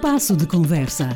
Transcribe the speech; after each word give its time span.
Espaço 0.00 0.34
de 0.34 0.46
Conversa. 0.46 1.10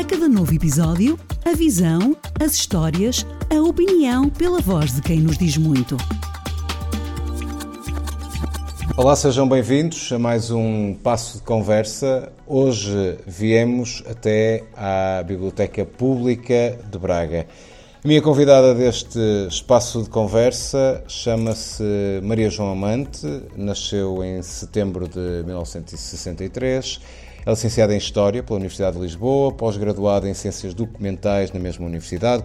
A 0.00 0.04
cada 0.04 0.26
novo 0.26 0.54
episódio, 0.54 1.18
a 1.44 1.52
visão, 1.52 2.16
as 2.40 2.54
histórias, 2.54 3.26
a 3.54 3.60
opinião 3.60 4.30
pela 4.30 4.58
voz 4.58 4.94
de 4.94 5.02
quem 5.02 5.20
nos 5.20 5.36
diz 5.36 5.58
muito. 5.58 5.98
Olá, 8.96 9.14
sejam 9.14 9.46
bem-vindos 9.46 10.10
a 10.10 10.18
mais 10.18 10.50
um 10.50 10.94
Passo 10.94 11.36
de 11.36 11.44
Conversa. 11.44 12.32
Hoje 12.46 13.18
viemos 13.26 14.02
até 14.08 14.64
à 14.74 15.22
Biblioteca 15.22 15.84
Pública 15.84 16.78
de 16.90 16.98
Braga. 16.98 17.46
A 18.06 18.08
minha 18.08 18.22
convidada 18.22 18.72
deste 18.72 19.18
espaço 19.48 20.00
de 20.00 20.08
conversa 20.08 21.02
chama-se 21.08 21.82
Maria 22.22 22.48
João 22.48 22.70
Amante, 22.70 23.26
nasceu 23.56 24.22
em 24.22 24.40
setembro 24.42 25.08
de 25.08 25.42
1963. 25.44 27.00
É 27.44 27.50
licenciada 27.50 27.92
em 27.92 27.98
História 27.98 28.44
pela 28.44 28.58
Universidade 28.60 28.96
de 28.96 29.02
Lisboa, 29.02 29.50
pós-graduada 29.50 30.28
em 30.28 30.34
Ciências 30.34 30.72
Documentais 30.72 31.50
na 31.50 31.58
mesma 31.58 31.84
universidade, 31.84 32.44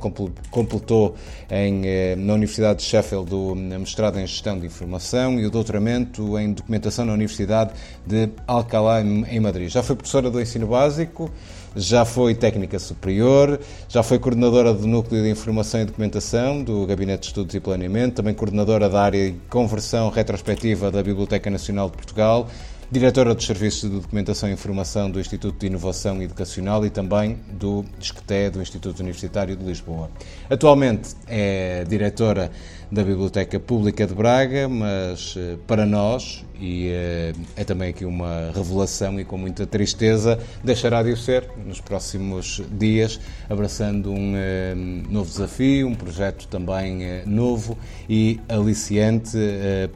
completou 0.49 1.13
em, 1.47 1.85
eh, 1.85 2.15
na 2.15 2.33
Universidade 2.33 2.79
de 2.79 2.85
Sheffield 2.85 3.31
o 3.31 3.53
mestrado 3.53 4.17
em 4.19 4.25
Gestão 4.25 4.59
de 4.59 4.65
Informação 4.65 5.39
e 5.39 5.45
o 5.45 5.51
doutoramento 5.51 6.39
em 6.39 6.53
Documentação 6.53 7.05
na 7.05 7.13
Universidade 7.13 7.71
de 8.03 8.29
Alcalá, 8.47 9.01
em 9.01 9.39
Madrid. 9.39 9.69
Já 9.69 9.83
foi 9.83 9.95
professora 9.95 10.31
do 10.31 10.41
ensino 10.41 10.65
básico, 10.65 11.31
já 11.75 12.03
foi 12.05 12.35
técnica 12.35 12.77
superior, 12.79 13.59
já 13.87 14.03
foi 14.03 14.19
coordenadora 14.19 14.73
do 14.73 14.87
Núcleo 14.87 15.23
de 15.23 15.29
Informação 15.29 15.81
e 15.81 15.85
Documentação 15.85 16.63
do 16.63 16.85
Gabinete 16.85 17.21
de 17.21 17.27
Estudos 17.27 17.55
e 17.55 17.59
Planeamento, 17.59 18.15
também 18.15 18.33
coordenadora 18.33 18.89
da 18.89 19.01
área 19.01 19.31
de 19.31 19.37
conversão 19.49 20.09
retrospectiva 20.09 20.91
da 20.91 21.01
Biblioteca 21.01 21.49
Nacional 21.49 21.89
de 21.89 21.95
Portugal, 21.95 22.49
diretora 22.91 23.33
dos 23.33 23.45
Serviços 23.45 23.89
de 23.89 24.01
Documentação 24.01 24.49
e 24.49 24.51
Informação 24.51 25.09
do 25.09 25.17
Instituto 25.17 25.57
de 25.57 25.67
Inovação 25.67 26.21
Educacional 26.21 26.85
e 26.85 26.89
também 26.89 27.37
do 27.53 27.85
DISCTE, 27.97 28.49
do 28.51 28.61
Instituto 28.61 28.99
Universitário 28.99 29.55
de 29.55 29.63
Lisboa. 29.63 30.11
Atualmente 30.49 31.15
é 31.25 31.85
diretora 31.87 32.51
da 32.91 33.03
Biblioteca 33.05 33.57
Pública 33.57 34.05
de 34.05 34.13
Braga, 34.13 34.67
mas 34.67 35.35
eh, 35.37 35.55
para 35.65 35.85
nós, 35.85 36.45
e 36.59 36.89
eh, 36.89 37.31
é 37.55 37.63
também 37.63 37.89
aqui 37.89 38.03
uma 38.03 38.51
revelação 38.53 39.17
e 39.17 39.23
com 39.23 39.37
muita 39.37 39.65
tristeza, 39.65 40.37
deixará 40.61 41.01
de 41.01 41.11
o 41.11 41.15
ser 41.15 41.47
nos 41.65 41.79
próximos 41.79 42.61
dias, 42.69 43.17
abraçando 43.49 44.11
um 44.11 44.33
eh, 44.35 44.75
novo 45.09 45.29
desafio, 45.29 45.87
um 45.87 45.95
projeto 45.95 46.49
também 46.49 47.25
novo 47.25 47.77
e 48.09 48.41
aliciante 48.49 49.37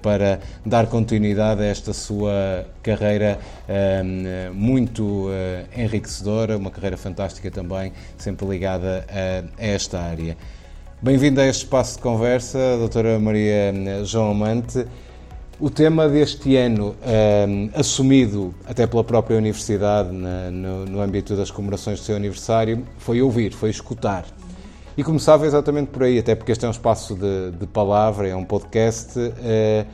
para 0.01 0.39
dar 0.65 0.87
continuidade 0.87 1.61
a 1.61 1.65
esta 1.65 1.91
sua 1.91 2.65
carreira 2.81 3.39
muito 4.53 5.29
enriquecedora, 5.75 6.57
uma 6.57 6.71
carreira 6.71 6.97
fantástica 6.97 7.51
também, 7.51 7.91
sempre 8.17 8.47
ligada 8.47 9.05
a 9.09 9.65
esta 9.65 9.99
área. 9.99 10.37
Bem-vinda 11.05 11.43
a 11.43 11.45
este 11.45 11.65
espaço 11.65 11.97
de 11.97 12.01
conversa, 12.01 12.57
doutora 12.79 13.19
Maria 13.19 13.71
João 14.03 14.31
Amante. 14.31 14.87
O 15.59 15.69
tema 15.69 16.09
deste 16.09 16.55
ano, 16.55 16.95
um, 17.47 17.69
assumido 17.79 18.55
até 18.65 18.87
pela 18.87 19.03
própria 19.03 19.37
Universidade 19.37 20.11
na, 20.11 20.49
no, 20.49 20.85
no, 20.85 21.01
âmbito 21.01 21.35
das 21.35 21.51
comemorações 21.51 21.99
do 21.99 22.05
seu 22.05 22.15
aniversário, 22.15 22.83
foi 22.97 23.21
ouvir, 23.21 23.53
foi 23.53 23.69
escutar. 23.69 24.25
E 24.97 25.03
começava 25.03 25.45
exatamente 25.45 25.89
por 25.89 26.01
aí, 26.01 26.17
até 26.17 26.33
porque 26.33 26.51
este 26.51 26.65
é 26.65 26.67
um 26.67 26.71
espaço 26.71 27.13
de, 27.13 27.51
de 27.51 27.67
palavra, 27.67 28.27
é 28.27 28.35
um 28.35 28.43
podcast. 28.43 29.19
Uh, 29.19 29.85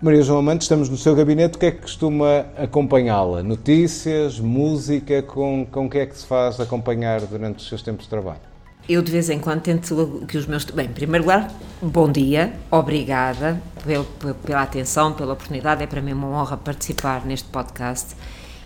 Maria 0.00 0.22
João 0.22 0.38
Amante, 0.38 0.62
estamos 0.62 0.88
no 0.88 0.96
seu 0.96 1.12
gabinete, 1.16 1.56
o 1.56 1.58
que 1.58 1.66
é 1.66 1.70
que 1.72 1.82
costuma 1.82 2.46
acompanhá-la? 2.56 3.42
Notícias, 3.42 4.38
música, 4.38 5.24
com, 5.24 5.66
com 5.68 5.86
o 5.86 5.90
que 5.90 5.98
é 5.98 6.06
que 6.06 6.16
se 6.16 6.24
faz 6.24 6.60
acompanhar 6.60 7.20
durante 7.22 7.58
os 7.58 7.68
seus 7.68 7.82
tempos 7.82 8.04
de 8.04 8.10
trabalho? 8.10 8.49
Eu 8.88 9.02
de 9.02 9.12
vez 9.12 9.30
em 9.30 9.38
quando 9.38 9.60
tento 9.60 10.24
que 10.26 10.36
os 10.36 10.46
meus. 10.46 10.64
Bem, 10.64 10.86
em 10.86 10.92
primeiro 10.92 11.24
lugar, 11.24 11.52
bom 11.80 12.10
dia, 12.10 12.52
obrigada 12.70 13.60
pela, 13.84 14.04
pela 14.44 14.62
atenção, 14.62 15.12
pela 15.12 15.32
oportunidade. 15.32 15.82
É 15.82 15.86
para 15.86 16.00
mim 16.00 16.12
uma 16.12 16.28
honra 16.28 16.56
participar 16.56 17.24
neste 17.24 17.48
podcast. 17.48 18.16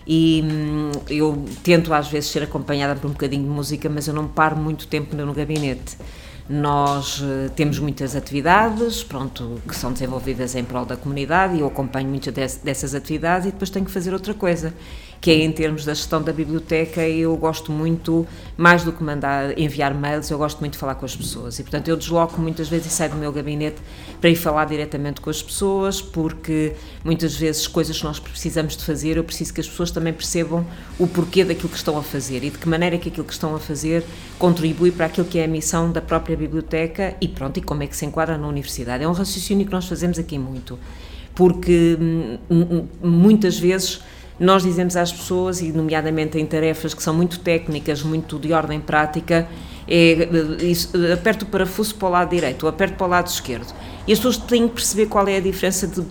E 0.07 0.43
hum, 0.43 0.91
eu 1.09 1.45
tento 1.63 1.93
às 1.93 2.07
vezes 2.07 2.29
ser 2.29 2.43
acompanhada 2.43 2.99
por 2.99 3.07
um 3.07 3.11
bocadinho 3.11 3.43
de 3.43 3.49
música, 3.49 3.89
mas 3.89 4.07
eu 4.07 4.13
não 4.13 4.27
paro 4.27 4.55
muito 4.55 4.87
tempo 4.87 5.15
no 5.15 5.33
gabinete. 5.33 5.97
Nós 6.47 7.21
uh, 7.21 7.49
temos 7.55 7.79
muitas 7.79 8.15
atividades, 8.15 9.03
pronto, 9.03 9.59
que 9.67 9.75
são 9.75 9.91
desenvolvidas 9.91 10.53
em 10.53 10.63
prol 10.63 10.85
da 10.85 10.95
comunidade 10.95 11.55
e 11.55 11.61
eu 11.61 11.67
acompanho 11.67 12.07
muitas 12.07 12.57
dessas 12.57 12.93
atividades 12.93 13.47
e 13.47 13.51
depois 13.51 13.71
tenho 13.71 13.83
que 13.83 13.91
fazer 13.91 14.13
outra 14.13 14.31
coisa 14.31 14.71
que 15.25 15.31
é 15.31 15.43
em 15.43 15.51
termos 15.51 15.83
da 15.83 15.95
gestão 15.95 16.21
da 16.21 16.31
biblioteca, 16.31 17.01
eu 17.01 17.35
gosto 17.35 17.71
muito, 17.71 18.27
mais 18.55 18.83
do 18.83 18.91
que 18.91 19.03
mandar 19.03 19.57
enviar 19.57 19.91
mails, 19.91 20.29
eu 20.29 20.37
gosto 20.37 20.59
muito 20.59 20.73
de 20.73 20.77
falar 20.77 20.93
com 20.93 21.03
as 21.03 21.15
pessoas. 21.15 21.57
E, 21.57 21.63
portanto, 21.63 21.87
eu 21.87 21.97
desloco 21.97 22.39
muitas 22.39 22.69
vezes 22.69 22.85
e 22.85 22.89
saio 22.91 23.09
do 23.09 23.17
meu 23.17 23.31
gabinete 23.31 23.77
para 24.21 24.29
ir 24.29 24.35
falar 24.35 24.65
diretamente 24.65 25.21
com 25.21 25.31
as 25.31 25.41
pessoas, 25.41 25.99
porque 25.99 26.75
muitas 27.03 27.35
vezes 27.35 27.65
coisas 27.65 27.97
que 27.97 28.03
nós 28.03 28.19
precisamos 28.19 28.77
de 28.77 28.85
fazer, 28.85 29.17
eu 29.17 29.23
preciso 29.23 29.51
que 29.51 29.59
as 29.61 29.67
pessoas 29.67 29.89
também 29.89 30.13
percebam 30.13 30.63
o 30.99 31.07
porquê 31.07 31.43
daquilo 31.43 31.69
que 31.69 31.77
estão 31.77 31.97
a 31.97 32.03
fazer 32.03 32.43
e 32.43 32.51
de 32.51 32.59
que 32.59 32.69
maneira 32.69 32.95
que 32.99 33.09
aquilo 33.09 33.25
que 33.25 33.33
estão 33.33 33.55
a 33.55 33.59
fazer 33.59 34.03
contribui 34.37 34.91
para 34.91 35.07
aquilo 35.07 35.25
que 35.25 35.39
é 35.39 35.45
a 35.45 35.47
missão 35.47 35.91
da 35.91 36.01
própria 36.03 36.37
biblioteca 36.37 37.15
e 37.19 37.27
pronto, 37.27 37.57
e 37.57 37.63
como 37.63 37.81
é 37.81 37.87
que 37.87 37.97
se 37.97 38.05
enquadra 38.05 38.37
na 38.37 38.47
universidade. 38.47 39.03
É 39.03 39.07
um 39.07 39.13
raciocínio 39.13 39.65
que 39.65 39.71
nós 39.71 39.87
fazemos 39.87 40.19
aqui 40.19 40.37
muito, 40.37 40.77
porque 41.33 41.97
hum, 41.99 42.37
hum, 42.47 42.87
muitas 43.01 43.57
vezes 43.57 44.01
nós 44.39 44.63
dizemos 44.63 44.95
às 44.95 45.11
pessoas, 45.11 45.61
e 45.61 45.71
nomeadamente 45.71 46.37
em 46.37 46.45
tarefas 46.45 46.93
que 46.93 47.01
são 47.01 47.13
muito 47.13 47.39
técnicas, 47.39 48.03
muito 48.03 48.37
de 48.37 48.51
ordem 48.53 48.79
prática, 48.79 49.47
é, 49.87 50.27
isso, 50.63 50.91
aperto 51.13 51.45
o 51.45 51.47
parafuso 51.47 51.95
para 51.95 52.07
o 52.07 52.11
lado 52.11 52.29
direito 52.31 52.63
ou 52.63 52.69
aperto 52.69 52.95
para 52.95 53.05
o 53.05 53.09
lado 53.09 53.27
esquerdo. 53.27 53.73
E 54.07 54.11
as 54.11 54.19
pessoas 54.19 54.37
têm 54.37 54.67
que 54.67 54.75
perceber 54.75 55.05
qual 55.05 55.27
é 55.27 55.37
a 55.37 55.39
diferença 55.39 55.87
de 55.87 56.03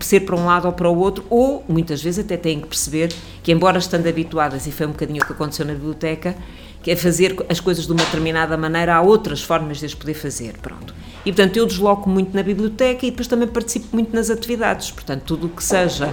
ser 0.00 0.20
para 0.20 0.36
um 0.36 0.46
lado 0.46 0.66
ou 0.66 0.72
para 0.72 0.88
o 0.88 0.96
outro, 0.96 1.24
ou 1.28 1.64
muitas 1.68 2.02
vezes 2.02 2.24
até 2.24 2.36
têm 2.36 2.60
que 2.60 2.68
perceber 2.68 3.12
que, 3.42 3.50
embora 3.50 3.78
estando 3.78 4.06
habituadas, 4.06 4.66
e 4.66 4.72
foi 4.72 4.86
um 4.86 4.90
bocadinho 4.90 5.22
o 5.22 5.26
que 5.26 5.32
aconteceu 5.32 5.66
na 5.66 5.72
biblioteca, 5.72 6.36
que 6.82 6.90
é 6.90 6.96
fazer 6.96 7.36
as 7.48 7.60
coisas 7.60 7.86
de 7.86 7.92
uma 7.92 8.04
determinada 8.04 8.56
maneira, 8.56 8.96
há 8.96 9.00
outras 9.00 9.42
formas 9.42 9.78
de 9.78 9.86
as 9.86 9.94
poder 9.94 10.14
fazer. 10.14 10.54
Pronto. 10.60 10.94
E 11.24 11.32
portanto 11.32 11.56
eu 11.56 11.66
desloco 11.66 12.10
muito 12.10 12.34
na 12.34 12.42
biblioteca 12.42 13.06
e 13.06 13.10
depois 13.10 13.28
também 13.28 13.46
participo 13.46 13.88
muito 13.92 14.14
nas 14.14 14.30
atividades. 14.30 14.90
Portanto, 14.90 15.22
tudo 15.24 15.46
o 15.46 15.50
que 15.50 15.62
seja 15.62 16.12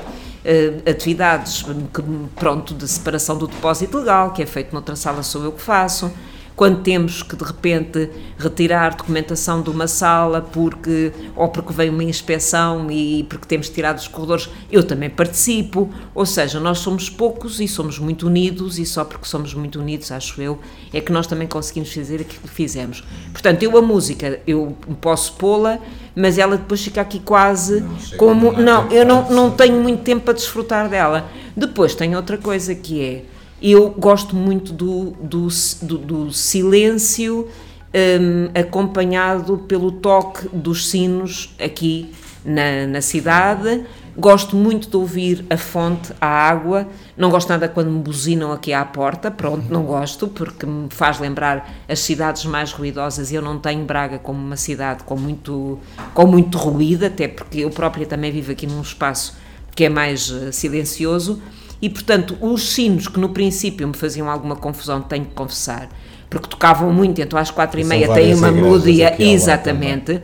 uh, 0.49 0.89
atividades 0.89 1.63
que, 1.63 2.01
pronto, 2.35 2.73
de 2.73 2.87
separação 2.87 3.37
do 3.37 3.47
depósito 3.47 3.99
legal, 3.99 4.33
que 4.33 4.41
é 4.41 4.45
feito 4.45 4.73
noutra 4.73 4.95
sala, 4.95 5.21
sou 5.21 5.43
eu 5.43 5.51
que 5.51 5.61
faço 5.61 6.11
quando 6.59 6.81
temos 6.81 7.23
que 7.23 7.37
de 7.37 7.43
repente 7.45 8.09
retirar 8.37 8.93
documentação 8.93 9.61
de 9.61 9.69
uma 9.69 9.87
sala 9.87 10.41
porque 10.41 11.13
ou 11.33 11.47
porque 11.47 11.71
vem 11.71 11.89
uma 11.89 12.03
inspeção 12.03 12.91
e 12.91 13.23
porque 13.29 13.47
temos 13.47 13.69
tirado 13.69 13.97
os 13.97 14.09
corredores, 14.09 14.49
eu 14.69 14.83
também 14.83 15.09
participo. 15.09 15.89
Ou 16.13 16.25
seja, 16.25 16.59
nós 16.59 16.79
somos 16.79 17.09
poucos 17.09 17.61
e 17.61 17.67
somos 17.69 17.97
muito 17.97 18.27
unidos 18.27 18.77
e 18.77 18.85
só 18.85 19.05
porque 19.05 19.25
somos 19.25 19.53
muito 19.53 19.79
unidos, 19.79 20.11
acho 20.11 20.41
eu, 20.41 20.59
é 20.91 20.99
que 20.99 21.13
nós 21.13 21.27
também 21.27 21.47
conseguimos 21.47 21.93
fazer 21.93 22.19
aquilo 22.19 22.41
que 22.41 22.49
fizemos. 22.49 23.05
Portanto, 23.31 23.63
eu 23.63 23.77
a 23.77 23.81
música, 23.81 24.41
eu 24.45 24.75
posso 24.99 25.35
pô-la, 25.35 25.79
mas 26.19 26.37
ela 26.37 26.57
depois 26.57 26.83
fica 26.83 26.99
aqui 26.99 27.19
quase 27.19 27.81
não, 27.81 28.17
como 28.17 28.51
não, 28.51 28.91
eu 28.91 29.05
não, 29.05 29.29
não 29.29 29.51
tenho 29.51 29.81
muito 29.81 30.03
tempo 30.03 30.25
para 30.25 30.33
desfrutar 30.33 30.89
dela. 30.89 31.29
Depois 31.55 31.95
tem 31.95 32.15
outra 32.15 32.37
coisa 32.37 32.75
que 32.75 33.01
é 33.01 33.23
eu 33.61 33.89
gosto 33.89 34.35
muito 34.35 34.71
do, 34.71 35.11
do, 35.21 35.47
do, 35.81 35.97
do 35.97 36.33
silêncio 36.33 37.47
um, 37.93 38.59
acompanhado 38.59 39.57
pelo 39.67 39.91
toque 39.91 40.47
dos 40.53 40.89
sinos 40.89 41.53
aqui 41.59 42.09
na, 42.45 42.87
na 42.87 43.01
cidade. 43.01 43.83
Gosto 44.19 44.53
muito 44.53 44.89
de 44.89 44.97
ouvir 44.97 45.45
a 45.49 45.55
fonte, 45.55 46.11
a 46.19 46.27
água. 46.27 46.85
Não 47.15 47.29
gosto 47.29 47.47
nada 47.47 47.69
quando 47.69 47.89
me 47.89 47.99
buzinam 47.99 48.51
aqui 48.51 48.73
à 48.73 48.83
porta. 48.83 49.31
Pronto, 49.31 49.71
não 49.71 49.83
gosto, 49.83 50.27
porque 50.27 50.65
me 50.65 50.89
faz 50.89 51.19
lembrar 51.19 51.71
as 51.87 51.99
cidades 51.99 52.43
mais 52.43 52.73
ruidosas. 52.73 53.31
Eu 53.31 53.41
não 53.41 53.57
tenho 53.57 53.85
Braga 53.85 54.19
como 54.19 54.37
uma 54.37 54.57
cidade 54.57 55.05
com 55.05 55.15
muito, 55.15 55.79
com 56.13 56.27
muito 56.27 56.57
ruído, 56.57 57.05
até 57.05 57.29
porque 57.29 57.59
eu 57.59 57.69
própria 57.69 58.05
também 58.05 58.29
vivo 58.29 58.51
aqui 58.51 58.67
num 58.67 58.81
espaço 58.81 59.37
que 59.73 59.85
é 59.85 59.89
mais 59.89 60.29
uh, 60.29 60.51
silencioso. 60.51 61.41
E, 61.81 61.89
portanto, 61.89 62.37
os 62.41 62.73
sinos 62.73 63.07
que 63.07 63.21
no 63.21 63.29
princípio 63.29 63.87
me 63.87 63.93
faziam 63.93 64.29
alguma 64.29 64.57
confusão, 64.57 65.01
tenho 65.01 65.23
que 65.23 65.33
confessar, 65.33 65.87
porque 66.29 66.49
tocavam 66.49 66.91
muito, 66.91 67.21
então 67.21 67.39
às 67.39 67.49
quatro 67.49 67.79
e, 67.79 67.83
e 67.83 67.85
meia 67.85 68.13
tem 68.13 68.33
uma 68.35 68.51
melodia, 68.51 69.15
exatamente. 69.17 70.21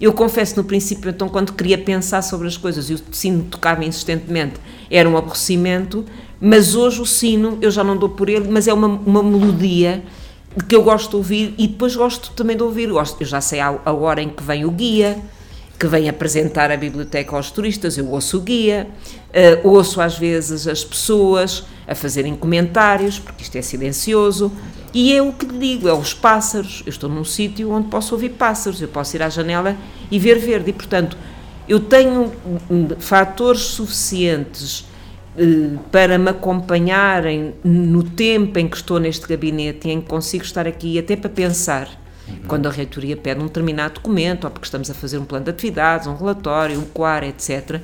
Eu 0.00 0.12
confesso 0.12 0.56
no 0.56 0.64
princípio, 0.64 1.10
então, 1.10 1.28
quando 1.28 1.52
queria 1.54 1.78
pensar 1.78 2.20
sobre 2.22 2.46
as 2.46 2.56
coisas 2.56 2.90
e 2.90 2.94
o 2.94 3.00
sino 3.12 3.44
tocava 3.44 3.84
insistentemente, 3.84 4.54
era 4.90 5.08
um 5.08 5.16
aborrecimento, 5.16 6.04
mas 6.38 6.74
hoje 6.74 7.00
o 7.00 7.06
sino, 7.06 7.56
eu 7.62 7.70
já 7.70 7.82
não 7.82 7.96
dou 7.96 8.10
por 8.10 8.28
ele, 8.28 8.46
mas 8.48 8.68
é 8.68 8.74
uma, 8.74 8.88
uma 8.88 9.22
melodia 9.22 10.02
que 10.68 10.76
eu 10.76 10.82
gosto 10.82 11.10
de 11.10 11.16
ouvir 11.16 11.54
e 11.56 11.66
depois 11.66 11.96
gosto 11.96 12.30
também 12.32 12.56
de 12.56 12.62
ouvir. 12.62 12.88
Eu 12.88 13.04
já 13.20 13.40
sei 13.40 13.60
a, 13.60 13.78
a 13.84 13.92
hora 13.92 14.22
em 14.22 14.28
que 14.28 14.42
vem 14.42 14.66
o 14.66 14.70
guia, 14.70 15.18
que 15.78 15.86
vem 15.86 16.08
apresentar 16.08 16.70
a 16.70 16.76
biblioteca 16.76 17.36
aos 17.36 17.50
turistas, 17.50 17.98
eu 17.98 18.08
ouço 18.08 18.38
o 18.38 18.40
guia, 18.40 18.88
uh, 19.64 19.68
ouço 19.68 20.00
às 20.00 20.18
vezes 20.18 20.66
as 20.66 20.84
pessoas 20.84 21.64
a 21.86 21.94
fazerem 21.94 22.34
comentários, 22.34 23.18
porque 23.18 23.42
isto 23.42 23.56
é 23.56 23.62
silencioso, 23.62 24.50
e 24.96 25.12
é 25.12 25.20
o 25.20 25.30
que 25.30 25.44
lhe 25.44 25.58
digo, 25.58 25.88
é 25.88 25.92
os 25.92 26.14
pássaros. 26.14 26.82
Eu 26.86 26.90
estou 26.90 27.10
num 27.10 27.24
sítio 27.24 27.70
onde 27.70 27.88
posso 27.88 28.14
ouvir 28.14 28.30
pássaros, 28.30 28.80
eu 28.80 28.88
posso 28.88 29.14
ir 29.14 29.22
à 29.22 29.28
janela 29.28 29.76
e 30.10 30.18
ver 30.18 30.38
verde, 30.38 30.70
e 30.70 30.72
portanto 30.72 31.18
eu 31.68 31.80
tenho 31.80 32.32
fatores 32.98 33.60
suficientes 33.60 34.86
uh, 35.36 35.78
para 35.92 36.16
me 36.16 36.30
acompanharem 36.30 37.54
no 37.62 38.02
tempo 38.02 38.58
em 38.58 38.66
que 38.66 38.76
estou 38.76 38.98
neste 38.98 39.26
gabinete 39.26 39.86
e 39.86 39.90
em 39.90 40.00
que 40.00 40.08
consigo 40.08 40.44
estar 40.44 40.66
aqui, 40.66 40.98
até 40.98 41.14
para 41.14 41.28
pensar 41.28 42.06
Uhum. 42.26 42.38
Quando 42.48 42.66
a 42.66 42.70
reitoria 42.70 43.16
pede 43.16 43.40
um 43.40 43.46
determinado 43.46 43.94
documento, 43.94 44.46
ou 44.46 44.50
porque 44.50 44.66
estamos 44.66 44.90
a 44.90 44.94
fazer 44.94 45.18
um 45.18 45.24
plano 45.24 45.44
de 45.44 45.50
atividades, 45.50 46.06
um 46.06 46.16
relatório, 46.16 46.76
um 46.78 46.84
quar, 46.84 47.22
etc., 47.22 47.80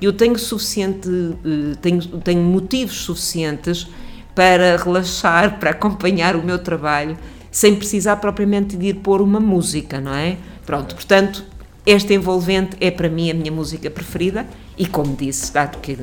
eu 0.00 0.12
tenho 0.12 0.38
suficiente, 0.38 1.08
eh, 1.08 1.76
tenho, 1.80 2.02
tenho 2.02 2.42
motivos 2.42 2.96
suficientes 2.96 3.88
para 4.36 4.76
relaxar, 4.76 5.58
para 5.58 5.70
acompanhar 5.70 6.36
o 6.36 6.42
meu 6.44 6.60
trabalho, 6.60 7.18
sem 7.50 7.74
precisar 7.74 8.16
propriamente 8.16 8.76
de 8.76 8.88
ir 8.88 8.94
pôr 8.94 9.20
uma 9.20 9.40
música, 9.40 10.00
não 10.00 10.14
é? 10.14 10.36
Pronto, 10.64 10.94
portanto, 10.94 11.44
esta 11.84 12.14
envolvente 12.14 12.76
é 12.80 12.90
para 12.90 13.08
mim 13.08 13.30
a 13.30 13.34
minha 13.34 13.50
música 13.50 13.90
preferida 13.90 14.46
e, 14.76 14.86
como 14.86 15.16
disse, 15.16 15.52
dado 15.52 15.78
que, 15.78 15.96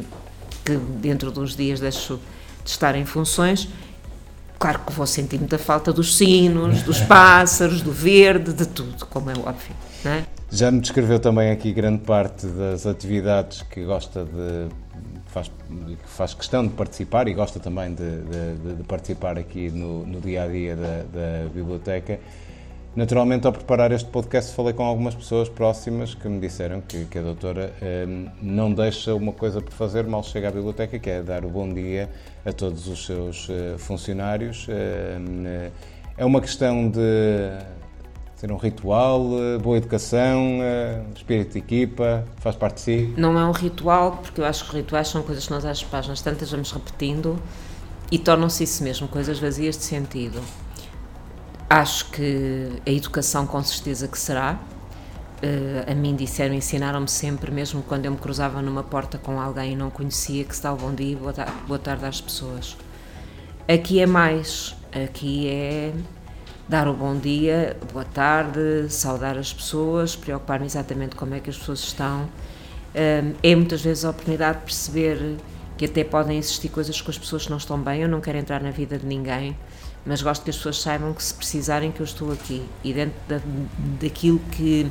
que 0.66 0.76
dentro 1.00 1.32
de 1.32 1.40
uns 1.40 1.56
dias 1.56 1.80
deixo 1.80 2.20
de 2.66 2.70
estar 2.70 2.96
em 2.96 3.06
funções, 3.06 3.70
Claro 4.64 4.80
que 4.80 4.94
vou 4.94 5.06
sentir 5.06 5.38
muita 5.40 5.58
falta 5.58 5.92
dos 5.92 6.16
sinos, 6.16 6.84
dos 6.84 7.02
pássaros, 7.04 7.82
do 7.82 7.92
verde, 7.92 8.54
de 8.54 8.66
tudo, 8.66 9.06
como 9.08 9.30
é 9.30 9.34
óbvio. 9.34 9.76
É? 10.06 10.24
Já 10.50 10.72
me 10.72 10.80
descreveu 10.80 11.20
também 11.20 11.52
aqui 11.52 11.74
grande 11.74 12.00
parte 12.00 12.48
das 12.48 12.86
atividades 12.86 13.62
que 13.64 13.84
gosta 13.84 14.24
de. 14.24 14.70
Faz, 15.34 15.52
faz 16.06 16.36
questão 16.36 16.68
de 16.68 16.74
participar 16.76 17.28
e 17.28 17.34
gosta 17.34 17.60
também 17.60 17.92
de, 17.96 18.22
de, 18.22 18.76
de 18.76 18.84
participar 18.84 19.36
aqui 19.36 19.72
no, 19.72 20.06
no, 20.06 20.22
dia 20.22 20.44
a 20.44 20.48
dia 20.48 20.76
da, 20.76 20.98
da 21.12 21.50
biblioteca. 21.52 22.20
Naturalmente, 22.96 23.48
ao 23.48 23.52
preparar 23.52 23.92
este 23.92 24.08
podcast, 24.12 24.54
falei 24.54 24.74
com 24.74 24.84
algumas 24.84 25.16
pessoas 25.16 25.50
próximas 25.50 26.14
que 26.14 26.30
me 26.30 26.40
disseram 26.40 26.82
que, 26.82 27.06
que 27.06 27.18
a 27.18 27.24
doutora 27.24 27.74
eh, 27.82 28.06
não 28.40 28.72
deixa 28.72 29.16
uma 29.16 29.34
coisa 29.34 29.60
por 29.60 29.74
fazer 29.74 30.06
mal 30.06 30.22
chega 30.22 30.50
à 30.50 30.52
biblioteca, 30.52 31.00
que 31.00 31.10
é 31.10 31.24
dar 31.24 31.44
o 31.44 31.50
bom 31.50 31.68
dia 31.74 32.12
a 32.46 32.54
todos 32.54 32.88
os 32.88 33.04
seus 33.04 33.50
eh, 33.50 33.76
funcionários. 33.80 34.68
Eh, 34.70 35.72
é 36.16 36.24
uma 36.24 36.40
questão 36.40 36.88
de 36.88 37.50
ser 38.44 38.52
um 38.52 38.58
ritual, 38.58 39.30
eh, 39.40 39.58
boa 39.58 39.78
educação, 39.78 40.60
eh, 40.62 41.02
espírito 41.16 41.54
de 41.54 41.60
equipa, 41.60 42.26
faz 42.40 42.58
parte 42.58 42.76
de 42.76 42.82
si? 42.82 43.14
Não 43.16 43.40
é 43.40 43.46
um 43.46 43.54
ritual, 43.54 44.20
porque 44.22 44.42
eu 44.42 44.46
acho 44.46 44.70
que 44.70 44.76
rituais 44.76 45.08
são 45.08 45.24
coisas 45.24 45.46
que 45.46 45.52
nós 45.52 45.64
às 45.64 45.82
páginas 45.82 46.22
tantas 46.22 46.52
vamos 46.52 46.70
repetindo 46.74 47.40
e 48.12 48.20
tornam-se 48.20 48.66
isso 48.66 48.84
mesmo, 48.84 49.08
coisas 49.08 49.40
vazias 49.40 49.78
de 49.78 49.84
sentido. 49.86 50.42
Acho 51.70 52.12
que 52.12 52.70
a 52.86 52.90
educação 52.92 53.48
com 53.48 53.64
certeza 53.64 54.10
que 54.10 54.20
será. 54.20 54.60
Uh, 55.42 55.92
a 55.92 55.94
mim 55.94 56.16
disseram, 56.16 56.54
ensinaram-me 56.54 57.10
sempre, 57.10 57.52
mesmo 57.52 57.82
quando 57.84 58.06
eu 58.06 58.12
me 58.12 58.18
cruzava 58.18 58.62
numa 58.62 58.84
porta 58.84 59.18
com 59.18 59.42
alguém 59.42 59.74
e 59.74 59.76
não 59.76 59.90
conhecia, 59.90 60.44
que 60.46 60.56
se 60.56 60.64
dá 60.64 60.72
o 60.72 60.78
bom 60.78 60.94
dia 60.94 61.12
e 61.12 61.16
boa 61.16 61.80
tarde 61.80 62.06
às 62.06 62.22
pessoas. 62.22 62.78
Aqui 63.68 64.00
é 64.00 64.06
mais, 64.06 64.74
aqui 64.94 65.50
é 65.50 65.92
dar 66.68 66.88
o 66.88 66.94
bom 66.94 67.18
dia, 67.18 67.76
boa 67.92 68.06
tarde, 68.06 68.90
saudar 68.90 69.38
as 69.38 69.54
pessoas, 69.54 70.16
preocupar-me 70.16 70.66
exatamente 70.66 71.16
como 71.16 71.36
é 71.36 71.40
que 71.40 71.50
as 71.50 71.58
pessoas 71.58 71.80
estão. 71.80 72.24
Uh, 72.24 73.36
é 73.42 73.56
muitas 73.56 73.82
vezes 73.82 74.06
a 74.06 74.12
oportunidade 74.12 74.60
de 74.60 74.66
perceber 74.66 75.38
que 75.78 75.86
até 75.86 76.04
podem 76.04 76.38
existir 76.38 76.70
coisas 76.70 77.02
com 77.02 77.12
as 77.12 77.18
pessoas 77.18 77.44
que 77.44 77.50
não 77.50 77.58
estão 77.58 77.80
bem, 77.80 78.02
eu 78.02 78.10
não 78.10 78.22
quero 78.22 78.38
entrar 78.38 78.62
na 78.62 78.72
vida 78.72 78.98
de 78.98 79.06
ninguém, 79.06 79.58
mas 80.06 80.22
gosto 80.22 80.44
que 80.44 80.52
as 80.52 80.58
pessoas 80.58 80.82
saibam 80.82 81.14
que 81.14 81.24
se 81.24 81.34
precisarem 81.34 81.92
que 81.92 82.00
eu 82.00 82.06
estou 82.06 82.32
aqui 82.32 82.66
e 82.84 82.94
dentro 82.94 83.16
da, 83.28 83.40
daquilo 84.00 84.40
que 84.52 84.90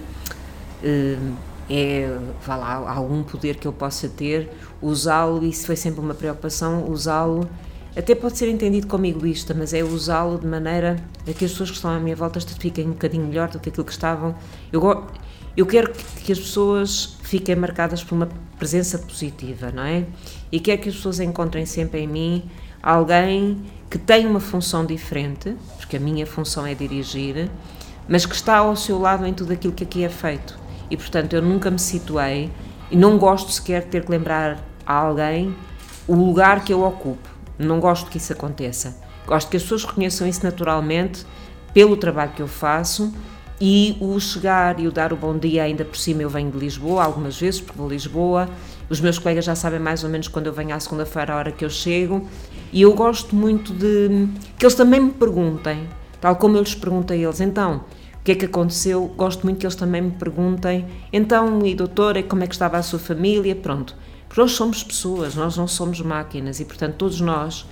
uh, 0.83 1.37
é, 1.71 2.19
vá 2.45 2.57
lá, 2.57 2.91
algum 2.91 3.23
poder 3.23 3.57
que 3.57 3.67
eu 3.67 3.73
possa 3.73 4.09
ter, 4.09 4.51
usá-lo, 4.81 5.45
isso 5.45 5.65
foi 5.65 5.77
sempre 5.77 6.01
uma 6.01 6.15
preocupação, 6.15 6.91
usá-lo, 6.91 7.49
até 7.95 8.15
pode 8.15 8.39
ser 8.39 8.49
entendido 8.49 8.87
como 8.87 9.05
egoísta, 9.05 9.53
mas 9.53 9.75
é 9.75 9.85
usá-lo 9.85 10.39
de 10.39 10.47
maneira 10.47 10.97
a 11.29 11.33
que 11.33 11.45
as 11.45 11.51
pessoas 11.51 11.71
que 11.71 11.77
estão 11.77 11.91
à 11.91 12.01
minha 12.01 12.17
volta 12.17 12.41
fiquem 12.41 12.87
um 12.87 12.93
bocadinho 12.93 13.27
melhor 13.27 13.49
do 13.49 13.61
que 13.61 13.69
aquilo 13.69 13.85
que 13.85 13.93
estavam. 13.93 14.35
Eu, 14.73 15.05
eu 15.55 15.67
quero 15.67 15.93
que, 15.93 16.05
que 16.25 16.33
as 16.33 16.39
pessoas 16.39 17.19
fiquem 17.23 17.55
marcadas 17.55 18.03
por 18.03 18.15
uma 18.15 18.29
presença 18.59 18.99
positiva, 18.99 19.71
não 19.71 19.83
é? 19.83 20.07
E 20.51 20.59
quero 20.59 20.81
que 20.81 20.89
as 20.89 20.95
pessoas 20.95 21.21
encontrem 21.21 21.67
sempre 21.67 22.01
em 22.01 22.07
mim 22.07 22.45
alguém 22.83 23.63
que 23.91 23.99
tem 23.99 24.27
uma 24.27 24.41
função 24.41 24.87
diferente, 24.87 25.55
porque 25.77 25.99
a 25.99 26.01
minha 26.01 26.27
função 26.27 26.67
é 26.67 26.75
dirigir, 26.75 27.51
mas 28.09 28.25
que 28.25 28.35
está 28.35 28.57
ao 28.57 28.75
seu 28.75 28.99
lado 28.99 29.27
em 29.27 29.35
tudo 29.35 29.53
aquilo 29.53 29.75
que 29.75 29.85
aqui 29.85 30.03
é 30.03 30.09
feito. 30.09 30.59
E 30.91 30.97
portanto 30.97 31.35
eu 31.35 31.43
nunca 31.43 31.71
me 31.71 31.79
situei 31.79 32.51
e 32.91 32.97
não 32.97 33.19
gosto 33.19 33.53
sequer 33.53 33.83
de 33.83 33.89
ter 33.89 34.05
que 34.05 34.11
lembrar 34.11 34.67
a 34.87 34.95
alguém 34.95 35.55
o 36.09 36.15
lugar 36.15 36.65
que 36.65 36.73
eu 36.73 36.83
ocupo. 36.83 37.32
Não 37.59 37.81
gosto 37.81 38.11
que 38.11 38.19
isso 38.19 38.33
aconteça. 38.33 38.97
Gosto 39.27 39.51
que 39.51 39.57
as 39.57 39.63
pessoas 39.63 39.85
reconheçam 39.85 40.27
isso 40.27 40.43
naturalmente 40.43 41.25
pelo 41.73 41.97
trabalho 41.97 42.33
que 42.33 42.43
eu 42.43 42.49
faço 42.49 43.13
e 43.61 43.97
o 44.01 44.19
chegar 44.19 44.81
e 44.81 44.89
o 44.89 44.91
dar 44.91 45.13
o 45.13 45.17
bom 45.17 45.39
dia, 45.39 45.63
ainda 45.63 45.85
por 45.85 45.97
cima 45.97 46.23
eu 46.23 46.29
venho 46.29 46.51
de 46.51 46.59
Lisboa, 46.59 47.05
algumas 47.05 47.39
vezes, 47.39 47.61
porque 47.61 47.79
vou 47.79 47.87
a 47.87 47.91
Lisboa, 47.91 48.49
os 48.91 49.01
meus 49.01 49.21
colegas 49.21 49.45
já 49.45 49.55
sabem 49.55 49.79
mais 49.79 50.03
ou 50.03 50.11
menos 50.11 50.27
quando 50.27 50.49
eu 50.49 50.53
venho 50.53 50.75
à 50.75 50.81
segunda-feira, 50.81 51.33
a 51.33 51.37
hora 51.37 51.53
que 51.53 51.65
eu 51.65 51.71
chego, 51.71 52.29
e 52.73 52.83
eu 52.83 52.93
gosto 52.93 53.37
muito 53.37 53.73
de 53.73 54.29
que 54.59 54.67
eles 54.67 54.75
também 54.75 54.99
me 54.99 55.13
perguntem, 55.13 55.89
tal 56.21 56.35
como 56.35 56.57
eu 56.57 56.63
lhes 56.63 56.75
perguntei 56.75 57.25
a 57.25 57.29
eles, 57.29 57.41
então, 57.41 57.85
o 58.19 58.25
que 58.25 58.33
é 58.33 58.35
que 58.35 58.47
aconteceu? 58.47 59.07
Gosto 59.17 59.45
muito 59.45 59.59
que 59.59 59.67
eles 59.67 59.77
também 59.77 60.03
me 60.03 60.11
perguntem, 60.11 60.85
então, 61.13 61.65
e 61.65 61.73
doutora, 61.73 62.21
como 62.25 62.43
é 62.43 62.49
que 62.49 62.55
estava 62.55 62.79
a 62.79 62.83
sua 62.83 62.99
família? 62.99 63.55
Pronto, 63.55 63.97
porque 64.33 64.41
nós 64.41 64.53
somos 64.53 64.83
pessoas, 64.83 65.35
nós 65.35 65.59
não 65.59 65.69
somos 65.69 66.01
máquinas 66.01 66.59
e, 66.59 66.65
portanto, 66.65 66.95
todos 66.95 67.21
nós 67.21 67.67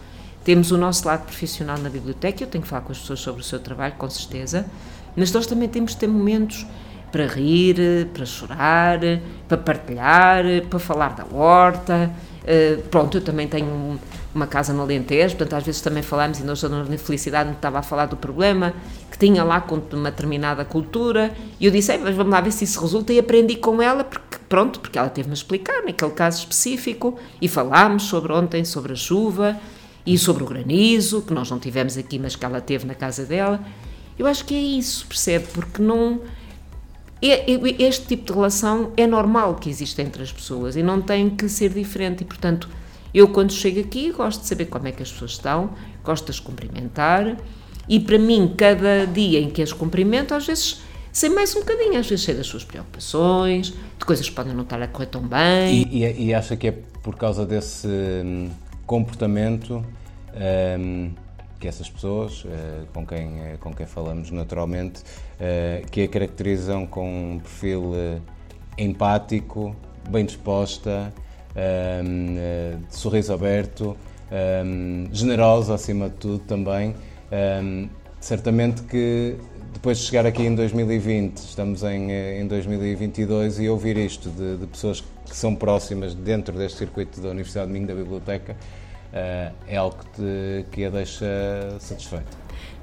temos 0.44 0.70
o 0.70 0.76
nosso 0.76 1.08
lado 1.08 1.24
profissional 1.24 1.78
na 1.78 1.88
biblioteca. 1.88 2.44
Eu 2.44 2.48
tenho 2.48 2.60
que 2.60 2.68
falar 2.68 2.82
com 2.82 2.92
as 2.92 2.98
pessoas 2.98 3.20
sobre 3.20 3.40
o 3.40 3.44
seu 3.44 3.58
trabalho, 3.58 3.94
com 3.96 4.10
certeza, 4.10 4.66
mas 5.16 5.32
nós 5.32 5.46
também 5.46 5.70
temos 5.70 5.92
de 5.92 5.96
ter 5.96 6.06
momentos 6.06 6.66
para 7.10 7.26
rir, 7.26 8.08
para 8.12 8.26
chorar, 8.26 9.00
para 9.48 9.56
partilhar, 9.56 10.44
para 10.68 10.78
falar 10.78 11.14
da 11.14 11.24
horta. 11.34 12.10
Uh, 12.42 12.82
pronto, 12.88 13.16
eu 13.16 13.22
também 13.22 13.48
tenho 13.48 13.98
uma 14.34 14.46
casa 14.46 14.74
no 14.74 14.82
Alentejo, 14.82 15.36
portanto 15.36 15.58
às 15.58 15.64
vezes 15.64 15.80
também 15.80 16.02
falamos, 16.02 16.40
e 16.40 16.42
nós 16.42 16.62
na 16.62 16.98
Felicidade 16.98 17.48
me 17.48 17.54
estava 17.54 17.78
a 17.78 17.82
falar 17.82 18.04
do 18.04 18.18
problema 18.18 18.74
que 19.10 19.16
tinha 19.16 19.42
lá 19.42 19.62
com 19.62 19.80
uma 19.94 20.10
determinada 20.10 20.62
cultura, 20.62 21.32
e 21.58 21.64
eu 21.64 21.70
disse, 21.70 21.96
mas 21.96 22.14
vamos 22.14 22.30
lá 22.30 22.42
ver 22.42 22.52
se 22.52 22.64
isso 22.64 22.82
resulta, 22.82 23.14
e 23.14 23.18
aprendi 23.18 23.56
com 23.56 23.80
ela, 23.80 24.04
porque 24.04 24.39
pronto, 24.50 24.80
porque 24.80 24.98
ela 24.98 25.08
teve-me 25.08 25.32
a 25.32 25.34
explicar 25.34 25.82
naquele 25.82 26.10
caso 26.10 26.40
específico, 26.40 27.18
e 27.40 27.48
falámos 27.48 28.02
sobre 28.02 28.32
ontem, 28.32 28.64
sobre 28.64 28.92
a 28.92 28.96
chuva, 28.96 29.58
e 30.04 30.18
sobre 30.18 30.42
o 30.42 30.46
granizo, 30.46 31.22
que 31.22 31.32
nós 31.32 31.50
não 31.50 31.58
tivemos 31.58 31.96
aqui, 31.96 32.18
mas 32.18 32.36
que 32.36 32.44
ela 32.44 32.60
teve 32.60 32.86
na 32.86 32.94
casa 32.94 33.24
dela, 33.24 33.64
eu 34.18 34.26
acho 34.26 34.44
que 34.44 34.54
é 34.54 34.60
isso, 34.60 35.06
percebe, 35.06 35.46
porque 35.54 35.80
não... 35.80 36.20
É, 37.22 37.52
é, 37.52 37.82
este 37.82 38.06
tipo 38.06 38.24
de 38.24 38.32
relação 38.32 38.92
é 38.96 39.06
normal 39.06 39.54
que 39.54 39.70
existe 39.70 40.00
entre 40.02 40.22
as 40.22 40.32
pessoas 40.32 40.74
e 40.74 40.82
não 40.82 41.00
tem 41.00 41.30
que 41.30 41.48
ser 41.48 41.70
diferente, 41.70 42.22
e 42.22 42.24
portanto 42.26 42.68
eu, 43.12 43.28
quando 43.28 43.52
chego 43.52 43.80
aqui, 43.80 44.12
gosto 44.12 44.42
de 44.42 44.46
saber 44.46 44.66
como 44.66 44.86
é 44.86 44.92
que 44.92 45.02
as 45.02 45.10
pessoas 45.10 45.32
estão, 45.32 45.70
gosto 46.04 46.26
de 46.26 46.30
as 46.30 46.40
cumprimentar. 46.40 47.36
E, 47.88 47.98
para 47.98 48.18
mim, 48.18 48.54
cada 48.56 49.04
dia 49.04 49.40
em 49.40 49.50
que 49.50 49.60
as 49.60 49.72
cumprimento, 49.72 50.32
às 50.32 50.46
vezes 50.46 50.80
sei 51.12 51.28
mais 51.30 51.54
um 51.54 51.60
bocadinho, 51.60 51.98
às 51.98 52.08
vezes 52.08 52.24
sei 52.24 52.34
das 52.34 52.46
suas 52.46 52.64
preocupações, 52.64 53.72
de 53.98 54.04
coisas 54.04 54.28
que 54.28 54.34
podem 54.34 54.54
não 54.54 54.62
estar 54.62 54.80
a 54.80 54.88
correr 54.88 55.06
tão 55.06 55.22
bem. 55.22 55.86
E, 55.90 56.04
e, 56.04 56.26
e 56.26 56.34
acha 56.34 56.56
que 56.56 56.68
é 56.68 56.72
por 57.02 57.16
causa 57.16 57.46
desse 57.46 57.88
hum, 57.88 58.50
comportamento 58.86 59.84
hum, 60.78 61.10
que 61.58 61.68
essas 61.68 61.90
pessoas, 61.90 62.44
uh, 62.44 62.86
com, 62.92 63.06
quem, 63.06 63.28
uh, 63.28 63.58
com 63.58 63.74
quem 63.74 63.86
falamos 63.86 64.30
naturalmente, 64.30 65.02
uh, 65.02 65.86
que 65.90 66.02
a 66.02 66.08
caracterizam 66.08 66.86
com 66.86 67.34
um 67.34 67.38
perfil 67.38 67.92
empático, 68.78 69.76
bem 70.08 70.24
disposta, 70.24 71.12
um, 71.54 72.36
eh, 72.38 72.76
de 72.88 72.96
sorriso 72.96 73.32
aberto, 73.32 73.96
um, 74.64 75.06
generosa 75.12 75.74
acima 75.74 76.08
de 76.08 76.16
tudo 76.16 76.38
também. 76.40 76.94
Um, 77.62 77.88
certamente 78.20 78.82
que 78.82 79.36
depois 79.80 79.96
de 79.96 80.04
chegar 80.04 80.26
aqui 80.26 80.42
em 80.42 80.54
2020, 80.54 81.38
estamos 81.38 81.82
em, 81.84 82.12
eh, 82.12 82.38
em 82.38 82.46
2022 82.46 83.60
e 83.60 83.68
ouvir 83.70 83.96
isto 83.96 84.28
de, 84.28 84.58
de, 84.58 84.66
pessoas 84.66 85.00
que 85.00 85.34
são 85.34 85.56
próximas 85.56 86.14
dentro 86.14 86.54
deste 86.58 86.76
circuito 86.76 87.18
da 87.18 87.30
Universidade 87.30 87.68
de 87.68 87.72
Minho 87.72 87.86
da 87.86 87.94
Biblioteca 87.94 88.52
uh, 88.52 89.54
é 89.66 89.76
algo 89.78 89.96
que, 89.96 90.20
te, 90.20 90.66
que 90.70 90.84
a 90.84 90.90
deixa 90.90 91.24
satisfeita. 91.78 92.28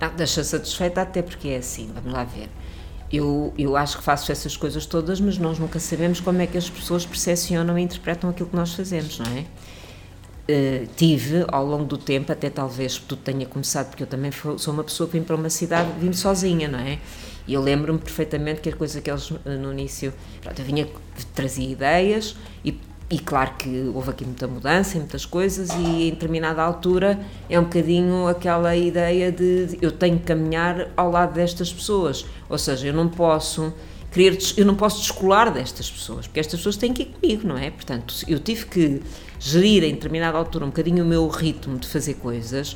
Não, 0.02 0.16
deixa 0.16 0.44
satisfeita 0.44 1.04
até 1.04 1.22
porque 1.22 1.50
é 1.50 1.58
assim, 1.58 1.92
vamos 1.94 2.12
lá 2.12 2.24
ver. 2.24 2.50
eu, 3.12 3.54
eu 3.56 3.78
acho 3.78 4.00
que 4.00 4.04
faço 4.04 4.32
essas 4.32 4.58
coisas 4.58 4.88
todas, 4.88 5.22
mas 5.22 5.38
nós 5.38 5.60
nunca 5.60 5.80
sabemos 5.80 6.20
como 6.20 6.42
é 6.42 6.48
que 6.48 6.58
as 6.58 6.68
pessoas 6.68 7.06
percepcionam 7.06 7.78
e 7.78 7.84
interpretam 7.84 8.32
aquilo 8.32 8.50
que 8.50 8.56
nós 8.56 8.74
fazemos, 8.74 9.20
não 9.20 9.38
é? 9.38 9.46
Uh, 10.50 10.88
tive 10.96 11.46
ao 11.50 11.66
longo 11.66 11.84
do 11.84 11.98
tempo, 11.98 12.32
até 12.32 12.50
talvez 12.50 12.98
tudo 12.98 13.22
tenha 13.22 13.46
começado, 13.46 13.90
porque 13.90 14.04
eu 14.04 14.08
também 14.08 14.32
sou 14.58 14.74
uma 14.74 14.84
pessoa 14.84 15.10
que 15.10 15.18
vim 15.18 15.24
para 15.26 15.36
uma 15.36 15.50
cidade, 15.50 15.90
vim 16.00 16.14
sozinha, 16.14 16.70
não 16.70 16.80
é? 16.80 17.00
E 17.46 17.54
eu 17.54 17.62
lembro-me 17.62 18.00
perfeitamente 18.00 18.62
que 18.62 18.70
a 18.70 18.76
coisa 18.76 19.02
que 19.02 19.12
eles 19.12 19.32
eh, 19.46 19.58
no 19.58 19.74
início, 19.74 20.14
pronto, 20.42 20.60
eu 20.60 20.66
vinha, 20.66 20.88
trazia 21.36 21.70
ideias 21.70 22.36
e 22.64 22.78
e 23.10 23.20
claro 23.20 23.52
que 23.58 23.90
houve 23.96 24.10
aqui 24.10 24.26
muita 24.26 24.48
mudança 24.48 24.98
e 24.98 25.00
muitas 25.00 25.26
coisas, 25.26 25.70
e 25.70 26.10
em 26.10 26.10
determinada 26.10 26.62
altura 26.62 27.18
é 27.50 27.58
um 27.58 27.64
bocadinho 27.64 28.28
aquela 28.28 28.76
ideia 28.76 29.32
de 29.32 29.78
eu 29.82 29.94
tenho 29.94 30.20
que 30.20 30.26
caminhar 30.26 30.90
ao 30.98 31.10
lado 31.10 31.34
destas 31.34 31.72
pessoas, 31.72 32.26
ou 32.50 32.58
seja, 32.58 32.88
eu 32.88 32.94
não 32.94 33.08
posso 33.08 33.74
querer, 34.12 34.38
eu 34.58 34.66
não 34.66 34.76
posso 34.76 35.00
descolar 35.00 35.54
destas 35.54 35.90
pessoas, 35.90 36.28
porque 36.28 36.42
estas 36.42 36.60
pessoas 36.60 36.76
têm 36.76 36.92
que 36.92 37.04
ir 37.04 37.06
comigo, 37.06 37.48
não 37.48 37.58
é? 37.58 37.72
Portanto, 37.72 38.14
eu 38.28 38.40
tive 38.40 38.66
que 38.66 39.02
gerir 39.40 39.84
em 39.84 39.94
determinada 39.94 40.38
altura 40.38 40.66
um 40.66 40.70
bocadinho 40.70 41.04
o 41.04 41.08
meu 41.08 41.28
ritmo 41.28 41.78
de 41.78 41.88
fazer 41.88 42.16
coisas 42.16 42.76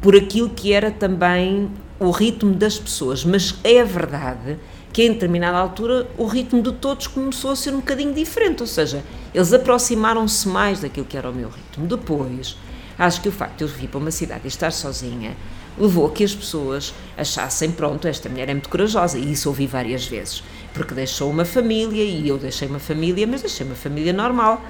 por 0.00 0.14
aquilo 0.14 0.50
que 0.50 0.72
era 0.72 0.90
também 0.90 1.70
o 1.98 2.10
ritmo 2.10 2.54
das 2.54 2.78
pessoas, 2.78 3.24
mas 3.24 3.54
é 3.64 3.82
verdade 3.82 4.58
que 4.92 5.02
em 5.02 5.12
determinada 5.12 5.56
altura 5.56 6.06
o 6.18 6.26
ritmo 6.26 6.62
de 6.62 6.72
todos 6.72 7.06
começou 7.06 7.50
a 7.50 7.56
ser 7.56 7.70
um 7.70 7.78
bocadinho 7.78 8.12
diferente, 8.12 8.60
ou 8.60 8.66
seja, 8.66 9.02
eles 9.34 9.52
aproximaram-se 9.52 10.46
mais 10.46 10.80
daquilo 10.80 11.06
que 11.06 11.16
era 11.16 11.30
o 11.30 11.34
meu 11.34 11.48
ritmo. 11.48 11.86
Depois, 11.86 12.56
acho 12.98 13.20
que 13.20 13.28
o 13.28 13.32
facto 13.32 13.58
de 13.58 13.64
eu 13.64 13.68
vir 13.68 13.88
para 13.88 13.98
uma 13.98 14.10
cidade 14.10 14.42
e 14.44 14.48
estar 14.48 14.70
sozinha 14.70 15.34
levou 15.76 16.06
a 16.06 16.10
que 16.10 16.22
as 16.22 16.34
pessoas 16.34 16.94
achassem, 17.16 17.72
pronto, 17.72 18.06
esta 18.06 18.28
mulher 18.28 18.48
é 18.48 18.54
muito 18.54 18.68
corajosa, 18.68 19.18
e 19.18 19.32
isso 19.32 19.48
ouvi 19.48 19.66
várias 19.66 20.06
vezes, 20.06 20.44
porque 20.72 20.94
deixou 20.94 21.30
uma 21.30 21.44
família, 21.44 22.04
e 22.04 22.28
eu 22.28 22.38
deixei 22.38 22.68
uma 22.68 22.78
família, 22.78 23.26
mas 23.26 23.40
deixei 23.40 23.66
uma 23.66 23.74
família 23.74 24.12
normal. 24.12 24.62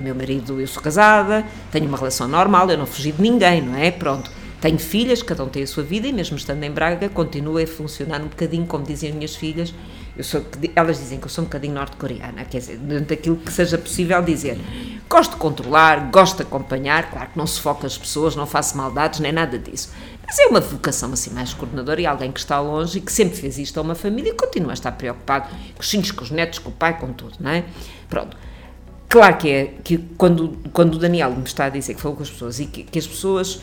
Meu 0.00 0.14
marido, 0.14 0.60
eu 0.60 0.66
sou 0.66 0.82
casada, 0.82 1.44
tenho 1.70 1.86
uma 1.86 1.96
relação 1.96 2.26
normal, 2.26 2.70
eu 2.70 2.78
não 2.78 2.86
fugi 2.86 3.12
de 3.12 3.22
ninguém, 3.22 3.60
não 3.62 3.76
é? 3.76 3.90
Pronto. 3.90 4.30
Tenho 4.62 4.78
filhas, 4.78 5.24
cada 5.24 5.42
um 5.42 5.48
tem 5.48 5.64
a 5.64 5.66
sua 5.66 5.82
vida 5.82 6.06
e 6.06 6.12
mesmo 6.12 6.36
estando 6.36 6.62
em 6.62 6.70
Braga 6.70 7.08
continua 7.08 7.64
a 7.64 7.66
funcionar 7.66 8.20
um 8.20 8.28
bocadinho 8.28 8.64
como 8.64 8.84
dizem 8.84 9.10
as 9.10 9.14
minhas 9.16 9.34
filhas. 9.34 9.74
Eu 10.16 10.22
sou, 10.22 10.44
elas 10.76 10.98
dizem 10.98 11.18
que 11.18 11.24
eu 11.24 11.28
sou 11.28 11.42
um 11.42 11.46
bocadinho 11.46 11.74
norte-coreana, 11.74 12.44
quer 12.44 12.58
dizer, 12.58 12.76
dentro 12.76 13.06
daquilo 13.06 13.38
que 13.38 13.50
seja 13.50 13.76
possível 13.76 14.22
dizer. 14.22 14.56
Gosto 15.08 15.32
de 15.32 15.38
controlar, 15.38 16.10
gosto 16.12 16.36
de 16.36 16.42
acompanhar, 16.42 17.10
claro 17.10 17.30
que 17.30 17.38
não 17.38 17.44
sufoco 17.44 17.84
as 17.84 17.98
pessoas, 17.98 18.36
não 18.36 18.46
faço 18.46 18.76
maldades, 18.76 19.18
nem 19.18 19.32
nada 19.32 19.58
disso. 19.58 19.90
Mas 20.24 20.38
é 20.38 20.46
uma 20.46 20.60
vocação 20.60 21.12
assim 21.12 21.30
mais 21.30 21.52
coordenadora 21.52 22.00
e 22.00 22.06
alguém 22.06 22.30
que 22.30 22.38
está 22.38 22.60
longe 22.60 22.98
e 22.98 23.00
que 23.00 23.10
sempre 23.10 23.36
fez 23.36 23.58
isto 23.58 23.78
a 23.78 23.82
uma 23.82 23.96
família 23.96 24.30
e 24.30 24.34
continua 24.34 24.70
a 24.70 24.74
estar 24.74 24.92
preocupado 24.92 25.48
com 25.74 25.80
os 25.80 25.90
filhos, 25.90 26.12
com 26.12 26.22
os 26.22 26.30
netos, 26.30 26.60
com 26.60 26.70
o 26.70 26.72
pai, 26.72 26.98
com 27.00 27.12
tudo, 27.12 27.34
não 27.40 27.50
é? 27.50 27.64
Pronto. 28.08 28.36
Claro 29.12 29.36
que 29.36 29.50
é 29.50 29.74
que 29.84 29.98
quando, 30.16 30.56
quando 30.72 30.94
o 30.94 30.98
Daniel 30.98 31.32
me 31.32 31.44
está 31.44 31.66
a 31.66 31.68
dizer 31.68 31.92
que 31.92 32.00
falou 32.00 32.16
com 32.16 32.22
as 32.22 32.30
pessoas 32.30 32.58
e 32.58 32.64
que, 32.64 32.82
que 32.82 32.98
as 32.98 33.06
pessoas 33.06 33.60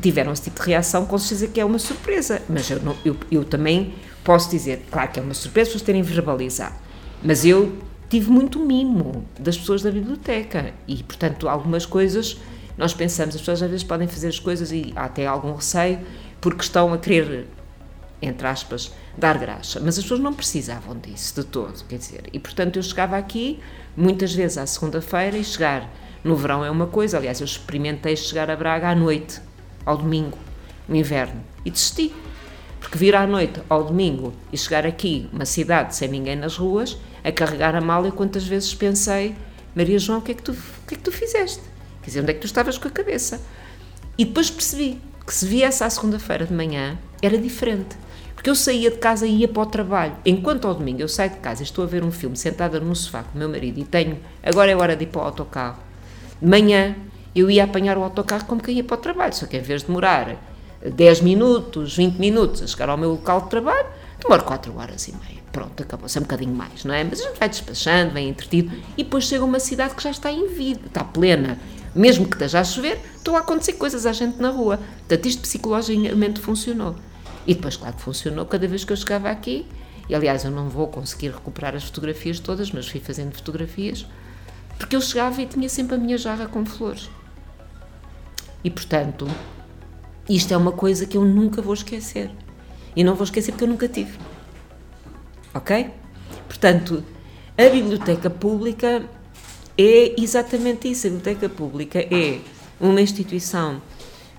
tiveram 0.00 0.32
esse 0.32 0.42
tipo 0.42 0.62
de 0.62 0.68
reação, 0.68 1.04
com 1.04 1.18
certeza 1.18 1.48
que 1.48 1.60
é 1.60 1.64
uma 1.64 1.80
surpresa. 1.80 2.40
Mas 2.48 2.70
eu, 2.70 2.80
não, 2.80 2.96
eu, 3.04 3.16
eu 3.28 3.44
também 3.44 3.92
posso 4.22 4.48
dizer, 4.48 4.86
claro 4.92 5.10
que 5.10 5.18
é 5.18 5.22
uma 5.24 5.34
surpresa 5.34 5.72
vocês 5.72 5.82
terem 5.82 6.00
verbalizado, 6.00 6.76
mas 7.24 7.44
eu 7.44 7.76
tive 8.08 8.30
muito 8.30 8.60
mimo 8.60 9.24
das 9.36 9.58
pessoas 9.58 9.82
da 9.82 9.90
biblioteca 9.90 10.72
e, 10.86 11.02
portanto, 11.02 11.48
algumas 11.48 11.84
coisas 11.84 12.36
nós 12.78 12.94
pensamos, 12.94 13.34
as 13.34 13.40
pessoas 13.40 13.64
às 13.64 13.70
vezes 13.70 13.82
podem 13.82 14.06
fazer 14.06 14.28
as 14.28 14.38
coisas 14.38 14.70
e 14.70 14.92
há 14.94 15.06
até 15.06 15.26
algum 15.26 15.56
receio 15.56 15.98
porque 16.40 16.62
estão 16.62 16.92
a 16.92 16.98
querer, 16.98 17.48
entre 18.22 18.46
aspas, 18.46 18.92
dar 19.18 19.38
graxa, 19.38 19.80
mas 19.80 19.98
as 19.98 20.04
pessoas 20.04 20.20
não 20.20 20.32
precisavam 20.32 20.96
disso 20.96 21.34
de 21.34 21.48
todo, 21.48 21.84
quer 21.88 21.98
dizer, 21.98 22.22
e 22.32 22.38
portanto 22.38 22.76
eu 22.76 22.82
chegava 22.84 23.16
aqui 23.16 23.58
muitas 23.96 24.32
vezes 24.32 24.58
à 24.58 24.66
segunda-feira 24.66 25.36
e 25.36 25.44
chegar 25.44 25.90
no 26.22 26.34
verão 26.36 26.64
é 26.64 26.70
uma 26.70 26.86
coisa, 26.86 27.18
aliás, 27.18 27.40
eu 27.40 27.44
experimentei 27.44 28.16
chegar 28.16 28.50
a 28.50 28.56
Braga 28.56 28.88
à 28.88 28.94
noite, 28.94 29.40
ao 29.84 29.96
domingo, 29.96 30.38
no 30.88 30.96
inverno, 30.96 31.42
e 31.64 31.70
desisti. 31.70 32.14
Porque 32.80 32.98
vir 32.98 33.14
à 33.14 33.26
noite 33.26 33.60
ao 33.68 33.84
domingo 33.84 34.32
e 34.52 34.58
chegar 34.58 34.86
aqui, 34.86 35.28
uma 35.32 35.44
cidade 35.44 35.94
sem 35.94 36.08
ninguém 36.08 36.36
nas 36.36 36.56
ruas, 36.56 36.98
a 37.22 37.32
carregar 37.32 37.74
a 37.74 37.80
mala, 37.80 38.10
quantas 38.10 38.46
vezes 38.46 38.74
pensei, 38.74 39.34
Maria 39.74 39.98
João, 39.98 40.18
o 40.18 40.22
que 40.22 40.32
é 40.32 40.34
que 40.34 40.42
tu, 40.42 40.52
o 40.52 40.86
que 40.86 40.94
é 40.94 40.96
que 40.96 41.02
tu 41.02 41.10
fizeste? 41.10 41.62
Quer 42.02 42.06
dizer, 42.06 42.20
onde 42.20 42.30
é 42.30 42.34
que 42.34 42.40
tu 42.40 42.46
estavas 42.46 42.78
com 42.78 42.88
a 42.88 42.90
cabeça? 42.90 43.40
E 44.16 44.24
depois 44.24 44.50
percebi 44.50 45.00
que 45.26 45.34
se 45.34 45.46
viesse 45.46 45.82
à 45.82 45.90
segunda-feira 45.90 46.46
de 46.46 46.52
manhã, 46.52 46.98
era 47.22 47.38
diferente. 47.38 47.96
Porque 48.44 48.50
eu 48.50 48.54
saía 48.54 48.90
de 48.90 48.98
casa 48.98 49.26
e 49.26 49.36
ia 49.36 49.48
para 49.48 49.62
o 49.62 49.64
trabalho. 49.64 50.16
Enquanto 50.22 50.68
ao 50.68 50.74
domingo 50.74 51.00
eu 51.00 51.08
saio 51.08 51.30
de 51.30 51.38
casa 51.38 51.62
e 51.62 51.64
estou 51.64 51.82
a 51.82 51.86
ver 51.86 52.04
um 52.04 52.12
filme 52.12 52.36
sentada 52.36 52.78
no 52.78 52.94
sofá 52.94 53.22
com 53.22 53.36
o 53.36 53.38
meu 53.38 53.48
marido 53.48 53.80
e 53.80 53.84
tenho, 53.84 54.18
agora 54.42 54.70
é 54.70 54.76
hora 54.76 54.94
de 54.94 55.04
ir 55.04 55.06
para 55.06 55.22
o 55.22 55.24
autocarro. 55.24 55.78
De 56.42 56.46
manhã 56.46 56.94
eu 57.34 57.50
ia 57.50 57.64
apanhar 57.64 57.96
o 57.96 58.02
autocarro 58.02 58.44
como 58.44 58.62
quem 58.62 58.76
ia 58.76 58.84
para 58.84 58.98
o 58.98 59.00
trabalho, 59.00 59.32
só 59.32 59.46
que 59.46 59.56
em 59.56 59.62
vez 59.62 59.80
de 59.80 59.86
demorar 59.86 60.36
10 60.84 61.22
minutos, 61.22 61.96
20 61.96 62.18
minutos 62.18 62.60
a 62.60 62.66
chegar 62.66 62.90
ao 62.90 62.98
meu 62.98 63.12
local 63.12 63.40
de 63.40 63.48
trabalho, 63.48 63.86
demoro 64.20 64.44
4 64.44 64.76
horas 64.76 65.08
e 65.08 65.12
meia. 65.12 65.42
Pronto, 65.50 65.82
acabou-se 65.82 66.18
é 66.18 66.20
um 66.20 66.24
bocadinho 66.24 66.54
mais, 66.54 66.84
não 66.84 66.94
é? 66.94 67.02
Mas 67.02 67.22
a 67.22 67.24
gente 67.24 67.38
vai 67.38 67.48
despachando, 67.48 68.12
vem 68.12 68.28
entretido, 68.28 68.70
e 68.98 69.04
depois 69.04 69.24
chega 69.24 69.42
uma 69.42 69.58
cidade 69.58 69.94
que 69.94 70.02
já 70.02 70.10
está 70.10 70.30
em 70.30 70.48
vida, 70.48 70.82
está 70.84 71.02
plena. 71.02 71.58
Mesmo 71.94 72.26
que 72.26 72.34
esteja 72.34 72.60
a 72.60 72.64
chover, 72.64 73.00
estão 73.16 73.36
a 73.36 73.38
acontecer 73.38 73.72
coisas 73.72 74.04
à 74.04 74.12
gente 74.12 74.38
na 74.38 74.50
rua. 74.50 74.78
Portanto, 74.98 75.24
isto 75.24 75.40
psicologicamente 75.40 76.40
funcionou. 76.42 76.94
E 77.46 77.54
depois, 77.54 77.76
claro 77.76 77.96
que 77.96 78.02
funcionou 78.02 78.46
cada 78.46 78.66
vez 78.66 78.84
que 78.84 78.92
eu 78.92 78.96
chegava 78.96 79.30
aqui. 79.30 79.66
E 80.08 80.14
aliás, 80.14 80.44
eu 80.44 80.50
não 80.50 80.68
vou 80.68 80.88
conseguir 80.88 81.30
recuperar 81.30 81.74
as 81.74 81.84
fotografias 81.84 82.38
todas, 82.38 82.70
mas 82.70 82.88
fui 82.88 83.00
fazendo 83.00 83.34
fotografias, 83.34 84.06
porque 84.78 84.96
eu 84.96 85.00
chegava 85.00 85.40
e 85.40 85.46
tinha 85.46 85.68
sempre 85.68 85.94
a 85.94 85.98
minha 85.98 86.18
jarra 86.18 86.46
com 86.46 86.64
flores. 86.64 87.08
E 88.62 88.70
portanto, 88.70 89.26
isto 90.28 90.52
é 90.52 90.56
uma 90.56 90.72
coisa 90.72 91.06
que 91.06 91.16
eu 91.16 91.24
nunca 91.24 91.62
vou 91.62 91.74
esquecer. 91.74 92.30
E 92.96 93.02
não 93.02 93.14
vou 93.14 93.24
esquecer 93.24 93.52
porque 93.52 93.64
eu 93.64 93.68
nunca 93.68 93.88
tive. 93.88 94.18
Ok? 95.52 95.90
Portanto, 96.48 97.04
a 97.56 97.68
biblioteca 97.68 98.28
pública 98.30 99.04
é 99.76 100.20
exatamente 100.20 100.90
isso. 100.90 101.06
A 101.06 101.10
biblioteca 101.10 101.48
pública 101.48 101.98
é 101.98 102.40
uma 102.80 103.00
instituição 103.00 103.80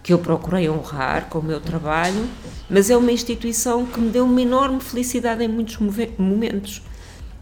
que 0.06 0.14
eu 0.14 0.20
procurei 0.20 0.70
honrar 0.70 1.30
com 1.30 1.40
o 1.40 1.44
meu 1.44 1.60
trabalho, 1.60 2.30
mas 2.70 2.92
é 2.92 2.96
uma 2.96 3.12
instituição 3.12 3.88
que 3.88 4.00
me 4.00 4.12
deu 4.12 4.24
uma 4.24 4.40
enorme 4.40 4.80
felicidade 4.80 5.44
em 5.44 5.48
muitos 5.48 5.80
momentos 6.20 6.84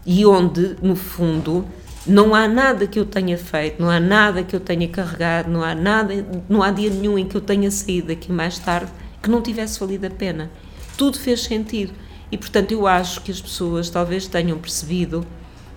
e 0.05 0.25
onde, 0.25 0.77
no 0.81 0.95
fundo, 0.95 1.65
não 2.07 2.33
há 2.33 2.47
nada 2.47 2.87
que 2.87 2.97
eu 2.97 3.05
tenha 3.05 3.37
feito, 3.37 3.81
não 3.81 3.89
há 3.89 3.99
nada 3.99 4.43
que 4.43 4.55
eu 4.55 4.61
tenha 4.61 4.87
carregado, 4.87 5.51
não 5.51 5.61
há 5.61 5.75
nada, 5.75 6.25
não 6.47 6.63
há 6.63 6.71
dia 6.71 6.89
nenhum 6.89 7.19
em 7.19 7.27
que 7.27 7.35
eu 7.35 7.41
tenha 7.41 7.69
saído 7.69 8.07
daqui 8.07 8.31
mais 8.31 8.57
tarde 8.59 8.93
que 9.21 9.29
não 9.29 9.41
tivesse 9.41 9.77
valido 9.77 10.07
a 10.07 10.09
pena. 10.09 10.49
Tudo 10.97 11.19
fez 11.19 11.43
sentido. 11.43 11.91
E 12.31 12.37
portanto 12.37 12.71
eu 12.71 12.87
acho 12.87 13.19
que 13.23 13.31
as 13.31 13.41
pessoas 13.41 13.89
talvez 13.89 14.25
tenham 14.25 14.57
percebido 14.57 15.27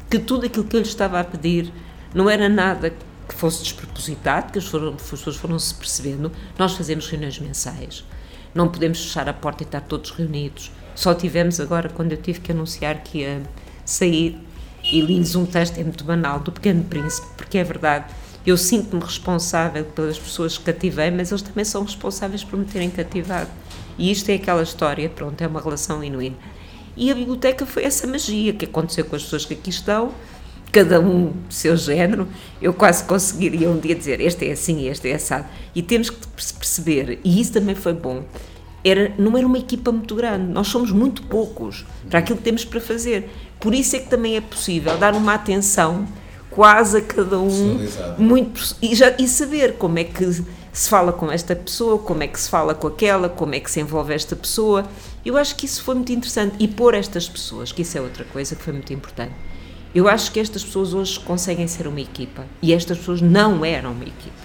que 0.08 0.20
tudo 0.20 0.46
aquilo 0.46 0.64
que 0.64 0.76
eu 0.76 0.80
lhes 0.80 0.90
estava 0.90 1.18
a 1.18 1.24
pedir 1.24 1.72
não 2.14 2.30
era 2.30 2.48
nada 2.48 2.94
que 3.28 3.34
fosse 3.34 3.62
despropositado, 3.62 4.52
que 4.52 4.58
as 4.58 4.68
pessoas 5.10 5.36
foram 5.36 5.58
se 5.58 5.74
percebendo. 5.74 6.30
Nós 6.58 6.74
fazemos 6.74 7.08
reuniões 7.08 7.38
mensais. 7.38 8.04
Não 8.54 8.68
podemos 8.68 9.00
fechar 9.00 9.28
a 9.28 9.32
porta 9.32 9.62
e 9.62 9.66
estar 9.66 9.80
todos 9.80 10.10
reunidos. 10.10 10.70
Só 10.94 11.14
tivemos 11.14 11.60
agora, 11.60 11.88
quando 11.88 12.12
eu 12.12 12.18
tive 12.18 12.40
que 12.40 12.52
anunciar 12.52 13.02
que 13.02 13.18
ia 13.18 13.42
sair, 13.84 14.38
e 14.90 15.00
li-lhes 15.00 15.34
um 15.34 15.44
texto, 15.44 15.78
é 15.78 15.82
muito 15.82 16.04
banal, 16.04 16.38
do 16.40 16.52
Pequeno 16.52 16.84
Príncipe, 16.84 17.26
porque 17.36 17.58
é 17.58 17.64
verdade. 17.64 18.06
Eu 18.46 18.56
sinto-me 18.56 19.02
responsável 19.02 19.84
pelas 19.84 20.18
pessoas 20.18 20.56
que 20.56 20.64
cativei, 20.64 21.10
mas 21.10 21.32
eles 21.32 21.42
também 21.42 21.64
são 21.64 21.82
responsáveis 21.82 22.44
por 22.44 22.56
me 22.56 22.64
terem 22.64 22.88
cativado. 22.88 23.50
E 23.98 24.10
isto 24.10 24.28
é 24.30 24.34
aquela 24.34 24.62
história, 24.62 25.08
pronto, 25.08 25.40
é 25.42 25.46
uma 25.46 25.60
relação 25.60 26.04
inuína. 26.04 26.36
E 26.96 27.10
a 27.10 27.14
biblioteca 27.14 27.66
foi 27.66 27.82
essa 27.82 28.06
magia 28.06 28.52
que 28.52 28.64
aconteceu 28.64 29.04
com 29.04 29.16
as 29.16 29.24
pessoas 29.24 29.44
que 29.44 29.54
aqui 29.54 29.70
estão, 29.70 30.12
cada 30.76 31.00
um 31.00 31.28
do 31.30 31.54
seu 31.54 31.74
género. 31.74 32.28
Eu 32.60 32.74
quase 32.74 33.02
conseguiria 33.04 33.70
um 33.70 33.78
dia 33.78 33.94
dizer 33.94 34.20
este 34.20 34.46
é 34.46 34.52
assim, 34.52 34.86
este 34.88 35.08
é 35.08 35.14
assado. 35.14 35.46
E 35.74 35.80
temos 35.80 36.10
que 36.10 36.18
perceber, 36.58 37.18
e 37.24 37.40
isso 37.40 37.54
também 37.54 37.74
foi 37.74 37.94
bom, 37.94 38.22
era, 38.84 39.10
não 39.16 39.38
era 39.38 39.46
uma 39.46 39.56
equipa 39.56 39.90
muito 39.90 40.14
grande, 40.14 40.52
nós 40.52 40.68
somos 40.68 40.92
muito 40.92 41.22
poucos 41.22 41.86
para 42.10 42.18
aquilo 42.18 42.36
que 42.36 42.44
temos 42.44 42.62
para 42.62 42.78
fazer. 42.78 43.30
Por 43.58 43.74
isso 43.74 43.96
é 43.96 44.00
que 44.00 44.10
também 44.10 44.36
é 44.36 44.40
possível 44.42 44.98
dar 44.98 45.14
uma 45.14 45.32
atenção 45.32 46.06
quase 46.50 46.98
a 46.98 47.00
cada 47.00 47.38
um 47.38 47.78
muito 48.18 48.76
e, 48.82 48.94
já, 48.94 49.14
e 49.18 49.26
saber 49.26 49.74
como 49.78 49.98
é 49.98 50.04
que 50.04 50.24
se 50.72 50.90
fala 50.90 51.10
com 51.10 51.32
esta 51.32 51.56
pessoa, 51.56 51.98
como 51.98 52.22
é 52.22 52.26
que 52.26 52.38
se 52.38 52.50
fala 52.50 52.74
com 52.74 52.86
aquela, 52.86 53.30
como 53.30 53.54
é 53.54 53.60
que 53.60 53.70
se 53.70 53.80
envolve 53.80 54.12
esta 54.12 54.36
pessoa. 54.36 54.86
Eu 55.24 55.38
acho 55.38 55.56
que 55.56 55.64
isso 55.64 55.82
foi 55.82 55.94
muito 55.94 56.12
interessante 56.12 56.54
e 56.58 56.68
pôr 56.68 56.92
estas 56.92 57.26
pessoas, 57.26 57.72
que 57.72 57.80
isso 57.80 57.96
é 57.96 58.00
outra 58.02 58.24
coisa 58.24 58.54
que 58.54 58.62
foi 58.62 58.74
muito 58.74 58.92
importante. 58.92 59.32
Eu 59.96 60.08
acho 60.08 60.30
que 60.30 60.38
estas 60.38 60.62
pessoas 60.62 60.92
hoje 60.92 61.18
conseguem 61.18 61.66
ser 61.66 61.86
uma 61.86 62.02
equipa 62.02 62.44
e 62.60 62.74
estas 62.74 62.98
pessoas 62.98 63.22
não 63.22 63.64
eram 63.64 63.92
uma 63.92 64.04
equipa. 64.04 64.36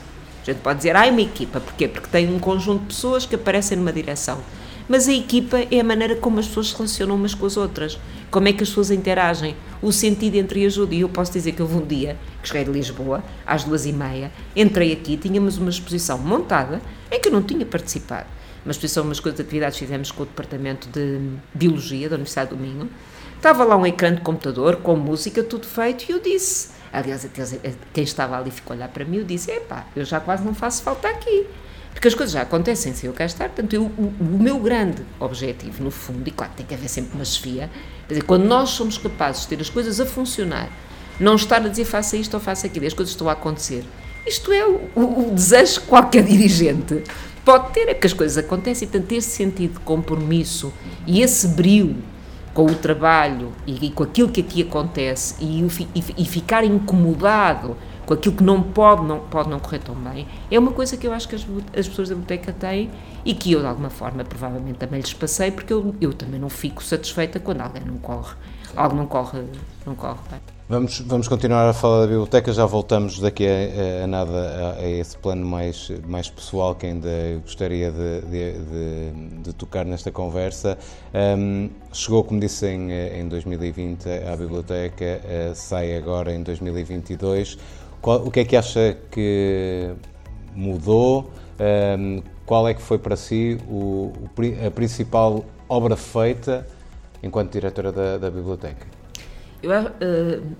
A 0.42 0.46
gente 0.46 0.60
pode 0.60 0.78
dizer, 0.78 0.96
ah, 0.96 1.06
é 1.06 1.12
uma 1.12 1.20
equipa, 1.20 1.60
porquê? 1.60 1.90
Porque 1.90 2.08
tem 2.08 2.34
um 2.34 2.40
conjunto 2.40 2.84
de 2.84 2.88
pessoas 2.88 3.26
que 3.26 3.36
aparecem 3.36 3.78
numa 3.78 3.92
direção. 3.92 4.40
mas 4.88 5.10
a 5.10 5.14
equipa 5.14 5.58
é 5.70 5.82
a 5.82 5.84
maneira 5.84 6.16
como 6.16 6.40
as 6.40 6.48
pessoas 6.48 6.70
se 6.70 6.76
relacionam 6.78 7.18
umas 7.18 7.34
com 7.34 7.46
as 7.46 7.58
outras, 7.58 8.00
como 8.32 8.48
é 8.48 8.54
que 8.54 8.64
as 8.64 8.70
pessoas 8.70 8.92
interagem, 8.92 9.54
o 9.82 9.92
sentido 9.92 10.36
entre 10.36 10.66
ajuda. 10.66 10.96
E 10.96 11.02
eu 11.02 11.10
posso 11.10 11.34
dizer 11.34 11.52
que 11.52 11.62
houve 11.62 11.76
um 11.76 11.86
dia 11.86 12.18
que 12.42 12.48
cheguei 12.48 12.64
de 12.64 12.72
Lisboa, 12.72 13.22
às 13.46 13.66
duas 13.66 13.86
e 13.86 13.92
meia, 13.92 14.32
entrei 14.56 14.94
aqui, 14.94 15.18
tínhamos 15.18 15.58
uma 15.58 15.70
exposição 15.70 16.18
montada 16.18 16.82
em 17.12 17.20
que 17.20 17.28
eu 17.28 17.34
não 17.34 17.44
tinha 17.44 17.66
participado. 17.66 18.28
Uma 18.64 18.72
exposição, 18.72 19.04
umas 19.04 19.20
coisas, 19.20 19.42
atividades 19.42 19.78
fizemos 19.78 20.12
com 20.12 20.24
o 20.24 20.26
Departamento 20.26 20.88
de 20.88 21.20
Biologia 21.54 22.08
da 22.08 22.16
Universidade 22.16 22.52
do 22.52 22.58
Minho. 22.58 22.90
Estava 23.42 23.64
lá 23.64 23.76
um 23.76 23.88
ecrã 23.88 24.14
de 24.14 24.22
computador 24.22 24.76
com 24.76 24.96
música, 24.96 25.42
tudo 25.42 25.66
feito, 25.66 26.06
e 26.08 26.12
eu 26.12 26.20
disse. 26.20 26.70
Aliás, 26.94 27.28
quem 27.92 28.04
estava 28.04 28.38
ali 28.38 28.52
ficou 28.52 28.76
a 28.76 28.78
olhar 28.78 28.90
para 28.90 29.04
mim 29.04 29.18
e 29.18 29.24
disse: 29.24 29.50
Epá, 29.50 29.88
eu 29.96 30.06
já 30.06 30.20
quase 30.20 30.44
não 30.44 30.54
faço 30.54 30.84
falta 30.84 31.08
aqui. 31.08 31.48
Porque 31.92 32.08
as 32.08 32.14
coisas 32.14 32.34
já 32.34 32.44
acontecem 32.44 32.94
sem 32.94 33.08
eu 33.08 33.16
cá 33.16 33.26
estar. 33.26 33.46
Portanto, 33.50 33.74
eu, 33.74 33.86
o, 33.86 34.14
o, 34.20 34.38
meu 34.40 34.60
grande 34.60 35.02
objetivo, 35.20 35.84
no 35.84 35.90
fundo, 35.90 36.22
e 36.28 36.30
claro, 36.30 36.54
tem 36.56 36.64
que 36.64 36.76
haver 36.76 36.88
sempre 36.88 37.16
uma 37.16 37.26
chefia, 37.26 37.68
quer 38.08 38.14
dizer, 38.14 38.26
quando 38.28 38.44
nós 38.44 38.70
somos 38.70 39.00
capazes 39.00 39.42
de 39.42 39.48
ter 39.48 39.60
as 39.60 39.72
coisas 39.72 40.00
a 40.00 40.06
funcionar, 40.06 40.70
não 41.20 41.34
estar 41.34 41.66
a 41.66 41.68
dizer 41.68 41.86
faça 41.86 42.16
isto 42.16 42.36
ou 42.36 42.40
faça 42.40 42.68
aquilo, 42.68 42.86
as 42.86 42.94
coisas 42.94 43.12
estão 43.12 43.28
a 43.28 43.32
acontecer. 43.32 43.84
Isto 44.24 44.52
é 44.52 44.64
o, 44.68 44.82
o, 44.94 45.30
o 45.30 45.32
desejo 45.34 45.82
que 45.82 45.88
qualquer 45.88 46.22
dirigente 46.30 47.04
pode 47.44 47.74
ter, 47.74 47.90
é 47.90 47.96
que 47.96 48.06
as 48.06 48.14
coisas 48.14 48.38
acontecem. 48.38 48.88
Portanto, 48.88 49.12
esse 49.14 49.32
sentido 49.32 49.74
de 49.74 49.80
compromisso 49.80 50.72
e 51.08 51.24
esse 51.24 51.48
brilho 51.48 52.11
com 52.54 52.66
o 52.66 52.76
trabalho 52.76 53.52
e, 53.66 53.86
e 53.86 53.92
com 53.92 54.04
aquilo 54.04 54.30
que 54.30 54.42
aqui 54.42 54.62
acontece 54.62 55.36
e, 55.40 55.62
e, 55.96 56.04
e 56.18 56.26
ficar 56.26 56.64
incomodado 56.64 57.78
com 58.06 58.14
aquilo 58.14 58.36
que 58.36 58.44
não 58.44 58.62
pode 58.62 59.04
não, 59.06 59.20
pode 59.20 59.50
não 59.50 59.60
correr 59.60 59.80
tão 59.80 59.96
bem, 59.96 60.28
é 60.50 60.60
uma 60.60 60.72
coisa 60.72 60.98
que 60.98 61.08
eu 61.08 61.14
acho 61.14 61.30
que 61.30 61.36
as, 61.36 61.46
as 61.78 61.88
pessoas 61.88 62.10
da 62.10 62.16
biblioteca 62.16 62.52
têm 62.52 62.92
e 63.24 63.34
que 63.34 63.52
eu, 63.52 63.62
de 63.62 63.68
alguma 63.68 63.90
forma, 63.90 64.24
provavelmente 64.24 64.80
também 64.80 65.00
lhes 65.00 65.14
passei, 65.14 65.52
porque 65.52 65.72
eu, 65.72 65.96
eu 66.02 66.14
também 66.14 66.40
não 66.40 66.50
fico 66.50 66.84
satisfeita 66.84 67.40
quando 67.40 67.62
alguém 67.62 67.84
não 67.86 67.98
corre, 67.98 68.36
algo 68.76 68.96
não 68.96 69.06
corre, 69.06 69.44
não 69.86 69.96
corre 69.96 70.20
bem. 70.30 70.40
Vamos, 70.72 71.02
vamos 71.02 71.28
continuar 71.28 71.68
a 71.68 71.74
falar 71.74 72.00
da 72.00 72.08
biblioteca, 72.08 72.54
já 72.54 72.66
voltamos 72.66 73.20
daqui 73.20 73.46
a, 73.46 74.06
a 74.06 74.08
nada 74.08 74.32
a, 74.32 74.80
a, 74.80 74.90
esse 74.90 75.18
plano 75.18 75.46
mais, 75.46 75.92
mais 76.08 76.30
pessoal 76.30 76.74
que 76.76 76.86
ainda 76.86 77.10
gostaria 77.42 77.92
de, 77.92 78.22
de, 78.22 78.54
de, 78.54 79.42
de 79.44 79.54
tocar 79.54 79.84
nesta 79.84 80.14
conversa. 80.14 80.78
Um, 81.14 81.70
chegou, 81.92 82.24
como 82.24 82.40
disse, 82.40 82.68
em, 82.68 82.90
em 82.90 83.28
2020 83.28 84.08
à 84.32 84.34
biblioteca, 84.38 85.20
uh, 85.26 85.54
sai 85.54 85.94
agora 85.98 86.34
em 86.34 86.42
2022. 86.42 87.58
Qual, 88.02 88.26
o 88.26 88.32
que 88.32 88.40
é 88.40 88.46
que 88.46 88.56
acha 88.56 88.98
que 89.12 89.94
mudou? 90.56 91.32
Um, 92.00 92.24
qual 92.46 92.66
é 92.66 92.74
que 92.74 92.82
foi 92.82 92.98
para 92.98 93.18
si 93.18 93.58
o, 93.70 94.14
a 94.66 94.72
principal 94.72 95.44
obra 95.68 95.98
feita 95.98 96.66
enquanto 97.22 97.52
diretora 97.52 97.92
da, 97.92 98.18
da 98.18 98.32
biblioteca? 98.32 99.01
Eu, 99.62 99.72
uh, 99.72 100.56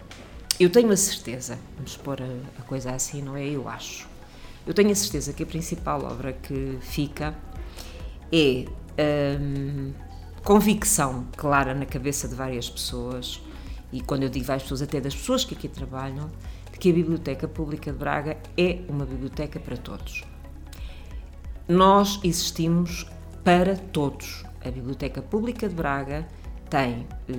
eu 0.60 0.70
tenho 0.70 0.92
a 0.92 0.98
certeza, 0.98 1.58
vamos 1.76 1.98
pôr 1.98 2.22
a, 2.22 2.60
a, 2.60 2.64
coisa 2.64 2.92
assim, 2.92 3.22
não 3.22 3.36
é? 3.36 3.46
Eu 3.46 3.68
acho. 3.68 4.08
Eu 4.66 4.74
tenho 4.74 4.92
a 4.92 4.96
certeza 4.96 5.34
que 5.34 5.44
a 5.44 5.46
principal 5.46 6.04
obra 6.04 6.34
que 6.34 6.78
fica 6.82 7.36
é 8.32 8.66
um, 9.40 9.92
convicção 10.44 11.28
clara 11.36 11.74
na 11.74 11.86
cabeça 11.86 12.28
de 12.28 12.36
várias 12.36 12.70
pessoas, 12.70 13.42
e 13.92 14.02
quando 14.02 14.24
eu 14.24 14.30
digo 14.30 14.46
várias 14.46 14.64
pessoas, 14.64 14.84
até 14.84 15.02
das 15.02 15.16
pessoas 15.16 15.44
que 15.44 15.56
aqui 15.56 15.68
trabalham, 15.68 16.30
que 16.82 16.90
a 16.90 16.94
Biblioteca 16.94 17.48
Pública 17.48 17.92
de 17.92 17.98
Braga 18.00 18.38
é 18.58 18.80
uma 18.90 19.06
biblioteca 19.06 19.60
para 19.60 19.78
todos. 19.78 20.24
Nós 21.68 22.20
existimos 22.24 23.06
para 23.44 23.76
todos. 23.76 24.44
A 24.66 24.72
Biblioteca 24.72 25.22
Pública 25.22 25.70
de 25.70 25.76
Braga 25.76 26.28
tem 26.72 27.08
eh, 27.30 27.34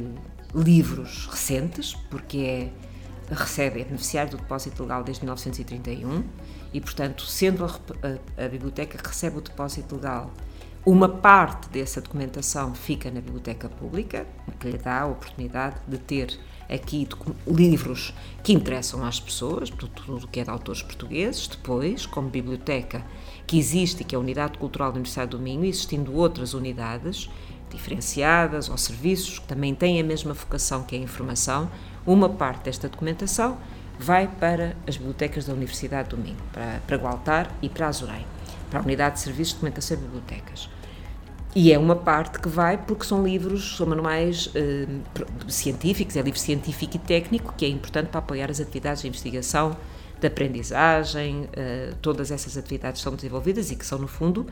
livros 0.55 1.27
recentes, 1.31 1.95
porque 2.11 2.39
é, 2.39 3.35
recebe, 3.35 3.81
é 3.81 3.85
beneficiário 3.85 4.33
do 4.33 4.37
depósito 4.37 4.83
legal 4.83 5.03
desde 5.03 5.23
1931 5.25 6.25
e, 6.73 6.81
portanto, 6.81 7.25
sendo 7.25 7.65
a, 7.65 7.69
a, 7.69 8.45
a 8.45 8.49
biblioteca 8.49 8.99
que 8.99 9.09
recebe 9.09 9.39
o 9.39 9.41
depósito 9.41 9.97
legal 9.97 10.31
uma 10.85 11.09
parte 11.09 11.69
dessa 11.69 12.01
documentação 12.01 12.75
fica 12.75 13.09
na 13.09 13.21
biblioteca 13.21 13.69
pública, 13.69 14.27
que 14.59 14.69
lhe 14.69 14.79
dá 14.79 15.03
a 15.03 15.07
oportunidade 15.07 15.77
de 15.87 15.97
ter 15.97 16.37
aqui 16.69 17.07
livros 17.47 18.12
que 18.43 18.53
interessam 18.53 19.05
às 19.05 19.21
pessoas, 19.21 19.71
tudo 19.71 20.17
o 20.17 20.27
que 20.27 20.41
é 20.41 20.45
de 20.45 20.51
autores 20.51 20.83
portugueses. 20.83 21.47
Depois, 21.47 22.05
como 22.05 22.29
biblioteca 22.29 23.05
que 23.47 23.59
existe, 23.59 24.03
que 24.03 24.17
é 24.17 24.19
a 24.19 24.21
Unidade 24.21 24.59
Cultural 24.59 24.91
da 24.91 24.97
Universidade 24.97 25.31
do 25.31 25.38
Minho, 25.38 25.65
existindo 25.65 26.17
outras 26.17 26.53
unidades 26.53 27.31
diferenciadas 27.73 28.69
ou 28.69 28.77
serviços 28.77 29.39
que 29.39 29.47
também 29.47 29.75
têm 29.75 30.01
a 30.01 30.05
mesma 30.05 30.33
vocação 30.33 30.83
que 30.83 30.95
a 30.95 30.99
informação, 30.99 31.71
uma 32.07 32.29
parte 32.29 32.65
desta 32.65 32.89
documentação 32.89 33.59
vai 33.99 34.27
para 34.27 34.77
as 34.87 34.97
bibliotecas 34.97 35.45
da 35.45 35.53
Universidade 35.53 36.09
do 36.11 36.19
Minho, 36.19 36.37
para, 36.53 36.81
para 36.87 36.97
Gualtar 36.97 37.51
e 37.63 37.69
para 37.69 37.89
Azurém, 37.89 38.27
para 38.71 38.81
a 38.81 38.83
Unidade 38.83 39.17
de 39.17 39.21
Serviços 39.21 39.49
de 39.49 39.55
Documentação 39.55 39.97
e 39.97 40.01
Bibliotecas. 40.01 40.69
E 41.55 41.71
é 41.71 41.79
uma 41.79 41.95
parte 41.95 42.41
que 42.41 42.49
vai 42.49 42.79
porque 42.79 43.05
são 43.05 43.23
livros, 43.23 43.77
são 43.77 43.87
manuais 43.87 44.51
eh, 44.55 44.87
científicos, 45.49 46.17
é 46.17 46.23
livro 46.23 46.41
científico 46.41 46.97
e 46.97 46.99
técnico, 46.99 47.53
que 47.55 47.67
é 47.67 47.69
importante 47.69 48.09
para 48.09 48.21
apoiar 48.21 48.51
as 48.51 48.59
atividades 48.59 49.03
de 49.03 49.09
investigação, 49.09 49.77
de 50.19 50.27
aprendizagem, 50.27 51.49
eh, 51.53 51.93
todas 52.01 52.31
essas 52.31 52.57
atividades 52.57 53.03
são 53.03 53.15
desenvolvidas 53.15 53.71
e 53.71 53.77
que 53.77 53.85
são, 53.85 53.99
no 53.99 54.09
fundo, 54.09 54.47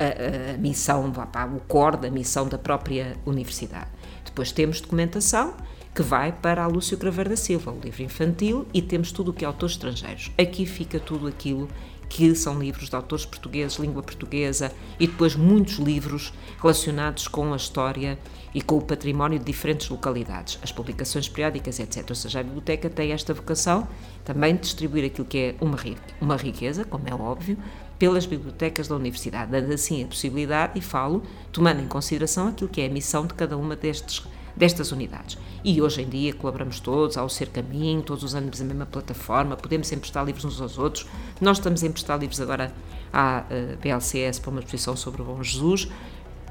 a, 0.00 0.54
a 0.54 0.58
missão, 0.58 1.12
o 1.54 1.60
core 1.60 1.98
da 1.98 2.10
missão 2.10 2.48
da 2.48 2.58
própria 2.58 3.16
universidade. 3.26 3.88
Depois 4.24 4.50
temos 4.50 4.80
documentação, 4.80 5.54
que 5.94 6.02
vai 6.02 6.32
para 6.32 6.62
a 6.62 6.66
Lúcio 6.66 6.96
Craveiro 6.96 7.30
da 7.30 7.36
Silva, 7.36 7.72
o 7.72 7.80
livro 7.80 8.02
infantil, 8.02 8.66
e 8.72 8.80
temos 8.80 9.12
tudo 9.12 9.30
o 9.32 9.34
que 9.34 9.44
é 9.44 9.46
autores 9.46 9.74
estrangeiros. 9.74 10.30
Aqui 10.38 10.64
fica 10.64 11.00
tudo 11.00 11.26
aquilo 11.26 11.68
que 12.08 12.34
são 12.34 12.58
livros 12.58 12.88
de 12.88 12.96
autores 12.96 13.24
portugueses, 13.24 13.78
língua 13.78 14.02
portuguesa, 14.02 14.72
e 14.98 15.06
depois 15.06 15.36
muitos 15.36 15.74
livros 15.74 16.32
relacionados 16.60 17.28
com 17.28 17.52
a 17.52 17.56
história 17.56 18.18
e 18.52 18.60
com 18.60 18.78
o 18.78 18.82
património 18.82 19.38
de 19.38 19.44
diferentes 19.44 19.88
localidades, 19.88 20.58
as 20.60 20.72
publicações 20.72 21.28
periódicas, 21.28 21.78
etc. 21.78 22.04
Ou 22.08 22.16
seja, 22.16 22.40
a 22.40 22.42
biblioteca 22.42 22.90
tem 22.90 23.12
esta 23.12 23.32
vocação 23.32 23.86
também 24.24 24.56
de 24.56 24.62
distribuir 24.62 25.04
aquilo 25.04 25.26
que 25.26 25.38
é 25.38 25.54
uma, 25.60 26.36
riqueza, 26.36 26.84
como 26.84 27.08
é 27.08 27.14
óbvio, 27.14 27.56
pelas 28.00 28.26
bibliotecas 28.26 28.88
da 28.88 28.96
universidade, 28.96 29.52
dando 29.52 29.72
assim 29.72 30.02
a 30.02 30.06
possibilidade, 30.06 30.78
e 30.78 30.80
falo, 30.80 31.22
tomando 31.52 31.82
em 31.82 31.86
consideração 31.86 32.48
aquilo 32.48 32.68
que 32.68 32.80
é 32.80 32.86
a 32.86 32.90
missão 32.90 33.26
de 33.26 33.34
cada 33.34 33.56
uma 33.56 33.76
destes 33.76 34.26
destas 34.56 34.90
unidades. 34.92 35.38
E 35.64 35.80
hoje 35.80 36.02
em 36.02 36.08
dia 36.08 36.34
colaboramos 36.34 36.80
todos, 36.80 37.16
ao 37.16 37.28
Ser 37.28 37.48
Caminho, 37.48 38.02
todos 38.02 38.24
usamos 38.24 38.60
a 38.60 38.64
mesma 38.64 38.84
plataforma, 38.84 39.56
podemos 39.56 39.90
emprestar 39.92 40.24
livros 40.24 40.44
uns 40.44 40.60
aos 40.60 40.76
outros. 40.76 41.06
Nós 41.40 41.58
estamos 41.58 41.82
a 41.82 41.86
emprestar 41.86 42.18
livros 42.18 42.40
agora 42.40 42.72
à 43.12 43.44
BLCS 43.80 44.38
para 44.38 44.50
uma 44.50 44.60
exposição 44.60 44.96
sobre 44.96 45.22
o 45.22 45.24
Bom 45.24 45.42
Jesus. 45.42 45.88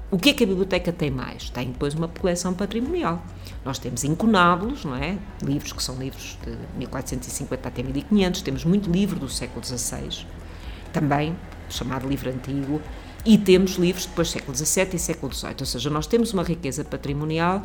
O 0.10 0.18
que 0.18 0.30
é 0.30 0.34
que 0.34 0.44
a 0.44 0.48
biblioteca 0.48 0.92
tem 0.92 1.12
mais? 1.12 1.50
Tem 1.50 1.72
depois 1.72 1.94
uma 1.94 2.08
coleção 2.08 2.54
patrimonial. 2.54 3.22
Nós 3.64 3.78
temos 3.78 4.04
incunábulos, 4.04 4.86
não 4.86 4.96
é? 4.96 5.18
Livros 5.44 5.72
que 5.74 5.84
são 5.84 5.96
livros 5.98 6.38
de 6.44 6.58
1450 6.78 7.68
até 7.68 7.84
1500, 7.84 8.42
temos 8.42 8.66
muito 8.66 8.90
livro 8.90 9.20
do 9.20 9.30
século 9.30 9.64
XVI, 9.64 10.26
também 10.92 11.36
chamado 11.70 12.08
livro 12.08 12.30
antigo, 12.30 12.82
e 13.26 13.38
temos 13.38 13.76
livros 13.76 14.06
depois 14.06 14.30
do 14.30 14.32
século 14.32 14.58
XVII 14.58 14.90
e 14.94 15.00
século 15.00 15.34
XVIII, 15.34 15.56
ou 15.60 15.66
seja, 15.66 15.90
nós 15.90 16.08
temos 16.08 16.34
uma 16.34 16.44
riqueza 16.44 16.84
patrimonial 16.84 17.64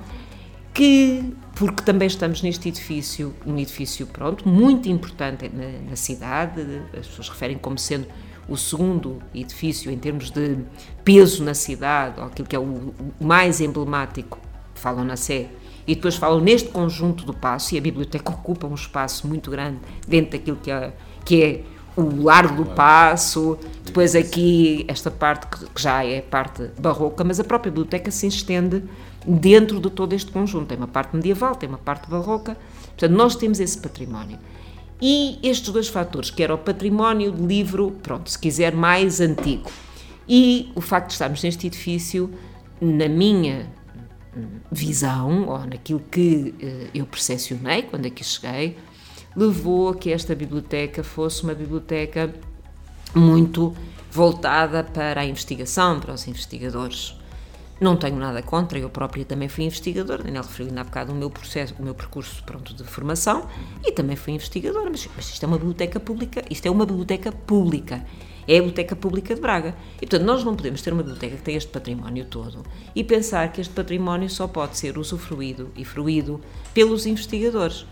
que, 0.72 1.32
porque 1.54 1.82
também 1.84 2.06
estamos 2.06 2.42
neste 2.42 2.68
edifício, 2.68 3.34
um 3.46 3.56
edifício, 3.58 4.06
pronto, 4.06 4.48
muito 4.48 4.88
importante 4.88 5.48
na, 5.48 5.90
na 5.90 5.96
cidade, 5.96 6.60
as 6.98 7.06
pessoas 7.06 7.28
referem 7.28 7.56
como 7.56 7.78
sendo 7.78 8.06
o 8.48 8.56
segundo 8.56 9.22
edifício 9.34 9.90
em 9.90 9.96
termos 9.96 10.30
de 10.30 10.58
peso 11.04 11.44
na 11.44 11.54
cidade, 11.54 12.20
ou 12.20 12.26
aquilo 12.26 12.48
que 12.48 12.56
é 12.56 12.58
o, 12.58 12.92
o 13.20 13.24
mais 13.24 13.60
emblemático, 13.60 14.38
falam 14.74 15.04
na 15.04 15.16
Sé, 15.16 15.48
e 15.86 15.94
depois 15.94 16.16
falam 16.16 16.40
neste 16.40 16.70
conjunto 16.70 17.24
do 17.24 17.32
passo, 17.32 17.74
e 17.74 17.78
a 17.78 17.80
biblioteca 17.80 18.32
ocupa 18.32 18.66
um 18.66 18.74
espaço 18.74 19.28
muito 19.28 19.50
grande 19.50 19.78
dentro 20.06 20.32
daquilo 20.32 20.56
que 20.56 20.70
é, 20.72 20.92
que 21.24 21.42
é 21.42 21.64
o 21.96 22.22
Largo 22.22 22.64
do 22.64 22.70
Passo, 22.70 23.58
depois 23.84 24.14
aqui 24.16 24.84
esta 24.88 25.10
parte 25.10 25.46
que 25.46 25.80
já 25.80 26.04
é 26.04 26.20
parte 26.20 26.70
barroca, 26.78 27.22
mas 27.22 27.38
a 27.38 27.44
própria 27.44 27.70
biblioteca 27.70 28.10
se 28.10 28.26
estende 28.26 28.82
dentro 29.26 29.80
de 29.80 29.90
todo 29.90 30.12
este 30.12 30.30
conjunto. 30.30 30.66
Tem 30.66 30.76
uma 30.76 30.88
parte 30.88 31.14
medieval, 31.14 31.54
tem 31.54 31.68
uma 31.68 31.78
parte 31.78 32.08
barroca, 32.10 32.56
portanto, 32.88 33.12
nós 33.12 33.36
temos 33.36 33.60
esse 33.60 33.78
património. 33.78 34.38
E 35.00 35.38
estes 35.42 35.70
dois 35.70 35.88
fatores, 35.88 36.30
que 36.30 36.42
era 36.42 36.54
o 36.54 36.58
património 36.58 37.30
de 37.30 37.42
livro, 37.42 37.92
pronto, 38.02 38.30
se 38.30 38.38
quiser, 38.38 38.74
mais 38.74 39.20
antigo, 39.20 39.70
e 40.28 40.72
o 40.74 40.80
facto 40.80 41.08
de 41.08 41.12
estarmos 41.14 41.42
neste 41.42 41.66
edifício, 41.66 42.30
na 42.80 43.08
minha 43.08 43.70
visão, 44.70 45.46
ou 45.48 45.58
naquilo 45.66 46.00
que 46.10 46.54
eh, 46.60 46.88
eu 46.94 47.06
percepcionei 47.06 47.82
quando 47.82 48.06
aqui 48.06 48.24
cheguei, 48.24 48.76
levou 49.36 49.88
a 49.88 49.94
que 49.94 50.10
esta 50.10 50.34
biblioteca 50.34 51.02
fosse 51.02 51.42
uma 51.42 51.54
biblioteca 51.54 52.32
muito 53.14 53.74
voltada 54.10 54.84
para 54.84 55.20
a 55.20 55.24
investigação, 55.24 56.00
para 56.00 56.14
os 56.14 56.26
investigadores. 56.28 57.16
Não 57.80 57.96
tenho 57.96 58.16
nada 58.16 58.40
contra, 58.40 58.78
eu 58.78 58.88
própria 58.88 59.24
também 59.24 59.48
fui 59.48 59.64
investigadora, 59.64 60.22
Daniel 60.22 60.44
referiu 60.44 60.68
ainda 60.68 60.80
há 60.80 60.84
bocado 60.84 61.12
o 61.12 61.14
meu 61.14 61.28
processo, 61.28 61.74
o 61.78 61.82
meu 61.82 61.94
percurso 61.94 62.42
pronto, 62.44 62.72
de 62.72 62.84
formação 62.84 63.48
e 63.84 63.90
também 63.90 64.14
fui 64.14 64.32
investigadora, 64.32 64.88
mas, 64.88 65.08
mas 65.16 65.28
isto 65.28 65.42
é 65.42 65.46
uma 65.46 65.58
biblioteca 65.58 65.98
pública, 65.98 66.44
isto 66.48 66.66
é 66.66 66.70
uma 66.70 66.86
biblioteca 66.86 67.32
pública 67.32 68.04
é 68.46 68.56
a 68.56 68.60
Biblioteca 68.60 68.94
Pública 68.94 69.34
de 69.34 69.40
Braga. 69.40 69.74
E, 69.96 70.00
portanto, 70.00 70.22
nós 70.22 70.44
não 70.44 70.54
podemos 70.54 70.82
ter 70.82 70.92
uma 70.92 71.02
biblioteca 71.02 71.36
que 71.36 71.42
tem 71.42 71.56
este 71.56 71.70
património 71.70 72.24
todo 72.26 72.62
e 72.94 73.02
pensar 73.02 73.50
que 73.52 73.60
este 73.60 73.72
património 73.72 74.28
só 74.28 74.46
pode 74.46 74.76
ser 74.76 74.98
usufruído 74.98 75.70
e 75.76 75.84
fruído 75.84 76.40
pelos 76.72 77.06
investigadores. 77.06 77.86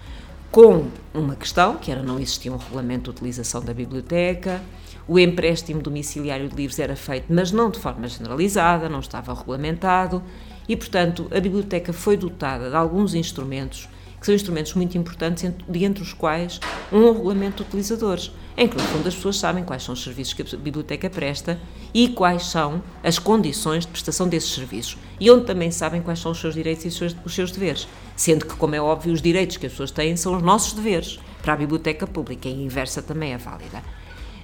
Com 0.52 0.88
uma 1.14 1.34
questão, 1.34 1.76
que 1.76 1.90
era 1.90 2.02
não 2.02 2.18
existia 2.18 2.52
um 2.52 2.58
regulamento 2.58 3.04
de 3.04 3.16
utilização 3.16 3.62
da 3.62 3.72
biblioteca, 3.72 4.60
o 5.08 5.18
empréstimo 5.18 5.80
domiciliário 5.80 6.46
de 6.46 6.54
livros 6.54 6.78
era 6.78 6.94
feito, 6.94 7.24
mas 7.30 7.50
não 7.50 7.70
de 7.70 7.78
forma 7.78 8.06
generalizada, 8.06 8.86
não 8.86 9.00
estava 9.00 9.32
regulamentado, 9.32 10.22
e, 10.68 10.76
portanto, 10.76 11.26
a 11.34 11.40
biblioteca 11.40 11.90
foi 11.94 12.18
dotada 12.18 12.68
de 12.68 12.76
alguns 12.76 13.14
instrumentos 13.14 13.88
que 14.22 14.26
são 14.26 14.36
instrumentos 14.36 14.72
muito 14.74 14.96
importantes, 14.96 15.50
dentre 15.66 16.00
os 16.00 16.14
quais 16.14 16.60
um 16.92 17.12
regulamento 17.12 17.64
de 17.64 17.68
utilizadores, 17.68 18.30
em 18.56 18.68
que, 18.68 18.76
no 18.76 18.82
fundo, 18.84 19.08
as 19.08 19.16
pessoas 19.16 19.36
sabem 19.36 19.64
quais 19.64 19.82
são 19.82 19.94
os 19.94 20.02
serviços 20.04 20.32
que 20.32 20.42
a 20.42 20.58
biblioteca 20.58 21.10
presta 21.10 21.58
e 21.92 22.06
quais 22.06 22.46
são 22.46 22.80
as 23.02 23.18
condições 23.18 23.84
de 23.84 23.90
prestação 23.90 24.28
desses 24.28 24.54
serviços, 24.54 24.96
e 25.18 25.28
onde 25.28 25.44
também 25.44 25.72
sabem 25.72 26.00
quais 26.00 26.20
são 26.20 26.30
os 26.30 26.38
seus 26.38 26.54
direitos 26.54 26.84
e 26.84 26.88
os 26.88 26.94
seus, 26.94 27.16
os 27.24 27.34
seus 27.34 27.50
deveres, 27.50 27.88
sendo 28.14 28.46
que, 28.46 28.54
como 28.54 28.76
é 28.76 28.80
óbvio, 28.80 29.12
os 29.12 29.20
direitos 29.20 29.56
que 29.56 29.66
as 29.66 29.72
pessoas 29.72 29.90
têm 29.90 30.16
são 30.16 30.36
os 30.36 30.42
nossos 30.42 30.72
deveres 30.72 31.18
para 31.42 31.54
a 31.54 31.56
biblioteca 31.56 32.06
pública, 32.06 32.48
e 32.48 32.52
a 32.52 32.64
inversa 32.64 33.02
também 33.02 33.32
é 33.32 33.38
válida. 33.38 33.82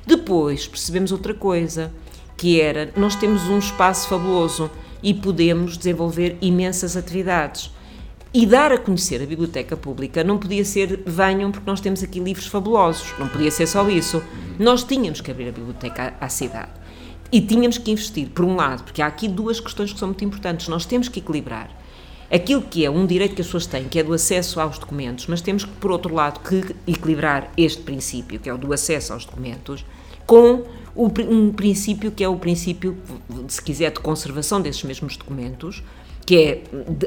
Depois 0.05 0.67
percebemos 0.67 1.13
outra 1.13 1.35
coisa, 1.35 1.93
que 2.37 2.61
era, 2.61 2.93
nós 2.97 3.15
temos 3.15 3.43
um 3.45 3.59
espaço 3.59 4.09
fabuloso 4.09 4.69
e 5.01 5.15
podemos 5.15 5.79
desenvolver 5.79 6.37
imensas 6.41 6.97
atividades. 6.97 7.78
E 8.33 8.45
dar 8.45 8.71
a 8.73 8.79
conhecer 8.79 9.23
a 9.23 9.27
biblioteca 9.27 9.75
pública 9.75 10.23
não 10.23 10.37
podia 10.37 10.65
ser 10.65 11.03
venham 11.07 11.51
porque 11.51 11.69
nós 11.69 11.81
temos 11.81 12.03
aqui 12.03 12.21
livros 12.21 12.47
fabulosos, 12.47 13.15
não 13.19 13.27
podia 13.27 13.51
ser 13.51 13.67
só 13.67 13.89
isso. 13.89 14.23
Nós 14.59 14.85
tínhamos 14.85 15.23
que 15.23 15.31
abrir 15.31 15.49
a 15.49 15.53
biblioteca 15.53 16.15
à, 16.21 16.29
cidade. 16.29 16.71
E 17.33 17.41
tínhamos 17.41 17.79
que 17.79 17.91
investir, 17.91 18.29
por 18.29 18.45
um 18.45 18.55
lado, 18.55 18.85
porque 18.85 19.01
há 19.01 19.07
aqui 19.07 19.29
duas 19.29 19.61
questões 19.61 19.93
que 19.93 19.99
são 19.99 20.09
muito 20.09 20.25
importantes. 20.25 20.69
Nós 20.69 20.85
temos 20.85 21.09
que 21.09 21.21
equilibrar 21.21 21.71
aquilo 22.31 22.61
que 22.61 22.85
é 22.85 22.91
um 22.91 23.07
direito 23.07 23.35
que 23.35 23.41
as 23.41 23.47
pessoas 23.47 23.67
têm, 23.67 23.85
que 23.85 23.99
é 23.99 24.03
do 24.03 24.13
acesso 24.13 24.61
aos 24.61 24.79
documentos, 24.79 25.27
mas 25.27 25.41
temos 25.41 25.65
que, 25.65 25.73
por 25.73 25.91
outro 25.91 26.15
lado, 26.15 26.41
que 26.41 26.77
equilibrar 26.87 27.51
este 27.57 27.83
princípio, 27.83 28.39
que 28.39 28.49
é 28.49 28.53
o 28.53 28.59
do 28.59 28.73
acesso 28.75 29.15
aos 29.15 29.25
documentos, 29.25 29.85
com 30.27 30.65
um 30.95 31.53
princípio 31.53 32.11
que 32.11 32.23
é 32.23 32.29
o 32.29 32.37
princípio, 32.37 32.99
se 33.47 33.63
quiser, 33.63 33.93
de 33.93 34.01
conservação 34.01 34.61
desses 34.61 34.83
mesmos 34.83 35.17
documentos, 35.17 35.83
que 36.29 36.37
é 36.37 36.63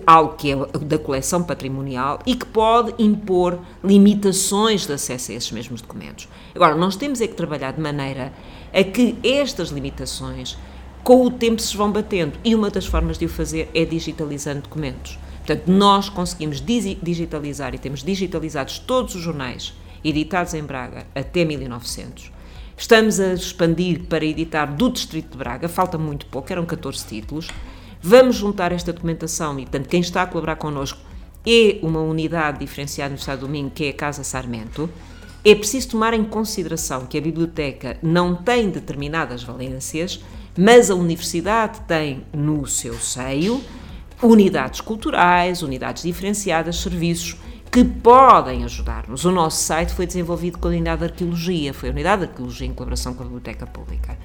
algo 0.08 0.34
que 0.34 0.52
é 0.52 0.56
da 0.80 0.98
coleção 0.98 1.44
patrimonial 1.44 2.18
e 2.26 2.34
que 2.34 2.46
pode 2.48 2.96
impor 2.98 3.60
limitações 3.84 4.88
de 4.88 4.94
acesso 4.94 5.32
a 5.32 5.36
esses 5.36 5.52
mesmos 5.52 5.80
documentos. 5.80 6.28
Agora, 6.56 6.74
nós 6.74 6.96
temos 6.96 7.22
é 7.22 7.28
que 7.28 7.36
trabalhar 7.36 7.74
de 7.74 7.80
maneira 7.80 8.34
a 8.74 8.84
que 8.84 9.16
estas 9.24 9.70
limitações, 9.70 10.58
com 11.04 11.24
o 11.24 11.30
tempo, 11.30 11.62
se 11.62 11.78
vão 11.78 11.92
batendo. 11.92 12.40
E 12.44 12.56
uma 12.56 12.72
das 12.72 12.88
formas 12.88 13.20
de 13.20 13.26
o 13.26 13.30
fazer 13.30 13.70
é 13.76 13.86
digitalizando 13.86 14.62
documentos. 14.62 15.20
Portanto, 15.46 15.68
nós 15.68 16.10
conseguimos 16.10 16.60
digitalizar 16.60 17.76
e 17.76 17.78
temos 17.78 18.04
digitalizados 18.04 18.80
todos 18.80 19.14
os 19.14 19.22
jornais 19.22 19.72
editados 20.04 20.56
em 20.56 20.64
Braga 20.64 21.06
até 21.14 21.46
1900. 21.46 22.32
Estamos 22.76 23.20
a 23.20 23.36
expandir 23.36 24.02
para 24.10 24.26
editar 24.26 24.66
do 24.66 24.90
Distrito 24.90 25.34
de 25.34 25.38
Braga, 25.38 25.70
falta 25.70 25.96
muito 25.96 26.26
pouco, 26.26 26.52
eram 26.52 26.66
14 26.66 27.06
títulos. 27.06 27.50
Vamos 28.04 28.36
juntar 28.36 28.72
esta 28.72 28.92
documentação 28.92 29.60
e, 29.60 29.64
portanto, 29.64 29.88
quem 29.88 30.02
está 30.02 30.24
a 30.24 30.28
colaborar 30.28 30.56
connosco 30.56 31.00
é 31.46 31.80
uma 31.84 32.02
unidade 32.02 32.60
diferenciada 32.60 33.12
no 33.12 33.20
Estado 33.20 33.42
do 33.42 33.48
Domingo, 33.48 33.70
que 33.70 33.86
é 33.86 33.90
a 33.90 33.94
Casa 33.94 34.24
Sarmento. 34.24 34.90
É 35.46 35.54
preciso 35.54 35.90
tomar 35.90 36.14
em 36.14 36.24
consideração 36.24 37.06
que 37.06 37.18
a 37.18 37.22
biblioteca 37.22 37.98
não 38.02 38.36
tem 38.36 38.70
determinadas 38.70 39.44
valências, 39.44 40.24
mas 40.58 40.90
a 40.90 40.96
universidade 40.96 41.82
tem 41.82 42.26
no 42.34 42.66
seu 42.66 42.96
seio 42.96 43.62
unidades 44.22 44.82
culturais, 44.82 45.62
unidades 45.62 46.04
diferenciadas, 46.04 46.78
serviços 46.78 47.38
que 47.72 47.84
podem 47.84 48.64
ajudar-nos. 48.64 49.26
O 49.26 49.32
nosso 49.32 49.64
site 49.64 49.94
foi 49.94 50.06
desenvolvido 50.06 50.58
com 50.58 50.68
a 50.68 50.72
unidade 50.72 51.00
de 51.00 51.06
arqueologia, 51.06 51.74
foi 51.74 51.90
a 51.90 51.92
unidade 51.92 52.24
de 52.24 52.28
arqueologia 52.30 52.68
em 52.68 52.74
colaboração 52.74 53.14
com 53.14 53.24
a 53.24 53.26
Biblioteca 53.26 53.66
Pública. 53.66 54.18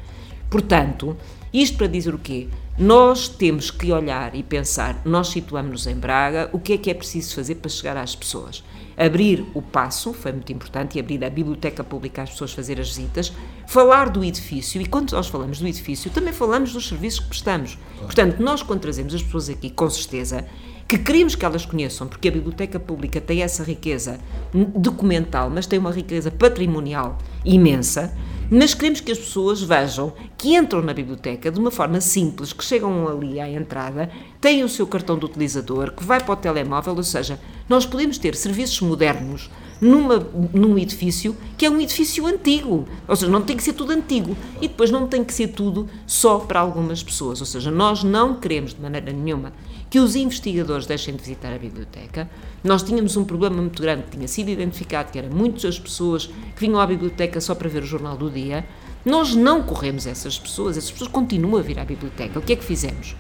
Portanto, 0.51 1.17
isto 1.53 1.77
para 1.77 1.87
dizer 1.87 2.15
o 2.15 2.19
quê? 2.19 2.49
Nós 2.79 3.29
temos 3.29 3.71
que 3.71 3.91
olhar 3.91 4.35
e 4.35 4.43
pensar, 4.43 5.01
nós 5.03 5.29
situamos-nos 5.29 5.87
em 5.87 5.95
Braga, 5.95 6.51
o 6.53 6.59
que 6.59 6.75
é 6.75 6.79
que 6.79 6.91
é 6.91 6.95
preciso 6.95 7.35
fazer 7.35 7.55
para 7.55 7.71
chegar 7.71 7.97
às 7.97 8.15
pessoas? 8.15 8.63
Abrir 8.97 9.47
o 9.55 9.63
passo, 9.63 10.13
foi 10.13 10.33
muito 10.33 10.53
importante, 10.53 10.97
e 10.97 11.01
abrir 11.01 11.25
a 11.25 11.31
biblioteca 11.31 11.83
pública 11.83 12.23
às 12.23 12.31
pessoas 12.31 12.53
fazer 12.53 12.79
as 12.79 12.89
visitas, 12.89 13.33
falar 13.67 14.11
do 14.11 14.23
edifício, 14.23 14.81
e 14.81 14.87
quando 14.87 15.13
nós 15.13 15.29
falamos 15.29 15.59
do 15.59 15.67
edifício, 15.67 16.11
também 16.11 16.35
falamos 16.35 16.75
dos 16.75 16.87
serviços 16.87 17.21
que 17.21 17.29
prestamos. 17.29 17.79
Portanto, 17.99 18.43
nós 18.43 18.63
quando 18.63 18.81
trazemos 18.81 19.15
as 19.15 19.23
pessoas 19.23 19.49
aqui, 19.49 19.71
com 19.71 19.89
certeza, 19.89 20.47
que 20.87 20.99
queremos 20.99 21.35
que 21.35 21.45
elas 21.45 21.67
conheçam, 21.67 22.07
porque 22.07 22.29
a 22.29 22.31
biblioteca 22.31 22.79
pública 22.79 23.21
tem 23.21 23.43
essa 23.43 23.65
riqueza 23.65 24.21
documental, 24.53 25.51
mas 25.51 25.67
tem 25.67 25.79
uma 25.79 25.91
riqueza 25.91 26.31
patrimonial 26.31 27.19
imensa, 27.45 28.15
mas 28.51 28.75
queremos 28.75 29.01
que 29.01 29.13
as 29.13 29.19
pessoas 29.19 29.63
vejam 29.63 30.13
que 30.37 30.57
entram 30.57 30.83
na 30.83 30.95
biblioteca 30.95 31.51
de 31.51 31.59
uma 31.59 31.71
forma 31.71 32.01
simples, 32.01 32.53
que 32.53 32.65
chegam 32.65 33.09
ali 33.09 33.41
à 33.41 33.51
entrada, 33.51 34.11
têm 34.41 34.63
o 34.63 34.69
seu 34.69 34.87
cartão 34.87 35.19
de 35.19 35.25
utilizador, 35.25 35.93
que 35.93 36.05
vai 36.05 36.23
para 36.23 36.33
o 36.33 36.37
telemóvel, 36.37 36.95
ou 36.95 37.03
seja, 37.03 37.41
nós 37.69 37.85
podemos 37.85 38.19
ter 38.19 38.35
serviços 38.35 38.81
modernos 38.81 39.51
numa, 39.81 40.19
num 40.53 40.79
edifício 40.79 41.37
que 41.57 41.67
é 41.67 41.71
um 41.71 41.81
edifício 41.81 42.27
antigo. 42.27 42.87
Ou 43.07 43.17
seja, 43.17 43.31
não 43.31 43.43
tem 43.43 43.57
que 43.57 43.63
ser 43.63 43.73
tudo 43.73 43.93
antigo. 43.93 44.37
E 44.61 44.69
depois 44.69 44.91
não 44.91 45.07
tem 45.07 45.25
que 45.25 45.35
ser 45.35 45.49
tudo 45.49 45.89
só 46.07 46.39
para 46.39 46.61
algumas 46.61 47.03
pessoas. 47.03 47.41
Ou 47.41 47.47
seja, 47.47 47.71
nós 47.71 48.03
não 48.03 48.35
queremos 48.35 48.75
de 48.75 48.81
maneira 48.81 49.13
nenhuma 49.13 49.53
que 49.89 50.01
os 50.01 50.17
investigadores 50.17 50.87
deixem 50.87 51.15
de 51.15 51.23
visitar 51.23 51.53
a 51.53 51.59
biblioteca. 51.59 52.29
Nós 52.63 52.83
tínhamos 52.83 53.17
um 53.17 53.25
problema 53.25 53.57
muito 53.57 53.81
grande 53.81 54.03
que 54.05 54.17
tinha 54.17 54.29
sido 54.29 54.51
identificado, 54.51 55.13
que 55.13 55.19
era 55.19 55.29
muitas 55.29 55.65
as 55.65 55.79
pessoas 55.79 56.27
que 56.27 56.61
vinham 56.61 56.81
à 56.81 56.87
biblioteca 56.87 57.41
só 57.41 57.55
para 57.55 57.69
ver 57.69 57.83
o 57.83 57.87
jornal 57.87 58.17
do 58.17 58.31
dia. 58.31 58.65
Nós 59.05 59.35
não 59.35 59.63
corremos 59.63 60.07
essas 60.07 60.39
pessoas, 60.39 60.77
essas 60.77 60.91
pessoas 60.91 61.11
continuam 61.11 61.57
a 61.57 61.63
vir 61.63 61.79
à 61.79 61.85
biblioteca. 61.85 62.39
O 62.39 62.43
que 62.43 62.53
é 62.53 62.57
que 62.57 62.65
fizemos? 62.65 63.15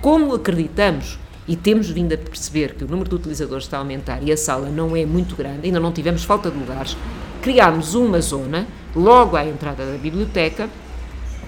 Como 0.00 0.34
acreditamos 0.34 1.18
e 1.46 1.56
temos 1.56 1.88
vindo 1.90 2.12
a 2.12 2.18
perceber 2.18 2.74
que 2.74 2.84
o 2.84 2.88
número 2.88 3.08
de 3.08 3.14
utilizadores 3.14 3.64
está 3.64 3.76
a 3.76 3.80
aumentar 3.80 4.22
e 4.22 4.32
a 4.32 4.36
sala 4.36 4.68
não 4.68 4.96
é 4.96 5.06
muito 5.06 5.36
grande, 5.36 5.66
ainda 5.66 5.80
não 5.80 5.92
tivemos 5.92 6.24
falta 6.24 6.50
de 6.50 6.58
lugares, 6.58 6.96
criámos 7.42 7.94
uma 7.94 8.20
zona 8.20 8.66
logo 8.94 9.36
à 9.36 9.44
entrada 9.44 9.86
da 9.86 9.98
biblioteca, 9.98 10.68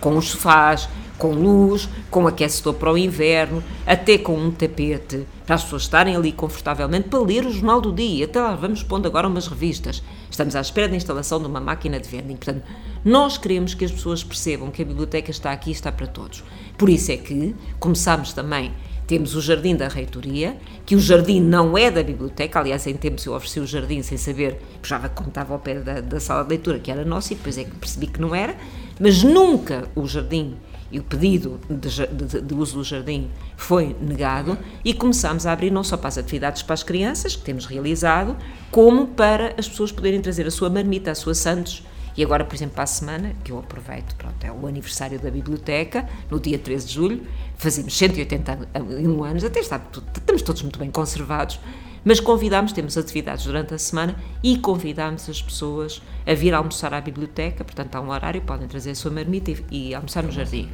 com 0.01 0.17
os 0.17 0.31
sofás, 0.31 0.89
com 1.23 1.31
luz, 1.31 1.89
com 2.11 2.27
aquecedor 2.27 2.75
para 2.75 2.93
o 2.93 2.99
inverno, 2.99 3.63
até 3.87 4.19
com 4.19 4.37
um 4.37 4.51
tapete, 4.51 5.25
para 5.47 5.55
as 5.55 5.63
pessoas 5.63 5.83
estarem 5.83 6.17
ali 6.17 6.33
confortavelmente 6.33 7.09
para 7.09 7.21
ler 7.21 7.47
o 7.47 7.53
jornal 7.53 7.81
do 7.81 7.93
dia. 7.93 8.25
Até 8.25 8.41
lá 8.41 8.57
vamos 8.57 8.83
pondo 8.83 9.07
agora 9.07 9.29
umas 9.29 9.47
revistas. 9.47 10.03
Estamos 10.29 10.57
à 10.57 10.61
espera 10.61 10.89
da 10.89 10.97
instalação 10.97 11.39
de 11.39 11.47
uma 11.47 11.61
máquina 11.61 12.01
de 12.01 12.09
vending. 12.09 12.35
Portanto, 12.35 12.65
nós 13.05 13.39
queremos 13.39 13.73
que 13.73 13.85
as 13.85 13.93
pessoas 13.93 14.25
percebam 14.25 14.73
que 14.73 14.83
a 14.83 14.85
biblioteca 14.85 15.31
está 15.31 15.53
aqui 15.53 15.71
e 15.71 15.73
está 15.73 15.93
para 15.93 16.09
todos. 16.09 16.43
Por 16.77 16.89
isso 16.89 17.13
é 17.13 17.17
que 17.17 17.55
começámos 17.79 18.33
também 18.33 18.73
temos 19.07 19.37
o 19.37 19.41
jardim 19.41 19.77
da 19.77 19.87
reitoria, 19.87 20.57
que 20.85 20.97
o 20.97 21.01
jardim 21.01 21.41
não 21.41 21.79
é 21.79 21.89
da 21.89 22.03
biblioteca, 22.03 22.59
aliás, 22.59 22.85
em 22.87 22.95
tempos 22.95 23.27
eu 23.27 23.35
ofereci 23.35 23.61
o 23.61 23.67
jardim 23.67 24.03
sem 24.03 24.17
saber, 24.19 24.59
já 24.83 24.99
contava 25.09 25.53
ao 25.53 25.61
pé 25.61 25.75
da, 25.75 26.01
da 26.01 26.19
sala 26.19 26.43
de 26.43 26.51
leitura 26.51 26.79
que 26.81 26.91
era 26.91 27.05
nossa 27.05 27.33
e 27.33 27.37
depois 27.37 27.59
é 27.59 27.65
que 27.65 27.73
percebi 27.73 28.07
que 28.07 28.21
não 28.21 28.35
era, 28.35 28.57
mas 28.99 29.23
nunca 29.23 29.89
o 29.95 30.07
jardim 30.07 30.57
e 30.93 30.99
o 30.99 31.03
pedido 31.03 31.59
de, 31.69 32.07
de, 32.07 32.41
de, 32.43 32.55
uso 32.55 32.77
do 32.77 32.85
jardim 32.85 33.31
foi 33.57 33.97
negado 33.99 34.59
e 34.85 34.93
começámos 34.93 35.47
a 35.47 35.53
abrir 35.53 35.71
não 35.71 35.83
só 35.83 35.97
para 35.97 36.09
as 36.09 36.19
atividades 36.19 36.63
para 36.63 36.75
as 36.75 36.83
crianças, 36.83 37.35
que 37.35 37.43
temos 37.43 37.65
realizado, 37.65 38.37
como 38.71 39.07
para 39.07 39.55
as 39.57 39.67
pessoas 39.67 39.91
poderem 39.91 40.21
trazer 40.21 40.47
a 40.47 40.51
sua 40.51 40.69
marmita, 40.69 41.11
a 41.11 41.15
sua 41.15 41.35
santos. 41.35 41.83
E 42.15 42.23
agora, 42.23 42.45
por 42.45 42.55
exemplo, 42.55 42.75
para 42.75 42.85
a 42.85 42.87
semana, 42.87 43.35
que 43.43 43.51
eu 43.51 43.59
aproveito, 43.59 44.15
pronto, 44.17 44.45
é 44.45 44.53
o 44.53 44.67
aniversário 44.67 45.19
da 45.19 45.31
biblioteca, 45.31 46.07
no 46.31 46.39
dia 46.39 46.59
13 46.59 46.87
de 46.87 46.93
julho, 46.93 47.23
fazemos 47.57 47.97
181 47.97 49.25
anos, 49.25 49.45
até 49.45 49.61
está, 49.61 49.81
estamos 50.15 50.43
todos 50.43 50.61
muito 50.61 50.79
bem 50.79 50.91
conservados, 50.91 51.59
mas 52.05 52.21
convidámos, 52.21 52.73
temos 52.73 52.97
atividades 52.99 53.45
durante 53.45 53.75
a 53.75 53.79
semana 53.79 54.17
e 54.43 54.59
convidámos 54.59 55.29
as 55.29 55.41
pessoas 55.41 56.03
a 56.27 56.35
vir 56.35 56.55
almoçar 56.55 56.93
à 56.95 57.01
biblioteca, 57.01 57.65
portanto 57.65 57.95
há 57.95 58.01
um 58.01 58.11
horário, 58.11 58.41
podem 58.43 58.69
trazer 58.69 58.91
a 58.91 58.95
sua 58.95 59.11
marmita 59.11 59.51
e, 59.51 59.65
e 59.71 59.95
almoçar 59.95 60.23
no 60.23 60.33
jardim. 60.33 60.69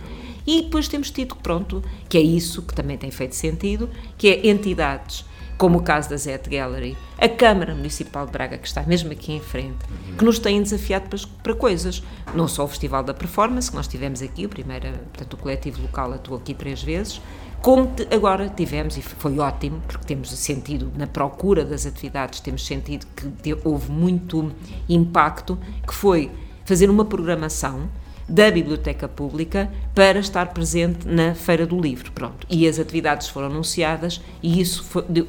E 0.47 0.62
depois 0.62 0.88
temos 0.88 1.11
tido, 1.11 1.37
pronto, 1.37 1.83
que 2.09 2.17
é 2.17 2.23
isso 2.23 2.62
que 2.62 2.75
também 2.75 2.97
tem 2.97 3.11
feito 3.11 3.35
sentido, 3.35 3.91
que 4.17 4.29
é 4.29 4.49
entidades 4.49 5.25
como 5.59 5.79
o 5.79 5.83
caso 5.83 6.09
da 6.09 6.17
Zet 6.17 6.49
Gallery, 6.49 6.97
a 7.19 7.29
Câmara 7.29 7.75
Municipal 7.75 8.25
de 8.25 8.31
Braga, 8.31 8.57
que 8.57 8.69
está 8.69 8.85
mesmo 8.85 9.11
aqui 9.11 9.33
em 9.33 9.41
frente, 9.41 9.85
que 10.17 10.25
nos 10.25 10.38
têm 10.38 10.62
desafiado 10.62 11.09
para, 11.09 11.19
para 11.43 11.55
coisas. 11.55 12.01
Não 12.33 12.47
só 12.47 12.64
o 12.64 12.69
Festival 12.69 13.03
da 13.03 13.12
Performance, 13.12 13.69
que 13.69 13.77
nós 13.77 13.88
tivemos 13.88 14.23
aqui, 14.23 14.47
o 14.47 14.49
primeiro, 14.49 14.87
portanto, 14.88 15.35
o 15.35 15.37
coletivo 15.37 15.83
local 15.83 16.12
atuou 16.12 16.38
aqui 16.38 16.55
três 16.55 16.81
vezes, 16.81 17.21
como 17.61 17.90
agora 18.11 18.49
tivemos, 18.49 18.97
e 18.97 19.03
foi 19.03 19.38
ótimo, 19.38 19.83
porque 19.87 20.07
temos 20.07 20.31
sentido, 20.31 20.92
na 20.97 21.07
procura 21.07 21.64
das 21.64 21.87
atividades, 21.87 22.40
temos 22.40 22.64
sentido 22.64 23.07
que 23.42 23.57
houve 23.64 23.90
muito 23.90 24.53
impacto, 24.88 25.59
que 25.87 25.94
foi 25.94 26.31
fazer 26.64 26.88
uma 26.88 27.05
programação 27.05 27.88
da 28.29 28.51
Biblioteca 28.51 29.09
Pública 29.09 29.73
para 29.94 30.18
estar 30.18 30.53
presente 30.53 31.09
na 31.09 31.35
Feira 31.35 31.66
do 31.66 31.81
Livro. 31.81 32.12
Pronto. 32.12 32.47
E 32.51 32.68
as 32.68 32.79
atividades 32.79 33.29
foram 33.29 33.47
anunciadas 33.47 34.21
e 34.42 34.61
isso 34.61 34.85
foi, 34.85 35.03
deu, 35.09 35.27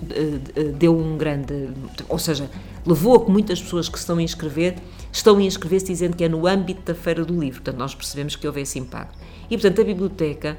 deu, 0.78 0.98
um 0.98 1.18
grande. 1.18 1.70
Ou 2.10 2.20
seja, 2.20 2.50
levou 2.86 3.16
a 3.16 3.26
que 3.26 3.32
muitas 3.32 3.62
pessoas 3.62 3.88
que 3.88 3.98
se 3.98 4.04
estão 4.04 4.18
a 4.18 4.22
inscrever 4.22 4.76
estão 5.12 5.38
a 5.38 5.42
inscrever-se 5.42 5.88
dizendo 5.88 6.18
que 6.18 6.26
é 6.26 6.30
no 6.30 6.46
âmbito 6.46 6.82
da 6.82 6.94
Feira 6.94 7.24
do 7.24 7.40
Livro. 7.40 7.62
Portanto, 7.62 7.80
nós 7.80 7.96
percebemos 7.96 8.36
que 8.36 8.46
houve 8.46 8.62
esse 8.62 8.78
impacto. 8.78 9.18
E, 9.50 9.58
portanto, 9.58 9.80
a 9.80 9.84
biblioteca 9.86 10.58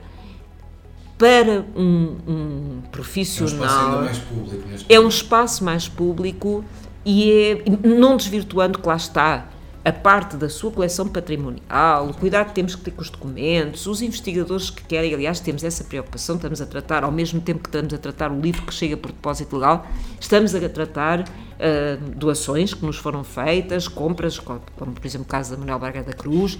para 1.20 1.66
um, 1.76 2.16
um 2.26 2.82
profissional. 2.90 4.04
É 4.04 4.08
um 4.08 4.10
espaço 4.10 4.14
mais 4.14 4.18
público. 4.18 4.68
É 4.88 5.00
um 5.00 5.08
espaço 5.08 5.64
mais 5.64 5.88
público 5.88 6.64
e 7.04 7.30
é, 7.30 7.64
não 7.86 8.16
desvirtuando 8.16 8.78
que 8.78 8.88
lá 8.88 8.96
está 8.96 9.46
a 9.84 9.92
parte 9.92 10.36
da 10.36 10.48
sua 10.48 10.70
coleção 10.70 11.08
patrimonial, 11.08 12.08
o 12.08 12.14
cuidado 12.14 12.48
que 12.48 12.54
temos 12.54 12.74
que 12.74 12.82
ter 12.82 12.90
com 12.90 13.02
os 13.02 13.10
documentos, 13.10 13.86
os 13.86 14.02
investigadores 14.02 14.68
que 14.68 14.82
querem, 14.84 15.14
aliás, 15.14 15.40
temos 15.40 15.64
essa 15.64 15.84
preocupação, 15.84 16.36
estamos 16.36 16.60
a 16.60 16.66
tratar, 16.66 17.02
ao 17.02 17.12
mesmo 17.12 17.40
tempo 17.40 17.60
que 17.60 17.68
estamos 17.68 17.92
a 17.92 17.98
tratar 17.98 18.30
o 18.30 18.40
livro 18.40 18.62
que 18.62 18.74
chega 18.74 18.96
por 18.96 19.10
depósito 19.10 19.56
legal, 19.56 19.86
estamos 20.18 20.54
a 20.54 20.68
tratar 20.68 21.20
uh, 21.20 22.10
doações 22.14 22.74
que 22.74 22.84
nos 22.84 22.96
foram 22.96 23.24
feitas, 23.24 23.88
compras, 23.88 24.38
como, 24.38 24.60
como 24.78 24.92
por 24.92 25.06
exemplo 25.06 25.26
o 25.26 25.30
caso 25.30 25.52
da 25.52 25.56
Manuel 25.56 25.78
Braga 25.78 26.02
da 26.02 26.12
Cruz, 26.12 26.58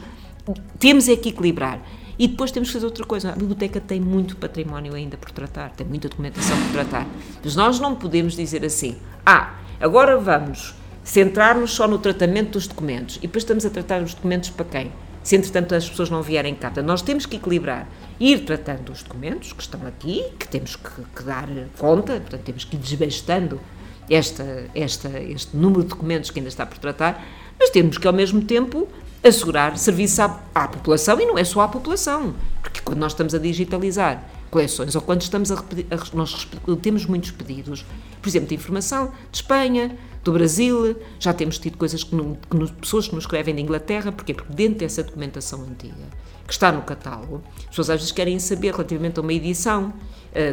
temos 0.78 1.08
é 1.08 1.16
que 1.16 1.28
equilibrar. 1.28 1.80
E 2.20 2.28
depois 2.28 2.50
temos 2.50 2.68
que 2.68 2.74
fazer 2.74 2.84
outra 2.84 3.06
coisa. 3.06 3.30
A 3.30 3.34
biblioteca 3.34 3.80
tem 3.80 3.98
muito 3.98 4.36
património 4.36 4.92
ainda 4.92 5.16
por 5.16 5.30
tratar, 5.30 5.70
tem 5.70 5.86
muita 5.86 6.06
documentação 6.06 6.54
por 6.64 6.72
tratar. 6.72 7.06
Mas 7.42 7.56
nós 7.56 7.80
não 7.80 7.94
podemos 7.94 8.36
dizer 8.36 8.62
assim: 8.62 8.98
ah, 9.24 9.54
agora 9.80 10.18
vamos 10.18 10.74
centrar-nos 11.02 11.70
só 11.70 11.88
no 11.88 11.98
tratamento 11.98 12.50
dos 12.50 12.66
documentos 12.66 13.16
e 13.16 13.20
depois 13.20 13.42
estamos 13.42 13.64
a 13.64 13.70
tratar 13.70 14.02
os 14.02 14.12
documentos 14.12 14.50
para 14.50 14.66
quem? 14.66 14.92
Se 15.22 15.34
entretanto 15.34 15.74
as 15.74 15.88
pessoas 15.88 16.10
não 16.10 16.20
vierem 16.20 16.54
cá. 16.54 16.70
Nós 16.82 17.00
temos 17.00 17.24
que 17.24 17.36
equilibrar, 17.36 17.88
ir 18.20 18.44
tratando 18.44 18.92
os 18.92 19.02
documentos 19.02 19.54
que 19.54 19.62
estão 19.62 19.86
aqui, 19.86 20.22
que 20.38 20.46
temos 20.46 20.76
que, 20.76 20.90
que 21.16 21.22
dar 21.22 21.48
conta, 21.78 22.20
portanto 22.20 22.42
temos 22.42 22.64
que 22.64 22.76
ir 22.76 22.80
desbastando 22.80 23.58
esta, 24.10 24.66
esta, 24.74 25.08
este 25.20 25.56
número 25.56 25.84
de 25.84 25.88
documentos 25.88 26.30
que 26.30 26.38
ainda 26.38 26.50
está 26.50 26.66
por 26.66 26.76
tratar, 26.76 27.24
mas 27.58 27.70
temos 27.70 27.96
que 27.96 28.06
ao 28.06 28.12
mesmo 28.12 28.42
tempo 28.42 28.88
assegurar 29.22 29.76
serviço 29.76 30.22
à, 30.22 30.40
à, 30.54 30.68
população 30.68 31.20
e 31.20 31.26
não 31.26 31.36
é 31.36 31.44
só 31.44 31.60
à 31.60 31.68
população, 31.68 32.34
porque 32.62 32.80
quando 32.80 32.98
nós 32.98 33.12
estamos 33.12 33.34
a 33.34 33.38
digitalizar 33.38 34.24
coleções 34.50 34.96
ou 34.96 35.02
quando 35.02 35.22
estamos 35.22 35.52
a, 35.52 35.56
a 35.56 36.16
nós 36.16 36.48
temos 36.82 37.06
muitos 37.06 37.30
pedidos, 37.30 37.84
por 38.20 38.28
exemplo, 38.28 38.48
de 38.48 38.54
informação 38.54 39.12
de 39.30 39.38
Espanha, 39.38 39.96
do 40.24 40.32
Brasil, 40.32 40.96
já 41.18 41.32
temos 41.32 41.58
tido 41.58 41.78
coisas 41.78 42.02
que, 42.04 42.10
que 42.10 42.56
no, 42.56 42.70
pessoas 42.72 43.08
que 43.08 43.14
nos 43.14 43.24
escrevem 43.24 43.54
de 43.54 43.62
Inglaterra, 43.62 44.12
porquê? 44.12 44.34
Porque 44.34 44.52
dentro 44.52 44.80
dessa 44.80 45.02
documentação 45.02 45.62
antiga, 45.62 45.94
que 46.46 46.52
está 46.52 46.70
no 46.72 46.82
catálogo, 46.82 47.42
as 47.58 47.66
pessoas 47.66 47.90
às 47.90 48.00
vezes 48.00 48.12
querem 48.12 48.38
saber 48.38 48.72
relativamente 48.72 49.18
a 49.18 49.22
uma 49.22 49.32
edição, 49.32 49.92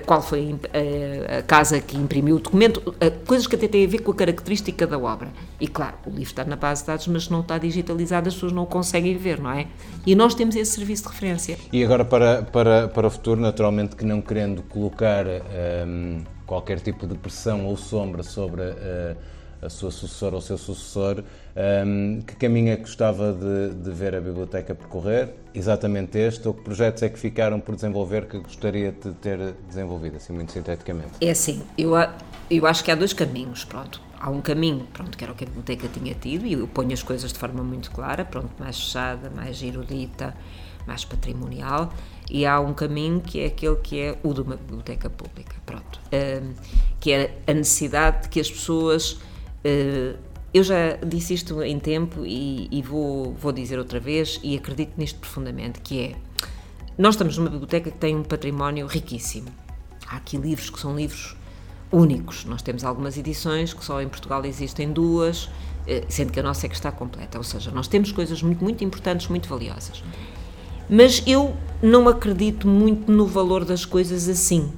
qual 0.06 0.22
foi 0.22 0.56
a, 0.74 1.40
a, 1.40 1.42
casa 1.44 1.80
que 1.80 1.96
imprimiu 1.96 2.38
o 2.38 2.40
documento, 2.40 2.78
uh, 2.78 3.26
coisas 3.26 3.46
que 3.46 3.56
até 3.56 3.68
têm 3.68 3.86
a 3.86 3.88
ver 3.88 4.00
com 4.00 4.12
a 4.12 4.16
característica 4.16 4.88
da 4.88 4.98
obra. 4.98 5.30
E 5.60 5.68
claro, 5.68 5.96
o 6.06 6.10
livro 6.10 6.24
está 6.24 6.44
na 6.44 6.56
base 6.56 6.82
de 6.82 6.88
dados, 6.88 7.08
mas 7.08 7.30
não 7.30 7.42
está 7.42 7.58
digitalizado, 7.58 8.28
as 8.28 8.34
pessoas 8.34 8.52
não 8.52 8.63
o 8.63 8.66
conseguem 8.66 9.18
ver, 9.18 9.40
não 9.40 9.52
é? 9.52 9.68
E 10.06 10.16
nós 10.16 10.34
temos 10.34 10.56
esse 10.56 10.72
serviço 10.72 11.04
de 11.04 11.10
referência. 11.10 11.58
E 11.72 11.84
agora 11.84 12.04
para, 12.04 12.44
para, 12.44 12.88
para 12.88 13.08
o 13.08 13.10
futuro, 13.10 13.40
naturalmente 13.40 13.96
que 13.96 14.06
não 14.06 14.22
querendo 14.22 14.63
colocar 14.63 15.26
ehm, 15.28 16.24
qualquer 16.46 16.80
tipo 16.80 17.06
de 17.06 17.16
pressão 17.16 17.66
ou 17.66 17.78
sombra 17.78 18.24
sobre... 18.24 18.62
a 19.62 19.70
sua 19.70 19.91
sucessora 19.91 20.36
ou 20.36 20.39
o 20.39 20.41
seu 20.41 20.58
sucessor, 20.58 21.24
um, 21.86 22.22
que 22.22 22.36
caminho 22.36 22.72
é 22.72 22.76
que 22.76 22.84
gostava 22.84 23.34
de, 23.34 23.76
de, 23.76 23.91
ver 23.91 24.15
a 24.15 24.22
biblioteca 24.22 24.76
percorrer? 24.76 25.34
Exatamente 25.54 26.17
este, 26.17 26.48
ou 26.48 26.54
que 26.54 26.63
projetos 26.63 27.02
é 27.02 27.10
que 27.10 27.17
ficaram 27.17 27.60
por 27.60 27.76
desenvolver 27.76 28.28
que 28.28 28.38
gostaria 28.38 28.91
de 28.91 29.12
ter 29.13 29.56
desenvolvido, 29.67 30.17
assim 30.17 30.34
muito 30.34 30.52
sinteticamente? 30.52 31.13
É 31.20 31.32
assim, 31.32 31.63
eu, 31.78 31.93
eu 32.50 32.65
acho 32.67 32.84
que 32.84 32.91
há 32.91 32.96
dois 32.96 33.13
caminhos, 33.13 33.65
pronto. 33.65 34.02
Há 34.20 34.30
um 34.30 34.41
caminho, 34.41 34.88
pronto, 34.93 35.17
que 35.17 35.24
era 35.24 35.34
o 35.34 35.36
que 35.36 35.43
a 35.43 35.48
biblioteca 35.48 35.88
tinha 35.88 36.13
tido, 36.13 36.46
e 36.46 36.54
eu 36.54 36.67
ponho 36.67 36.93
as 36.93 37.04
coisas 37.04 37.32
de 37.32 37.39
forma 37.39 37.63
muito 37.63 37.91
clara, 37.91 38.26
pronto, 38.26 38.50
mais 38.60 38.78
fechada, 38.78 39.30
mais 39.30 39.62
erudita, 39.62 40.36
mais 40.88 41.04
patrimonial, 41.04 41.91
e 42.30 42.46
há 42.46 42.60
um 42.60 42.74
caminho 42.74 43.22
que 43.22 43.41
é 43.41 43.46
aquele 43.48 43.76
que 43.76 44.00
é 44.00 44.17
o 44.24 44.34
de 44.34 44.41
uma 44.41 44.56
biblioteca 44.56 45.10
pública, 45.10 45.56
pronto, 45.65 46.00
um, 46.13 46.54
que 47.00 47.12
é 47.12 47.38
a 47.46 47.54
necessidade 47.54 48.24
de 48.24 48.30
que 48.30 48.39
as 48.39 48.50
pessoas 48.50 49.20
eu 50.54 50.64
já 50.64 50.96
disse 51.06 51.34
isto 51.34 51.62
em 51.62 51.80
tempo 51.80 52.26
e, 52.26 52.68
e, 52.72 52.82
vou, 52.82 53.34
vou 53.34 53.52
dizer 53.52 53.78
outra 53.78 54.00
vez 54.00 54.40
e 54.44 54.56
acredito 54.56 54.94
nisto 54.98 55.20
profundamente, 55.20 55.82
que 55.82 56.00
é, 56.00 56.16
nós 56.98 57.16
estamos 57.16 57.38
numa 57.38 57.50
biblioteca 57.50 57.92
que 57.92 57.98
tem 57.98 58.16
um 58.16 58.24
património 58.24 58.88
riquíssimo. 58.88 59.50
Há 60.08 60.18
aqui 60.18 60.38
livros 60.38 60.70
que 60.70 60.80
são 60.80 60.96
livros 60.96 61.36
únicos. 61.92 62.46
Nós 62.46 62.62
temos 62.62 62.84
algumas 62.84 63.18
edições 63.18 63.74
que 63.74 63.84
só 63.84 64.02
em 64.02 64.08
Portugal 64.08 64.44
existem 64.46 64.92
duas, 64.92 65.50
eh, 65.86 66.06
sendo 66.10 66.32
que 66.32 66.40
a 66.40 66.44
nossa 66.44 66.66
é 66.66 66.70
que 66.70 66.76
está 66.76 66.92
completa. 66.92 67.38
Ou 67.38 67.44
seja, 67.44 67.72
nós 67.72 67.88
temos 67.88 68.12
coisas 68.12 68.42
muito, 68.42 68.64
muito 68.64 68.84
importantes, 68.84 69.28
muito 69.28 69.48
valiosas. 69.48 70.04
Mas 70.90 71.22
eu 71.28 71.56
não 71.82 72.08
acredito 72.08 72.68
muito 72.68 73.12
no 73.12 73.28
valor 73.28 73.66
das 73.66 73.86
coisas 73.86 74.28
assim. 74.28 74.72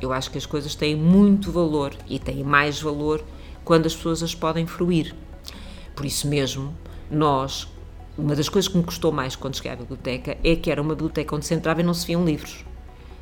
Eu 0.00 0.12
acho 0.12 0.30
que 0.30 0.38
as 0.38 0.46
coisas 0.46 0.74
têm 0.74 0.96
muito 0.96 1.52
valor 1.52 1.94
e 2.08 2.18
têm 2.18 2.42
mais 2.42 2.82
valor 2.82 3.24
quando 3.64 3.86
as 3.86 3.94
pessoas 3.94 4.22
as 4.22 4.34
podem 4.34 4.66
fruir. 4.66 5.14
Por 5.94 6.06
isso 6.06 6.26
mesmo, 6.26 6.74
nós, 7.10 7.68
uma 8.16 8.34
das 8.34 8.48
coisas 8.48 8.70
que 8.70 8.76
me 8.76 8.84
custou 8.84 9.12
mais 9.12 9.36
quando 9.36 9.56
cheguei 9.56 9.72
à 9.72 9.76
biblioteca 9.76 10.36
é 10.42 10.56
que 10.56 10.70
era 10.70 10.80
uma 10.80 10.94
biblioteca 10.94 11.36
onde 11.36 11.46
se 11.46 11.54
entrava 11.54 11.80
e 11.80 11.84
não 11.84 11.94
se 11.94 12.06
viam 12.06 12.24
livros. 12.24 12.64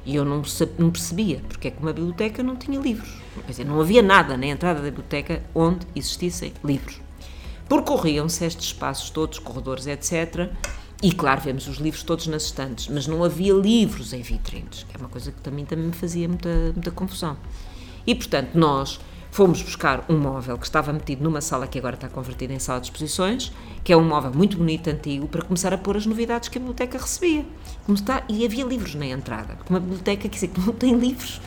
E 0.04 0.16
eu 0.16 0.24
não, 0.24 0.42
não 0.78 0.90
percebia 0.90 1.42
porque 1.48 1.68
é 1.68 1.70
que 1.70 1.80
uma 1.80 1.92
biblioteca 1.92 2.42
não 2.42 2.56
tinha 2.56 2.80
livros. 2.80 3.10
Quer 3.44 3.50
dizer, 3.50 3.64
não 3.64 3.80
havia 3.80 4.02
nada 4.02 4.36
na 4.36 4.46
entrada 4.46 4.80
da 4.80 4.86
biblioteca 4.86 5.42
onde 5.54 5.86
existissem 5.94 6.52
livros. 6.64 7.00
Percorriam-se 7.68 8.44
estes 8.44 8.66
espaços 8.66 9.10
todos, 9.10 9.38
corredores, 9.38 9.86
etc. 9.86 10.50
E 11.02 11.12
claro, 11.12 11.40
vemos 11.40 11.68
os 11.68 11.76
livros 11.76 12.02
todos 12.02 12.26
nas 12.26 12.44
estantes, 12.44 12.88
mas 12.88 13.06
não 13.06 13.22
havia 13.22 13.54
livros 13.54 14.12
em 14.12 14.22
vitrines, 14.22 14.84
que 14.84 14.96
é 14.96 14.98
uma 14.98 15.08
coisa 15.08 15.30
que 15.30 15.40
também, 15.40 15.64
também 15.64 15.86
me 15.86 15.92
fazia 15.92 16.28
muita, 16.28 16.48
muita 16.74 16.90
confusão. 16.90 17.36
E 18.06 18.14
portanto, 18.14 18.54
nós 18.54 18.98
Fomos 19.30 19.62
buscar 19.62 20.04
um 20.08 20.18
móvel 20.18 20.58
que 20.58 20.64
estava 20.64 20.92
metido 20.92 21.22
numa 21.22 21.40
sala 21.40 21.68
que 21.68 21.78
agora 21.78 21.94
está 21.94 22.08
convertida 22.08 22.52
em 22.52 22.58
sala 22.58 22.80
de 22.80 22.86
exposições, 22.86 23.52
que 23.84 23.92
é 23.92 23.96
um 23.96 24.02
móvel 24.02 24.32
muito 24.34 24.56
bonito, 24.56 24.90
antigo, 24.90 25.28
para 25.28 25.42
começar 25.42 25.72
a 25.72 25.78
pôr 25.78 25.96
as 25.96 26.04
novidades 26.04 26.48
que 26.48 26.58
a 26.58 26.60
biblioteca 26.60 26.98
recebia. 26.98 27.46
Como 27.86 27.96
está, 27.96 28.24
e 28.28 28.44
havia 28.44 28.64
livros 28.64 28.96
na 28.96 29.06
entrada, 29.06 29.56
uma 29.68 29.78
biblioteca, 29.78 30.28
quer 30.28 30.34
dizer, 30.34 30.48
que 30.48 30.58
não 30.66 30.72
tem 30.72 30.96
livros. 30.98 31.40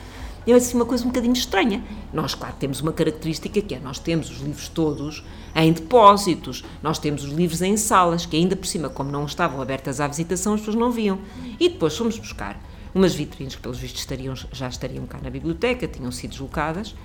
É 0.47 0.53
assim 0.53 0.75
uma 0.75 0.85
coisa 0.85 1.03
um 1.03 1.07
bocadinho 1.07 1.33
estranha. 1.33 1.83
Nós, 2.13 2.35
claro, 2.35 2.55
temos 2.57 2.79
uma 2.79 2.93
característica 2.93 3.61
que 3.61 3.75
é, 3.75 3.79
nós 3.79 3.99
temos 3.99 4.29
os 4.29 4.39
livros 4.39 4.69
todos 4.69 5.23
em 5.53 5.71
depósitos, 5.73 6.63
nós 6.81 6.97
temos 6.97 7.25
os 7.25 7.31
livros 7.31 7.61
em 7.61 7.75
salas, 7.75 8.25
que 8.25 8.37
ainda 8.37 8.55
por 8.55 8.65
cima, 8.65 8.89
como 8.89 9.11
não 9.11 9.25
estavam 9.25 9.61
abertas 9.61 9.99
à 9.99 10.07
visitação, 10.07 10.53
as 10.53 10.61
pessoas 10.61 10.77
não 10.77 10.91
viam. 10.91 11.19
E 11.59 11.67
depois 11.67 11.97
fomos 11.97 12.17
buscar 12.17 12.61
umas 12.95 13.13
vitrines 13.13 13.55
que, 13.55 13.61
pelos 13.61 13.77
vistos, 13.77 14.01
estariam, 14.01 14.35
já 14.35 14.69
estariam 14.69 15.05
cá 15.05 15.19
na 15.21 15.29
biblioteca, 15.29 15.87
tinham 15.87 16.11
sido 16.11 16.31
deslocadas, 16.31 16.95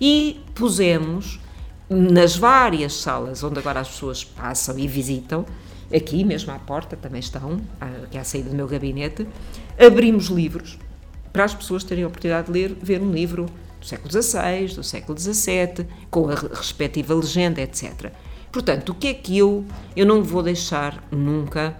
e 0.00 0.40
pusemos 0.54 1.40
nas 1.88 2.36
várias 2.36 2.94
salas 2.94 3.42
onde 3.42 3.58
agora 3.58 3.80
as 3.80 3.88
pessoas 3.88 4.24
passam 4.24 4.78
e 4.78 4.88
visitam, 4.88 5.44
aqui 5.94 6.24
mesmo 6.24 6.52
à 6.52 6.58
porta 6.58 6.96
também 6.96 7.20
estão, 7.20 7.60
aqui 8.04 8.18
à 8.18 8.24
saída 8.24 8.50
do 8.50 8.56
meu 8.56 8.66
gabinete, 8.66 9.26
abrimos 9.78 10.26
livros 10.26 10.78
para 11.32 11.44
as 11.44 11.54
pessoas 11.54 11.84
terem 11.84 12.04
a 12.04 12.06
oportunidade 12.06 12.46
de 12.46 12.52
ler, 12.52 12.76
ver 12.80 13.00
um 13.00 13.10
livro 13.12 13.46
do 13.80 13.86
século 13.86 14.10
XVI, 14.10 14.74
do 14.74 14.82
século 14.82 15.18
XVII, 15.18 15.86
com 16.10 16.28
a 16.28 16.34
respectiva 16.34 17.12
legenda, 17.14 17.60
etc. 17.60 18.12
Portanto, 18.50 18.90
o 18.90 18.94
que 18.94 19.08
é 19.08 19.14
que 19.14 19.36
eu, 19.36 19.64
eu 19.96 20.06
não 20.06 20.22
vou 20.22 20.42
deixar 20.42 21.02
nunca, 21.10 21.76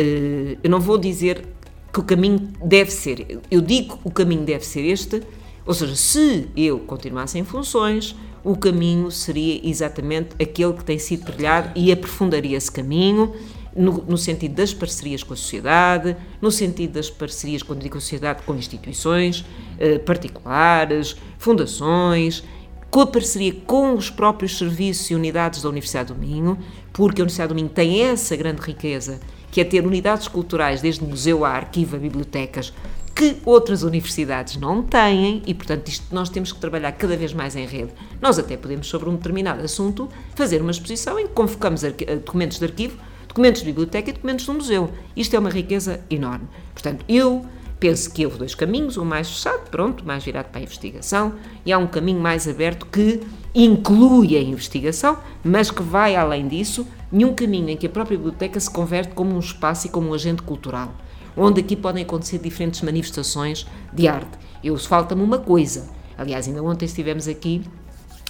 uh, 0.00 0.58
eu 0.62 0.70
não 0.70 0.80
vou 0.80 0.96
dizer 0.96 1.44
que 1.92 2.00
o 2.00 2.02
caminho 2.02 2.52
deve 2.64 2.90
ser, 2.90 3.40
eu 3.50 3.60
digo 3.60 3.98
que 3.98 4.08
o 4.08 4.10
caminho 4.10 4.44
deve 4.44 4.64
ser 4.64 4.82
este, 4.82 5.22
ou 5.66 5.74
seja, 5.74 5.96
se 5.96 6.48
eu 6.56 6.78
continuasse 6.78 7.38
em 7.38 7.44
funções, 7.44 8.14
o 8.44 8.56
caminho 8.56 9.10
seria 9.10 9.60
exatamente 9.68 10.30
aquele 10.40 10.72
que 10.74 10.84
tem 10.84 10.98
sido 10.98 11.26
trilhado 11.26 11.72
e 11.74 11.90
aprofundaria 11.90 12.56
esse 12.56 12.70
caminho 12.70 13.34
no, 13.74 14.04
no, 14.04 14.16
sentido 14.16 14.54
das 14.54 14.72
parcerias 14.72 15.22
com 15.22 15.34
a 15.34 15.36
sociedade, 15.36 16.16
no 16.40 16.50
sentido 16.50 16.92
das 16.92 17.10
parcerias, 17.10 17.62
quando 17.62 17.80
digo 17.80 18.00
sociedade, 18.00 18.42
com 18.44 18.54
instituições 18.54 19.44
eh, 19.78 19.98
particulares, 19.98 21.16
fundações 21.38 22.42
com 22.90 23.00
a 23.00 23.06
parceria 23.06 23.52
com 23.66 23.94
os 23.94 24.08
próprios 24.08 24.56
serviços 24.56 25.10
e 25.10 25.14
unidades 25.14 25.60
da 25.62 25.68
Universidade 25.68 26.14
do 26.14 26.18
Minho, 26.18 26.58
porque 26.92 27.20
a 27.20 27.24
Universidade 27.24 27.48
do 27.48 27.54
Minho 27.54 27.68
tem 27.68 28.02
essa 28.02 28.34
grande 28.36 28.62
riqueza, 28.62 29.20
que 29.50 29.60
é 29.60 29.64
ter 29.64 29.84
unidades 29.84 30.28
culturais, 30.28 30.80
desde 30.80 31.04
museu 31.04 31.44
a 31.44 31.50
arquivo 31.50 31.96
a 31.96 31.98
bibliotecas, 31.98 32.72
que 33.16 33.38
outras 33.46 33.82
universidades 33.82 34.58
não 34.58 34.82
têm 34.82 35.42
e, 35.46 35.54
portanto, 35.54 35.88
isto 35.88 36.14
nós 36.14 36.28
temos 36.28 36.52
que 36.52 36.60
trabalhar 36.60 36.92
cada 36.92 37.16
vez 37.16 37.32
mais 37.32 37.56
em 37.56 37.64
rede. 37.64 37.92
Nós 38.20 38.38
até 38.38 38.58
podemos, 38.58 38.88
sobre 38.88 39.08
um 39.08 39.16
determinado 39.16 39.64
assunto, 39.64 40.06
fazer 40.34 40.60
uma 40.60 40.70
exposição 40.70 41.18
em 41.18 41.26
que 41.26 41.32
convocamos 41.32 41.80
documentos 42.22 42.58
de 42.58 42.66
arquivo, 42.66 42.98
documentos 43.26 43.62
de 43.62 43.66
biblioteca 43.68 44.10
e 44.10 44.12
documentos 44.12 44.44
do 44.44 44.52
museu. 44.52 44.90
Isto 45.16 45.34
é 45.34 45.38
uma 45.38 45.48
riqueza 45.48 46.00
enorme. 46.10 46.46
Portanto, 46.74 47.06
eu 47.08 47.46
Penso 47.78 48.10
que 48.10 48.24
houve 48.24 48.38
dois 48.38 48.54
caminhos, 48.54 48.96
um 48.96 49.04
mais 49.04 49.28
fechado, 49.28 49.68
pronto, 49.70 50.02
mais 50.02 50.24
virado 50.24 50.48
para 50.48 50.60
a 50.60 50.62
investigação, 50.62 51.34
e 51.64 51.70
há 51.70 51.76
um 51.76 51.86
caminho 51.86 52.18
mais 52.18 52.48
aberto 52.48 52.86
que 52.86 53.20
inclui 53.54 54.34
a 54.34 54.40
investigação, 54.40 55.18
mas 55.44 55.70
que 55.70 55.82
vai 55.82 56.16
além 56.16 56.48
disso, 56.48 56.86
e 57.12 57.22
um 57.22 57.34
caminho 57.34 57.68
em 57.68 57.76
que 57.76 57.86
a 57.86 57.90
própria 57.90 58.16
biblioteca 58.16 58.58
se 58.58 58.70
converte 58.70 59.12
como 59.14 59.34
um 59.34 59.38
espaço 59.38 59.86
e 59.86 59.90
como 59.90 60.08
um 60.08 60.14
agente 60.14 60.40
cultural, 60.40 60.94
onde 61.36 61.60
aqui 61.60 61.76
podem 61.76 62.02
acontecer 62.02 62.38
diferentes 62.38 62.80
manifestações 62.82 63.66
de 63.92 64.08
arte. 64.08 64.38
Eu 64.62 64.76
falta-me 64.78 65.22
uma 65.22 65.38
coisa. 65.38 65.88
Aliás, 66.16 66.48
ainda 66.48 66.62
ontem 66.62 66.86
estivemos 66.86 67.28
aqui 67.28 67.62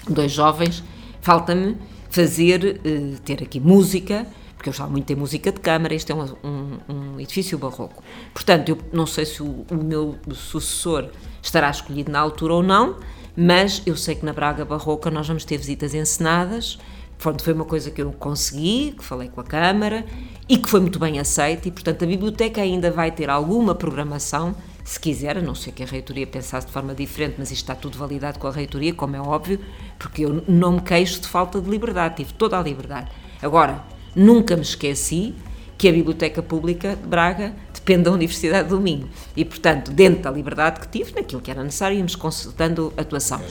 dois 0.08 0.32
jovens, 0.32 0.82
falta-me 1.20 1.76
fazer, 2.10 2.80
eh, 2.84 3.16
ter 3.24 3.42
aqui 3.42 3.60
música, 3.60 4.26
porque 4.56 4.68
eu 4.68 4.72
gostava 4.72 4.90
muito 4.90 5.06
de 5.06 5.14
música 5.14 5.52
de 5.52 5.60
câmara, 5.60 5.94
este 5.94 6.12
é 6.12 6.14
um, 6.14 6.24
um, 6.42 6.78
um, 6.88 7.20
edifício 7.20 7.58
barroco. 7.58 8.02
Portanto, 8.32 8.70
eu 8.70 8.78
não 8.92 9.06
sei 9.06 9.26
se 9.26 9.42
o, 9.42 9.66
o, 9.70 9.74
meu 9.74 10.16
sucessor 10.32 11.10
estará 11.42 11.70
escolhido 11.70 12.10
na 12.10 12.18
altura 12.18 12.54
ou 12.54 12.62
não, 12.62 12.96
mas 13.36 13.82
eu 13.84 13.96
sei 13.96 14.14
que 14.14 14.24
na 14.24 14.32
Braga 14.32 14.64
Barroca 14.64 15.10
nós 15.10 15.28
vamos 15.28 15.44
ter 15.44 15.58
visitas 15.58 15.94
encenadas, 15.94 16.78
Pronto, 17.18 17.42
foi 17.42 17.52
uma 17.52 17.64
coisa 17.64 17.90
que 17.90 18.02
eu 18.02 18.12
consegui, 18.12 18.94
que 18.96 19.04
falei 19.04 19.28
com 19.28 19.40
a 19.40 19.44
Câmara 19.44 20.04
e 20.48 20.58
que 20.58 20.68
foi 20.68 20.80
muito 20.80 20.98
bem 20.98 21.18
aceita, 21.18 21.66
e 21.66 21.70
portanto 21.70 22.04
a 22.04 22.06
biblioteca 22.06 22.60
ainda 22.60 22.90
vai 22.90 23.10
ter 23.10 23.28
alguma 23.30 23.74
programação, 23.74 24.54
se 24.84 25.00
quiser, 25.00 25.38
a 25.38 25.42
não 25.42 25.54
ser 25.54 25.72
que 25.72 25.82
a 25.82 25.86
reitoria 25.86 26.26
pensasse 26.26 26.66
de 26.66 26.72
forma 26.72 26.94
diferente, 26.94 27.34
mas 27.38 27.50
isto 27.50 27.62
está 27.62 27.74
tudo 27.74 27.98
validado 27.98 28.38
com 28.38 28.46
a 28.46 28.52
reitoria, 28.52 28.94
como 28.94 29.16
é 29.16 29.20
óbvio, 29.20 29.58
porque 29.98 30.24
eu 30.24 30.44
não 30.46 30.72
me 30.72 30.80
queixo 30.82 31.20
de 31.20 31.26
falta 31.26 31.60
de 31.60 31.68
liberdade, 31.68 32.16
tive 32.16 32.32
toda 32.34 32.58
a 32.58 32.62
liberdade. 32.62 33.10
Agora, 33.42 33.82
Nunca 34.16 34.56
me 34.56 34.62
esqueci 34.62 35.34
que 35.76 35.86
a 35.86 35.92
Biblioteca 35.92 36.42
Pública 36.42 36.96
de 36.96 37.06
Braga 37.06 37.52
depende 37.74 38.04
da 38.04 38.12
Universidade 38.12 38.70
do 38.70 38.80
Minho. 38.80 39.10
E, 39.36 39.44
portanto, 39.44 39.92
dentro 39.92 40.22
da 40.22 40.30
liberdade 40.30 40.80
que 40.80 40.88
tive, 40.88 41.12
naquilo 41.14 41.42
que 41.42 41.50
era 41.50 41.62
necessário, 41.62 41.98
íamos 41.98 42.16
consultando 42.16 42.94
a 42.96 43.02
atuação. 43.02 43.42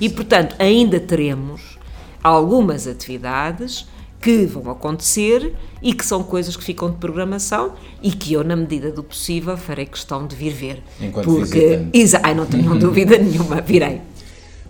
E, 0.00 0.08
portanto, 0.08 0.56
ainda 0.58 0.98
teremos 0.98 1.78
algumas 2.24 2.88
atividades 2.88 3.86
que 4.20 4.46
vão 4.46 4.72
acontecer 4.72 5.54
e 5.82 5.92
que 5.92 6.04
são 6.04 6.22
coisas 6.22 6.56
que 6.56 6.64
ficam 6.64 6.90
de 6.90 6.96
programação 6.96 7.74
e 8.02 8.10
que 8.10 8.32
eu, 8.32 8.42
na 8.42 8.56
medida 8.56 8.90
do 8.90 9.04
possível, 9.04 9.54
farei 9.54 9.84
questão 9.84 10.26
de 10.26 10.34
vir 10.34 10.50
ver. 10.50 10.82
Enquanto 10.98 11.26
porque, 11.26 11.80
Ai, 12.22 12.34
não 12.34 12.46
tenho 12.46 12.74
dúvida 12.80 13.18
nenhuma, 13.18 13.60
virei. 13.60 14.00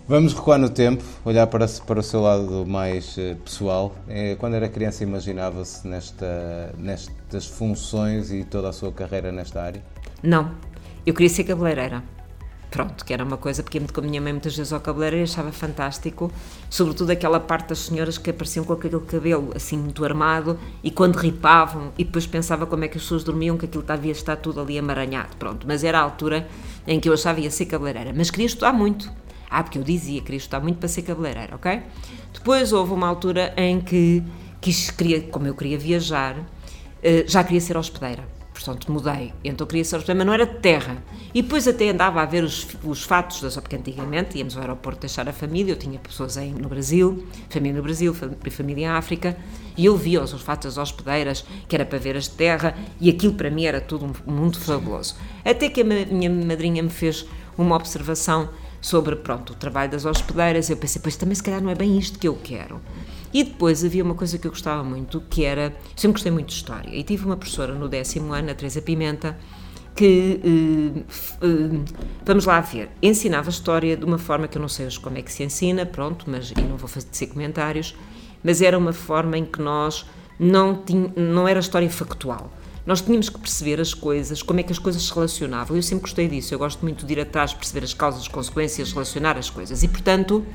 Vamos 0.07 0.33
recuar 0.33 0.59
no 0.59 0.69
tempo, 0.69 1.03
olhar 1.23 1.47
para, 1.47 1.65
para 1.67 1.99
o 1.99 2.03
seu 2.03 2.21
lado 2.21 2.65
mais 2.67 3.17
uh, 3.17 3.35
pessoal. 3.43 3.95
É, 4.07 4.35
quando 4.35 4.55
era 4.55 4.67
criança, 4.67 5.03
imaginava-se 5.03 5.87
nesta, 5.87 6.75
nestas 6.77 7.47
funções 7.47 8.31
e 8.31 8.43
toda 8.43 8.69
a 8.69 8.73
sua 8.73 8.91
carreira 8.91 9.31
nesta 9.31 9.63
área? 9.63 9.81
Não, 10.21 10.51
eu 11.05 11.13
queria 11.13 11.29
ser 11.29 11.45
cabeleireira. 11.45 12.03
Pronto, 12.75 13.05
que 13.05 13.13
era 13.13 13.23
uma 13.23 13.37
coisa, 13.37 13.63
porque 13.63 13.79
com 13.79 14.01
a 14.01 14.03
minha 14.03 14.19
mãe 14.19 14.33
muitas 14.33 14.53
vezes 14.53 14.73
ao 14.73 14.81
cabeleireiro 14.81 15.25
e 15.25 15.29
achava 15.31 15.49
fantástico, 15.49 16.29
sobretudo 16.69 17.09
aquela 17.09 17.39
parte 17.39 17.69
das 17.69 17.79
senhoras 17.79 18.17
que 18.17 18.29
apareciam 18.29 18.65
com 18.65 18.73
aquele 18.73 18.99
cabelo 18.99 19.53
assim 19.55 19.77
muito 19.77 20.03
armado 20.03 20.59
e 20.83 20.91
quando 20.91 21.15
ripavam 21.15 21.93
e 21.97 22.03
depois 22.03 22.27
pensava 22.27 22.65
como 22.65 22.83
é 22.83 22.89
que 22.89 22.97
as 22.97 23.03
pessoas 23.03 23.23
dormiam, 23.23 23.57
que 23.57 23.63
aquilo 23.63 23.81
devia 23.81 24.11
estar 24.11 24.35
tudo 24.35 24.59
ali 24.59 24.77
amaranhado. 24.77 25.37
Pronto, 25.37 25.65
mas 25.65 25.85
era 25.85 25.99
a 25.99 26.01
altura 26.01 26.49
em 26.85 26.99
que 26.99 27.07
eu 27.07 27.13
achava 27.13 27.39
ia 27.39 27.49
ser 27.49 27.65
cabeleireira, 27.67 28.11
mas 28.13 28.29
queria 28.29 28.47
estudar 28.47 28.73
muito 28.73 29.09
ah, 29.49 29.63
porque 29.63 29.77
eu 29.77 29.83
dizia, 29.83 30.19
queria 30.19 30.39
estudar 30.39 30.59
muito 30.59 30.77
para 30.77 30.89
ser 30.89 31.03
cabeleireira, 31.03 31.55
ok? 31.55 31.81
Depois 32.33 32.73
houve 32.73 32.91
uma 32.91 33.07
altura 33.07 33.53
em 33.55 33.79
que 33.79 34.21
quis, 34.59 34.91
queria, 34.91 35.21
como 35.21 35.47
eu 35.47 35.55
queria 35.55 35.77
viajar, 35.77 36.35
eh, 37.01 37.23
já 37.25 37.41
queria 37.41 37.61
ser 37.61 37.77
hospedeira. 37.77 38.34
Portanto, 38.65 38.91
mudei. 38.91 39.31
Então 39.43 39.67
queria 39.67 39.85
ser 39.85 39.97
mas 40.07 40.25
não 40.25 40.33
era 40.33 40.45
de 40.47 40.55
terra. 40.55 40.97
E 41.35 41.43
depois 41.43 41.67
até 41.67 41.89
andava 41.89 42.19
a 42.19 42.25
ver 42.25 42.43
os, 42.43 42.67
os 42.83 43.03
fatos, 43.03 43.39
das, 43.39 43.53
porque 43.55 43.75
antigamente 43.75 44.39
íamos 44.39 44.55
ao 44.55 44.63
aeroporto 44.63 45.01
deixar 45.01 45.29
a 45.29 45.33
família, 45.33 45.73
eu 45.73 45.77
tinha 45.77 45.99
pessoas 45.99 46.35
em, 46.35 46.51
no 46.51 46.67
Brasil, 46.67 47.27
família 47.47 47.77
no 47.77 47.83
Brasil, 47.83 48.15
família 48.49 48.85
em 48.85 48.87
África, 48.87 49.37
e 49.77 49.85
eu 49.85 49.95
via 49.95 50.23
os 50.23 50.31
fatos 50.41 50.73
das 50.73 50.77
hospedeiras, 50.81 51.45
que 51.67 51.75
era 51.75 51.85
para 51.85 51.99
ver 51.99 52.17
as 52.17 52.23
de 52.23 52.31
terra, 52.31 52.75
e 52.99 53.07
aquilo 53.07 53.33
para 53.33 53.51
mim 53.51 53.65
era 53.65 53.79
tudo 53.79 54.05
um 54.05 54.31
mundo 54.31 54.59
fabuloso. 54.59 55.15
Até 55.43 55.69
que 55.69 55.81
a 55.81 55.83
minha 55.83 56.29
madrinha 56.29 56.81
me 56.81 56.89
fez 56.89 57.27
uma 57.55 57.75
observação 57.75 58.49
sobre 58.81 59.15
pronto, 59.15 59.53
o 59.53 59.55
trabalho 59.55 59.91
das 59.91 60.05
hospedeiras. 60.05 60.69
Eu 60.69 60.77
pensei, 60.77 61.01
pois 61.01 61.15
também 61.15 61.35
se 61.35 61.43
calhar 61.43 61.61
não 61.61 61.69
é 61.69 61.75
bem 61.75 61.97
isto 61.97 62.17
que 62.17 62.27
eu 62.27 62.35
quero. 62.35 62.81
E 63.35 63.43
depois 63.43 63.83
havia 63.83 64.01
uma 64.01 64.15
coisa 64.15 64.37
que 64.37 64.47
eu 64.47 64.51
gostava 64.51 64.81
muito, 64.81 65.19
que 65.29 65.43
era. 65.43 65.75
Sempre 65.93 66.13
gostei 66.13 66.31
muito 66.31 66.47
de 66.47 66.53
história. 66.53 66.95
E 66.95 67.03
tive 67.03 67.25
uma 67.25 67.35
professora 67.35 67.75
no 67.75 67.89
décimo 67.89 68.31
ano, 68.31 68.49
a 68.49 68.55
Teresa 68.55 68.81
Pimenta, 68.81 69.37
que, 69.93 70.39
uh, 70.41 71.45
uh, 71.45 71.85
vamos 72.25 72.45
lá 72.45 72.61
ver, 72.61 72.89
ensinava 73.01 73.49
história 73.49 73.97
de 73.97 74.05
uma 74.05 74.17
forma 74.17 74.47
que 74.47 74.57
eu 74.57 74.61
não 74.61 74.69
sei 74.69 74.85
hoje 74.85 74.97
como 75.01 75.17
é 75.17 75.21
que 75.21 75.29
se 75.33 75.43
ensina, 75.43 75.85
pronto, 75.85 76.23
mas 76.29 76.51
e 76.51 76.61
não 76.61 76.77
vou 76.77 76.87
fazer 76.87 77.27
comentários, 77.27 77.93
mas 78.41 78.61
era 78.61 78.77
uma 78.77 78.93
forma 78.93 79.37
em 79.37 79.43
que 79.43 79.61
nós 79.61 80.05
não, 80.39 80.81
tinha, 80.81 81.11
não 81.17 81.45
era 81.45 81.59
história 81.59 81.89
factual. 81.89 82.49
Nós 82.85 83.01
tínhamos 83.01 83.27
que 83.27 83.37
perceber 83.37 83.81
as 83.81 83.93
coisas, 83.93 84.41
como 84.41 84.61
é 84.61 84.63
que 84.63 84.71
as 84.71 84.79
coisas 84.79 85.03
se 85.03 85.13
relacionavam. 85.13 85.75
Eu 85.75 85.83
sempre 85.83 86.03
gostei 86.03 86.29
disso, 86.29 86.53
eu 86.53 86.59
gosto 86.59 86.81
muito 86.83 87.05
de 87.05 87.11
ir 87.11 87.19
atrás, 87.19 87.53
perceber 87.53 87.83
as 87.83 87.93
causas, 87.93 88.21
as 88.21 88.27
consequências, 88.29 88.93
relacionar 88.93 89.37
as 89.37 89.49
coisas. 89.49 89.83
E, 89.83 89.89
portanto, 89.89 90.45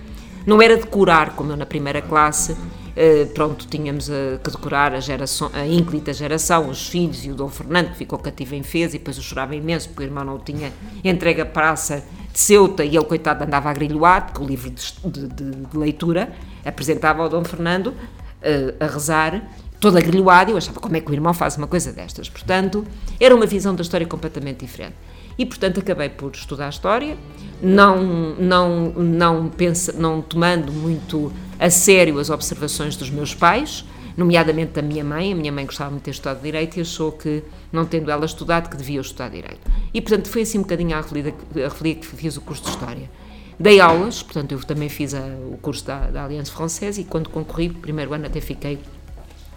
não 0.47 0.61
era 0.61 0.77
decorar, 0.77 1.35
como 1.35 1.53
eu 1.53 1.57
na 1.57 1.67
primeira 1.67 2.01
classe, 2.03 2.57
eh, 2.97 3.27
pronto, 3.33 3.67
tínhamos 3.67 4.11
a, 4.11 4.39
que 4.43 4.51
decorar 4.51 4.93
a, 4.93 5.01
geração, 5.01 5.51
a 5.55 5.67
ínclita 5.67 6.13
geração, 6.13 6.69
os 6.69 6.89
filhos 6.89 7.25
e 7.25 7.31
o 7.31 7.35
Dom 7.35 7.49
Fernando, 7.49 7.91
que 7.91 7.97
ficou 7.99 8.19
cativo 8.19 8.55
em 8.55 8.63
Fez, 8.63 8.95
e 8.95 8.99
depois 8.99 9.17
eu 9.17 9.23
chorava 9.23 9.55
imenso, 9.55 9.89
porque 9.89 10.03
o 10.03 10.07
irmão 10.07 10.25
não 10.25 10.37
o 10.37 10.39
tinha 10.39 10.73
entregue 11.05 11.41
a 11.41 11.47
praça 11.47 12.05
de 12.33 12.39
Ceuta, 12.39 12.85
e 12.85 12.97
ele, 12.97 13.05
coitado, 13.05 13.45
andava 13.45 13.71
a 13.71 13.73
grilhoar, 13.73 14.27
porque 14.27 14.43
o 14.43 14.47
livro 14.47 14.71
de, 14.71 15.29
de, 15.29 15.51
de 15.51 15.77
leitura 15.79 16.33
apresentava 16.65 17.23
ao 17.23 17.29
Dom 17.29 17.45
Fernando 17.45 17.95
eh, 18.43 18.75
a 18.81 18.87
rezar, 18.87 19.43
toda 19.81 20.01
grilhoada, 20.01 20.51
eu 20.51 20.57
achava 20.57 20.79
como 20.79 20.97
é 20.97 21.01
que 21.01 21.11
o 21.11 21.15
irmão 21.15 21.33
faz 21.33 21.57
uma 21.57 21.67
coisa 21.67 21.93
destas. 21.93 22.29
Portanto, 22.29 22.85
era 23.19 23.35
uma 23.35 23.47
visão 23.47 23.75
da 23.75 23.83
história 23.83 24.07
completamente 24.07 24.65
diferente. 24.65 24.95
E, 25.39 25.47
portanto, 25.47 25.81
acabei 25.81 26.09
por 26.09 26.33
estudar 26.33 26.69
história, 26.69 27.17
não, 27.63 28.35
não, 28.37 28.93
não, 28.93 29.49
pensa, 29.49 29.93
não 29.93 30.21
tomando 30.21 30.73
muito 30.73 31.33
a 31.59 31.71
sério 31.71 32.19
as 32.19 32.31
observações 32.31 32.97
dos 32.97 33.11
meus 33.11 33.35
pais, 33.35 33.85
nomeadamente 34.17 34.73
da 34.73 34.83
minha 34.83 35.05
mãe. 35.05 35.33
A 35.33 35.37
minha 35.37 35.53
mãe 35.53 35.65
gostava 35.65 35.91
muito 35.91 36.03
de 36.03 36.05
ter 36.07 36.11
estudado 36.13 36.43
Direito 36.43 36.79
e 36.79 36.81
achou 36.83 37.13
que, 37.13 37.43
não 37.73 37.85
tendo 37.85 38.11
ela 38.11 38.25
estudado, 38.25 38.69
que 38.69 38.77
devia 38.77 39.01
estudar 39.01 39.29
Direito. 39.29 39.61
E, 39.93 40.01
portanto, 40.01 40.29
foi 40.29 40.43
assim 40.43 40.59
um 40.59 40.63
bocadinho 40.63 40.97
a 40.97 41.01
referir 41.01 41.95
que 41.97 42.07
fiz 42.07 42.37
o 42.37 42.41
curso 42.41 42.65
de 42.65 42.71
História. 42.71 43.11
Dei 43.59 43.79
aulas, 43.79 44.23
portanto, 44.23 44.53
eu 44.53 44.59
também 44.61 44.89
fiz 44.89 45.13
a, 45.13 45.21
o 45.21 45.59
curso 45.61 45.85
da, 45.85 46.11
da 46.11 46.25
Aliança 46.25 46.51
Francesa 46.51 46.99
e, 46.99 47.05
quando 47.05 47.29
concorri, 47.29 47.69
primeiro 47.69 48.15
ano 48.15 48.25
até 48.27 48.41
fiquei 48.41 48.79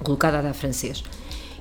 colocada 0.04 0.40
a 0.40 0.42
dar 0.42 0.54
francês. 0.54 1.04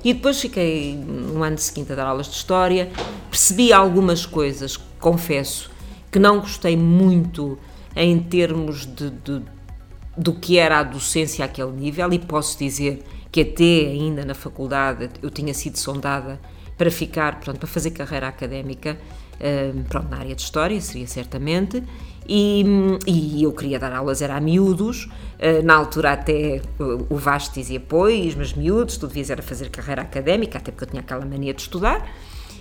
E 0.03 0.13
depois 0.13 0.39
fiquei 0.39 0.95
no 0.95 1.41
ano 1.43 1.57
seguinte 1.57 1.91
a 1.93 1.95
dar 1.95 2.07
aulas 2.07 2.27
de 2.27 2.35
História, 2.35 2.91
percebi 3.29 3.71
algumas 3.71 4.25
coisas, 4.25 4.77
confesso, 4.99 5.71
que 6.11 6.19
não 6.19 6.39
gostei 6.39 6.75
muito 6.75 7.57
em 7.95 8.19
termos 8.19 8.85
de, 8.85 9.09
de, 9.09 9.41
do 10.17 10.33
que 10.33 10.57
era 10.57 10.79
a 10.79 10.83
docência 10.83 11.45
àquele 11.45 11.71
nível, 11.71 12.11
e 12.11 12.19
posso 12.19 12.57
dizer 12.57 13.03
que 13.31 13.41
até 13.41 13.91
ainda 13.91 14.25
na 14.25 14.33
faculdade 14.33 15.09
eu 15.21 15.29
tinha 15.29 15.53
sido 15.53 15.77
sondada 15.77 16.39
para 16.77 16.91
ficar, 16.91 17.39
pronto, 17.39 17.59
para 17.59 17.67
fazer 17.67 17.91
carreira 17.91 18.27
académica, 18.27 18.97
eh, 19.39 19.71
pronto, 19.89 20.09
na 20.09 20.17
área 20.17 20.35
de 20.35 20.41
História, 20.41 20.79
seria 20.81 21.07
certamente, 21.07 21.81
e, 22.27 22.63
e, 23.05 23.43
eu 23.43 23.51
queria 23.51 23.77
dar 23.77 23.91
aulas, 23.91 24.21
era 24.21 24.35
a 24.35 24.41
miúdos, 24.41 25.09
eh, 25.39 25.61
na 25.61 25.75
altura 25.75 26.13
até 26.13 26.61
o 27.09 27.15
Vasco 27.15 27.55
dizia, 27.55 27.79
pois, 27.79 28.35
mas 28.35 28.53
miúdos, 28.53 28.97
tu 28.97 29.07
devias 29.07 29.29
era 29.29 29.41
fazer 29.41 29.69
carreira 29.69 30.01
académica, 30.01 30.57
até 30.57 30.71
porque 30.71 30.85
eu 30.85 30.89
tinha 30.89 31.01
aquela 31.01 31.25
mania 31.25 31.53
de 31.53 31.61
estudar, 31.61 32.09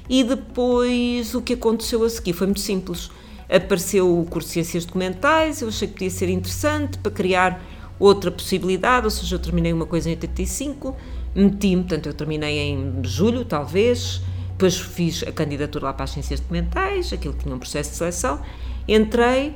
e 0.08 0.24
depois 0.24 1.34
o 1.34 1.40
que 1.40 1.52
aconteceu 1.54 2.02
a 2.04 2.10
seguir? 2.10 2.32
Foi 2.32 2.46
muito 2.46 2.60
simples, 2.60 3.10
apareceu 3.48 4.18
o 4.18 4.24
curso 4.24 4.48
de 4.48 4.54
Ciências 4.54 4.84
Documentais, 4.84 5.62
eu 5.62 5.68
achei 5.68 5.86
que 5.86 5.94
podia 5.94 6.10
ser 6.10 6.28
interessante 6.28 6.98
para 6.98 7.12
criar 7.12 7.62
outra 7.98 8.30
possibilidade, 8.30 9.04
ou 9.04 9.10
seja, 9.10 9.36
eu 9.36 9.38
terminei 9.38 9.72
uma 9.72 9.86
coisa 9.86 10.08
em 10.08 10.12
85, 10.12 10.96
meti-me, 11.34 11.82
portanto 11.82 12.06
eu 12.06 12.14
terminei 12.14 12.58
em 12.58 13.00
julho, 13.04 13.44
talvez, 13.44 14.20
depois 14.48 14.78
fiz 14.78 15.22
a 15.22 15.30
candidatura 15.30 15.86
lá 15.86 15.92
para 15.92 16.04
as 16.04 16.10
Ciências 16.10 16.40
Documentais, 16.40 17.12
aquilo 17.12 17.34
tinha 17.34 17.54
um 17.54 17.58
processo 17.58 17.90
de 17.90 17.96
seleção, 17.96 18.40
Entrei 18.86 19.54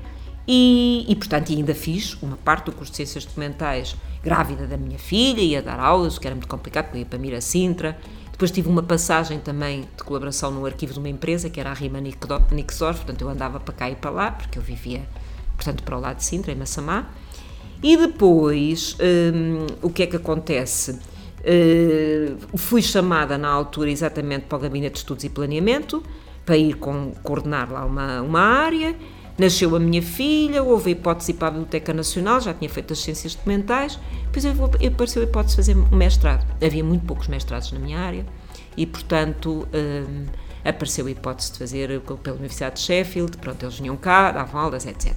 E, 0.49 1.05
e, 1.09 1.17
portanto, 1.17 1.53
ainda 1.53 1.75
fiz 1.75 2.17
uma 2.23 2.37
parte 2.37 2.67
do 2.67 2.73
curso 2.73 2.93
de 2.93 2.99
Ciências 2.99 3.25
Documentais 3.25 3.97
grávida 4.23 4.67
da 4.67 4.77
minha 4.77 4.99
filha, 4.99 5.41
ia 5.41 5.63
dar 5.63 5.79
aulas, 5.81 6.19
que 6.19 6.27
era 6.27 6.35
muito 6.35 6.49
complicado, 6.49 6.87
porque 6.87 6.99
ia 6.99 7.07
para 7.07 7.19
Mira 7.19 7.41
Sintra. 7.41 7.99
Depois 8.31 8.51
tive 8.51 8.69
uma 8.69 8.83
passagem 8.83 9.39
também 9.39 9.83
de 9.97 10.05
colaboração 10.05 10.51
no 10.51 10.67
arquivo 10.67 10.93
de 10.93 10.99
uma 10.99 11.09
empresa, 11.09 11.49
que 11.49 11.59
era 11.59 11.71
a 11.71 11.75
Rima 11.75 12.01
Nixdorf, 12.01 13.01
portanto 13.01 13.23
eu 13.23 13.29
andava 13.29 13.59
para 13.59 13.75
cá 13.75 13.91
e 13.91 13.97
para 13.97 14.11
lá, 14.11 14.31
porque 14.31 14.59
eu 14.59 14.63
vivia, 14.63 15.09
portanto, 15.57 15.83
para 15.83 15.97
o 15.97 16.01
lado 16.01 16.19
de 16.19 16.25
Sintra, 16.25 16.53
em 16.53 16.57
Massamá. 16.57 17.09
E 17.83 17.97
depois, 17.97 18.97
hum, 19.01 19.67
o 19.83 19.91
que 19.91 20.03
é 20.03 20.07
que 20.07 20.17
acontece? 20.17 20.99
Uh, 21.41 22.59
fui 22.59 22.83
chamada 22.83 23.39
na 23.39 23.49
altura 23.49 23.91
exatamente 23.91 24.47
para 24.47 24.59
o 24.59 24.61
Gabinete 24.61 24.95
de 24.95 24.99
Estudos 24.99 25.25
e 25.25 25.29
Planeamento, 25.29 26.03
para 26.45 26.57
ir 26.57 26.75
com, 26.75 27.13
coordenar 27.23 27.73
lá 27.73 27.85
uma, 27.85 28.23
uma 28.23 28.41
área. 28.41 28.97
Nasceu 29.39 29.77
a 29.77 29.79
minha 29.79 30.01
filha, 30.01 30.63
houve 30.63 30.89
a 30.89 30.93
hipótese 30.93 31.35
para 31.35 31.49
a 31.49 31.51
Biblioteca 31.51 31.93
Nacional, 31.93 32.41
já 32.41 32.55
tinha 32.55 32.71
feito 32.71 32.95
as 32.95 33.01
ciências 33.01 33.35
documentais, 33.35 33.99
depois 34.33 34.47
apareceu 34.47 35.21
a 35.21 35.25
hipótese 35.27 35.51
de 35.51 35.57
fazer 35.57 35.77
um 35.77 35.95
mestrado. 35.95 36.47
Havia 36.65 36.83
muito 36.83 37.05
poucos 37.05 37.29
mestrados 37.29 37.71
na 37.71 37.79
minha 37.79 37.99
área 37.99 38.25
e, 38.77 38.87
portanto, 38.87 39.69
um, 39.75 40.27
apareceu 40.65 41.07
a 41.07 41.11
hipótese 41.11 41.53
de 41.53 41.59
fazer 41.59 42.01
pela 42.23 42.37
Universidade 42.37 42.77
de 42.77 42.81
Sheffield, 42.81 43.37
pronto, 43.37 43.63
eles 43.63 43.79
vinham 43.79 43.97
cá, 43.97 44.33
davam 44.33 44.59
aulas, 44.59 44.87
etc. 44.87 45.15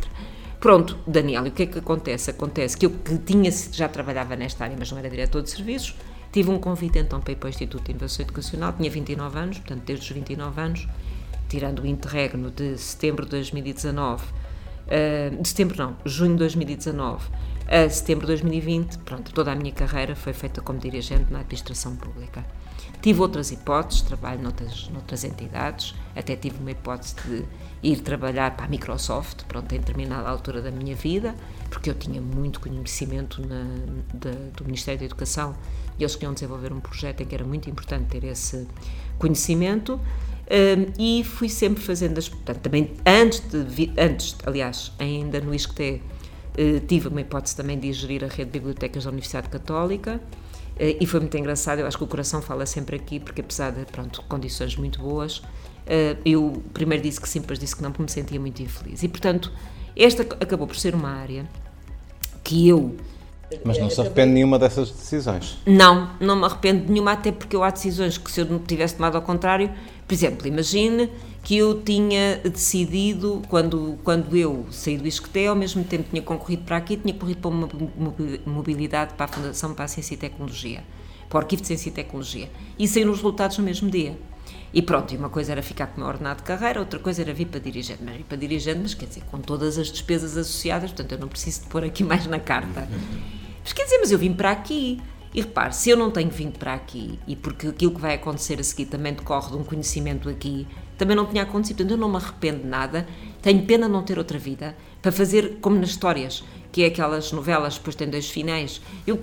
Pronto, 0.60 0.98
Daniel, 1.08 1.46
e 1.46 1.50
o 1.50 1.52
que 1.54 1.64
é 1.64 1.66
que 1.66 1.80
acontece? 1.80 2.30
Acontece 2.30 2.78
que 2.78 2.86
eu 2.86 2.90
que 2.90 3.18
tinha, 3.20 3.50
já 3.50 3.88
trabalhava 3.88 4.36
nesta 4.36 4.66
área, 4.66 4.76
mas 4.78 4.92
não 4.92 4.98
era 4.98 5.10
diretor 5.10 5.42
de 5.42 5.50
serviços, 5.50 5.96
tive 6.30 6.50
um 6.50 6.60
convite 6.60 7.00
então 7.00 7.22
para 7.22 7.32
ir 7.32 7.38
para 7.38 7.48
o 7.48 7.50
Instituto 7.50 7.86
de 7.86 7.92
Inovação 7.92 8.26
Educacional, 8.26 8.74
tinha 8.74 8.92
29 8.92 9.40
anos, 9.40 9.58
portanto, 9.60 9.84
desde 9.86 10.06
os 10.06 10.12
29 10.12 10.62
anos, 10.62 10.88
tirando 11.50 11.80
o 11.80 11.88
interregno 11.88 12.50
de 12.50 12.78
setembro 12.78 13.26
de 13.26 13.32
2019, 13.32 14.24
uh, 14.24 15.42
de 15.42 15.48
setembro 15.50 15.78
não, 15.78 15.98
junho 16.06 16.32
de 16.32 16.38
2019 16.38 17.28
a 17.70 17.88
setembro 17.88 18.26
de 18.26 18.34
2020, 18.34 18.98
pronto, 19.00 19.32
toda 19.32 19.52
a 19.52 19.56
minha 19.56 19.72
carreira 19.72 20.16
foi 20.16 20.34
feita 20.34 20.60
como 20.60 20.80
dirigente 20.80 21.32
na 21.32 21.42
administração 21.42 21.96
pública. 21.96 22.44
Tive 23.00 23.22
outras 23.22 23.52
hipóteses, 23.52 24.02
trabalho 24.02 24.42
noutras, 24.42 24.90
noutras 24.90 25.24
entidades, 25.24 25.94
até 26.16 26.36
tive 26.36 26.58
uma 26.60 26.72
hipótese 26.72 27.14
de 27.28 27.46
ir 27.84 27.98
trabalhar 27.98 28.56
para 28.56 28.66
a 28.66 28.68
Microsoft, 28.68 29.44
pronto, 29.44 29.72
em 29.76 29.78
determinada 29.78 30.28
altura 30.28 30.64
da 30.64 30.72
minha 30.72 30.96
vida, 30.96 31.36
porque 31.70 31.92
eu 31.92 31.94
tinha 31.94 32.20
muito 32.20 32.60
conhecimento 32.60 33.40
na, 33.48 33.64
de, 34.16 34.32
do 34.58 34.66
Ministério 34.66 35.00
da 35.02 35.06
Educação 35.06 35.56
e 36.00 36.02
eles 36.02 36.16
queriam 36.16 36.34
desenvolver 36.34 36.74
um 36.74 36.80
projeto 36.80 37.22
em 37.22 37.28
que 37.28 37.36
era 37.36 37.46
muito 37.46 37.70
importante 37.70 38.08
ter 38.08 38.24
esse 38.24 38.68
conhecimento. 39.20 40.00
Um, 40.50 40.92
e 40.98 41.24
fui 41.24 41.48
sempre 41.48 41.84
fazendo 41.84 42.18
as. 42.18 42.28
Portanto, 42.28 42.58
também 42.58 42.92
antes 43.06 43.40
de. 43.40 43.92
Antes, 43.98 44.36
aliás, 44.46 44.92
ainda 44.98 45.40
no 45.40 45.54
ISCTE, 45.54 46.02
uh, 46.58 46.80
tive 46.88 47.08
uma 47.08 47.22
hipótese 47.22 47.56
também 47.56 47.78
de 47.78 47.94
gerir 47.94 48.24
a 48.24 48.28
rede 48.28 48.46
de 48.46 48.60
bibliotecas 48.60 49.04
da 49.04 49.12
Universidade 49.12 49.48
Católica. 49.50 50.20
Uh, 50.76 50.98
e 51.00 51.06
foi 51.06 51.20
muito 51.20 51.38
engraçado, 51.38 51.80
eu 51.80 51.88
acho 51.88 51.98
que 51.98 52.04
o 52.04 52.08
coração 52.08 52.42
fala 52.42 52.66
sempre 52.66 52.96
aqui, 52.96 53.20
porque 53.20 53.42
apesar 53.42 53.72
de, 53.72 53.86
pronto, 53.86 54.24
condições 54.28 54.76
muito 54.76 55.00
boas, 55.00 55.38
uh, 55.38 56.18
eu 56.26 56.64
primeiro 56.74 57.04
disse 57.04 57.22
que 57.22 57.30
sim, 57.30 57.42
depois 57.42 57.60
disse 57.60 57.76
que 57.76 57.84
não, 57.84 57.92
porque 57.92 58.04
me 58.04 58.10
sentia 58.10 58.40
muito 58.40 58.60
infeliz. 58.64 59.04
E, 59.04 59.08
portanto, 59.08 59.52
esta 59.96 60.24
acabou 60.24 60.66
por 60.66 60.78
ser 60.78 60.96
uma 60.96 61.10
área 61.10 61.46
que 62.44 62.68
eu 62.68 62.96
mas 63.66 63.80
não 63.80 63.90
se 63.90 64.00
arrepende 64.00 64.28
de 64.28 64.34
nenhuma 64.36 64.60
dessas 64.60 64.92
decisões? 64.92 65.58
Não, 65.66 66.12
não 66.20 66.36
me 66.36 66.46
arrependo 66.46 66.86
de 66.86 66.92
nenhuma, 66.92 67.14
até 67.14 67.32
porque 67.32 67.56
eu 67.56 67.64
há 67.64 67.72
decisões 67.72 68.18
que 68.18 68.32
se 68.32 68.42
eu 68.42 68.46
não 68.46 68.60
tivesse 68.60 68.96
tomado 68.96 69.16
ao 69.16 69.24
contrário, 69.24 69.72
por 70.10 70.16
exemplo, 70.16 70.48
imagine 70.48 71.08
que 71.44 71.56
eu 71.56 71.84
tinha 71.84 72.38
decidido, 72.38 73.44
quando, 73.48 74.00
quando 74.04 74.36
eu 74.36 74.66
saí 74.72 74.98
do 74.98 75.08
ISCTE, 75.08 75.46
ao 75.46 75.56
mesmo 75.56 75.84
tempo 75.84 76.10
tinha 76.10 76.24
concorrido 76.24 76.64
para 76.64 76.78
aqui, 76.78 76.98
tinha 76.98 77.14
corrido 77.14 77.38
para 77.38 77.50
uma 77.52 77.70
mobilidade 78.44 79.14
para 79.14 79.26
a 79.26 79.28
Fundação 79.28 79.76
para 79.76 79.86
a 79.86 79.88
Ciência 79.88 80.16
e 80.16 80.18
Tecnologia, 80.18 80.84
para 81.30 81.38
o 81.38 81.42
Arquivo 81.42 81.62
de 81.62 81.68
Ciência 81.68 81.90
e 81.90 81.92
Tecnologia, 81.92 82.50
e 82.80 82.88
saíram 82.88 83.12
os 83.12 83.18
resultados 83.18 83.60
no 83.60 83.64
mesmo 83.64 83.88
dia. 83.88 84.18
E 84.74 84.82
pronto, 84.82 85.16
uma 85.16 85.30
coisa 85.30 85.52
era 85.52 85.62
ficar 85.62 85.86
com 85.86 85.98
o 85.98 86.00
meu 86.00 86.08
ordenado 86.08 86.38
de 86.38 86.44
carreira, 86.44 86.80
outra 86.80 86.98
coisa 86.98 87.22
era 87.22 87.32
vir 87.32 87.46
para 87.46 87.60
dirigente. 87.60 88.02
Mas 88.04 88.18
vir 88.18 88.24
para 88.24 88.38
dirigente, 88.38 88.80
mas 88.82 88.96
quer 88.96 89.06
dizer, 89.06 89.22
com 89.30 89.38
todas 89.38 89.78
as 89.78 89.92
despesas 89.92 90.36
associadas, 90.36 90.90
portanto 90.90 91.12
eu 91.12 91.20
não 91.20 91.28
preciso 91.28 91.62
de 91.62 91.68
pôr 91.68 91.84
aqui 91.84 92.04
mais 92.04 92.26
na 92.26 92.40
carta. 92.40 92.90
Mas 93.64 93.74
quer 93.74 93.84
dizer, 93.84 94.00
mas 94.00 94.12
eu 94.12 94.18
vim 94.18 94.34
para 94.34 94.50
aqui. 94.50 95.00
E 95.34 95.42
repare, 95.42 95.74
se 95.74 95.90
eu 95.90 95.98
não 95.98 96.10
tenho 96.10 96.30
vindo 96.30 96.58
para 96.58 96.74
aqui, 96.74 97.20
e 97.28 97.36
porque 97.36 97.68
aquilo 97.68 97.92
que 97.92 98.02
vai 98.02 98.16
acontecer 98.16 98.60
a 98.60 98.64
seguir 98.64 98.86
também 98.86 99.14
decorre 99.14 99.52
de 99.52 99.58
um 99.58 99.64
conhecimento 99.64 100.28
aqui, 100.28 100.68
também 100.98 101.16
não 101.16 101.26
tinha 101.26 101.44
acontecido, 101.44 101.78
portanto 101.78 101.92
eu 101.92 101.98
não 101.98 102.10
me 102.10 102.18
arrependo 102.18 102.60
de 102.64 102.68
nada, 102.68 103.08
tenho 103.42 103.64
pena 103.66 103.88
não 103.88 104.04
ter 104.04 104.18
outra 104.18 104.38
vida, 104.38 104.76
para 105.02 105.12
fazer 105.12 105.58
como 105.62 105.78
nas 105.80 105.90
histórias, 105.92 106.44
que 106.72 106.84
é 106.84 106.88
aquelas 106.88 107.32
novelas 107.32 107.78
depois 107.78 107.96
têm 107.96 108.10
dois 108.10 108.30
finais. 108.30 108.82
Eu 109.08 109.18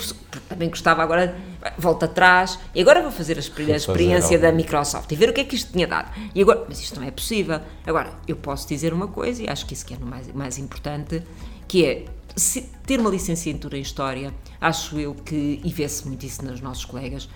também 0.48 0.68
gostava 0.68 1.02
agora, 1.02 1.36
volto 1.78 2.04
atrás, 2.04 2.58
e 2.74 2.80
agora 2.80 3.02
vou 3.02 3.12
fazer 3.12 3.36
a 3.36 3.40
experiência 3.40 4.38
da 4.38 4.50
Microsoft 4.50 5.12
e 5.12 5.16
ver 5.16 5.28
o 5.28 5.32
que 5.32 5.42
é 5.42 5.44
que 5.44 5.54
isto 5.54 5.72
tinha 5.72 5.86
dado. 5.86 6.10
E 6.34 6.40
agora, 6.40 6.64
mas 6.68 6.80
isto 6.80 6.98
não 6.98 7.06
é 7.06 7.10
possível. 7.10 7.60
Agora, 7.86 8.12
eu 8.26 8.36
posso 8.36 8.66
dizer 8.66 8.92
uma 8.92 9.06
coisa, 9.06 9.42
e 9.42 9.48
acho 9.48 9.66
que 9.66 9.74
isso 9.74 9.84
que 9.84 9.94
é 9.94 9.96
o 9.96 10.04
mais, 10.04 10.32
mais 10.32 10.58
importante, 10.58 11.22
que 11.68 11.84
é 11.84 12.04
ter 12.86 13.00
uma 13.00 13.10
licenciatura 13.10 13.78
em 13.78 13.80
História, 13.80 14.32
acho 14.60 14.98
eu 14.98 15.14
que, 15.14 15.60
e 15.64 15.72
vê-se 15.72 16.06
muito 16.06 16.24
isso 16.24 16.44
nos 16.44 16.60
nossos 16.60 16.84
colegas, 16.84 17.28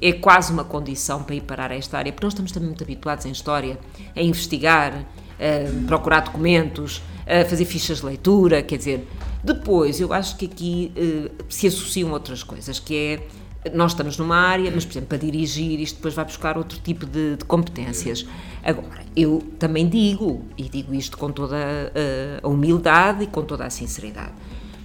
é 0.00 0.12
quase 0.12 0.52
uma 0.52 0.64
condição 0.64 1.22
para 1.22 1.34
ir 1.34 1.42
parar 1.42 1.70
esta 1.72 1.98
área, 1.98 2.12
porque 2.12 2.24
nós 2.24 2.32
estamos 2.32 2.52
também 2.52 2.68
muito 2.68 2.82
habituados 2.82 3.24
em 3.24 3.30
História 3.30 3.78
a 4.14 4.22
investigar, 4.22 5.06
a 5.38 5.86
procurar 5.86 6.20
documentos, 6.20 7.02
a 7.26 7.44
fazer 7.44 7.64
fichas 7.64 7.98
de 7.98 8.06
leitura, 8.06 8.62
quer 8.62 8.78
dizer, 8.78 9.08
depois 9.42 10.00
eu 10.00 10.12
acho 10.12 10.36
que 10.36 10.46
aqui 10.46 10.92
uh, 10.96 11.44
se 11.48 11.66
associam 11.66 12.10
outras 12.10 12.42
coisas, 12.42 12.78
que 12.78 12.94
é 12.94 13.26
nós 13.74 13.92
estamos 13.92 14.16
numa 14.16 14.36
área, 14.36 14.70
mas, 14.72 14.84
por 14.84 14.92
exemplo, 14.92 15.08
para 15.08 15.18
dirigir, 15.18 15.80
isto 15.80 15.96
depois 15.96 16.14
vai 16.14 16.24
buscar 16.24 16.56
outro 16.56 16.78
tipo 16.78 17.04
de, 17.04 17.36
de 17.36 17.44
competências. 17.44 18.24
Agora, 18.62 19.02
eu 19.16 19.42
também 19.58 19.88
digo, 19.88 20.44
e 20.56 20.68
digo 20.68 20.94
isto 20.94 21.18
com 21.18 21.30
toda 21.30 21.56
a, 22.42 22.48
humildade 22.48 23.24
e 23.24 23.26
com 23.26 23.42
toda 23.42 23.66
a 23.66 23.70
sinceridade, 23.70 24.32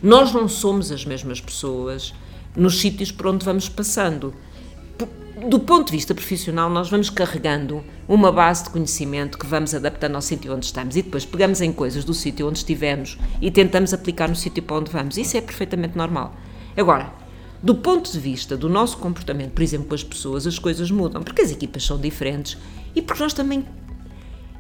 nós 0.02 0.34
não 0.34 0.48
somos 0.48 0.92
as 0.92 1.06
mesmas 1.06 1.40
pessoas 1.40 2.14
nos 2.56 2.80
sítios 2.80 3.12
por 3.12 3.28
onde 3.28 3.46
vamos 3.46 3.70
passando. 3.70 4.34
Do 5.48 5.60
ponto 5.60 5.88
de 5.88 5.94
vista 5.94 6.14
profissional, 6.14 6.70
nós 6.70 6.90
vamos 6.90 7.10
carregando 7.10 7.84
uma 8.08 8.32
base 8.32 8.66
de 8.66 8.70
conhecimento 8.70 9.38
que 9.38 9.46
vamos 9.46 9.74
adaptando 9.74 10.16
ao 10.16 10.22
sítio 10.22 10.54
onde 10.54 10.66
estamos 10.66 10.96
e 10.96 11.02
depois 11.02 11.26
pegamos 11.26 11.60
em 11.60 11.72
coisas 11.74 12.04
do 12.04 12.14
sítio 12.14 12.48
onde 12.48 12.60
estivemos 12.60 13.18
e 13.42 13.50
tentamos 13.50 13.94
aplicar 13.94 14.30
no 14.30 14.36
sítio 14.36 14.62
para 14.64 14.78
onde 14.78 14.92
vamos. 14.92 15.18
Isso 15.18 15.36
é 15.36 15.42
perfeitamente 15.42 15.98
normal. 15.98 16.36
Agora, 16.78 17.23
do 17.64 17.74
ponto 17.74 18.12
de 18.12 18.20
vista 18.20 18.58
do 18.58 18.68
nosso 18.68 18.98
comportamento, 18.98 19.54
por 19.54 19.64
exemplo, 19.64 19.88
com 19.88 19.96
as 19.96 20.04
pessoas, 20.04 20.46
as 20.46 20.60
coisas 20.60 20.92
mudam, 20.92 21.24
porque 21.24 21.42
as 21.42 21.50
equipas 21.50 21.86
são 21.86 21.98
diferentes 21.98 22.58
e 22.94 23.02
porque 23.02 23.24
nós 23.24 23.34
também 23.34 23.66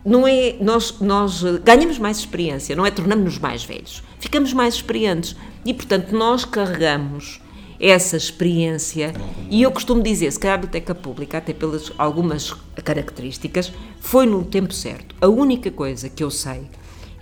não 0.05 0.25
é 0.25 0.55
nós 0.61 0.99
nós 1.01 1.43
ganhamos 1.63 1.99
mais 1.99 2.17
experiência, 2.19 2.73
não 2.77 2.85
é 2.85 2.91
tornamos-nos 2.91 3.37
mais 3.39 3.65
velhos, 3.65 4.01
ficamos 4.19 4.53
mais 4.53 4.75
experientes 4.75 5.35
e 5.65 5.73
portanto 5.73 6.13
nós 6.13 6.45
carregamos 6.45 7.41
essa 7.77 8.15
experiência 8.15 9.13
e 9.49 9.61
eu 9.61 9.71
costumo 9.71 10.01
dizer, 10.01 10.31
se 10.31 10.39
calhar 10.39 10.55
a 10.55 10.61
biblioteca 10.61 10.95
pública, 10.95 11.39
até 11.39 11.51
pelas 11.51 11.91
algumas 11.97 12.53
características, 12.85 13.73
foi 13.99 14.25
no 14.25 14.45
tempo 14.45 14.73
certo. 14.73 15.13
A 15.19 15.27
única 15.27 15.69
coisa 15.69 16.07
que 16.07 16.23
eu 16.23 16.31
sei 16.31 16.69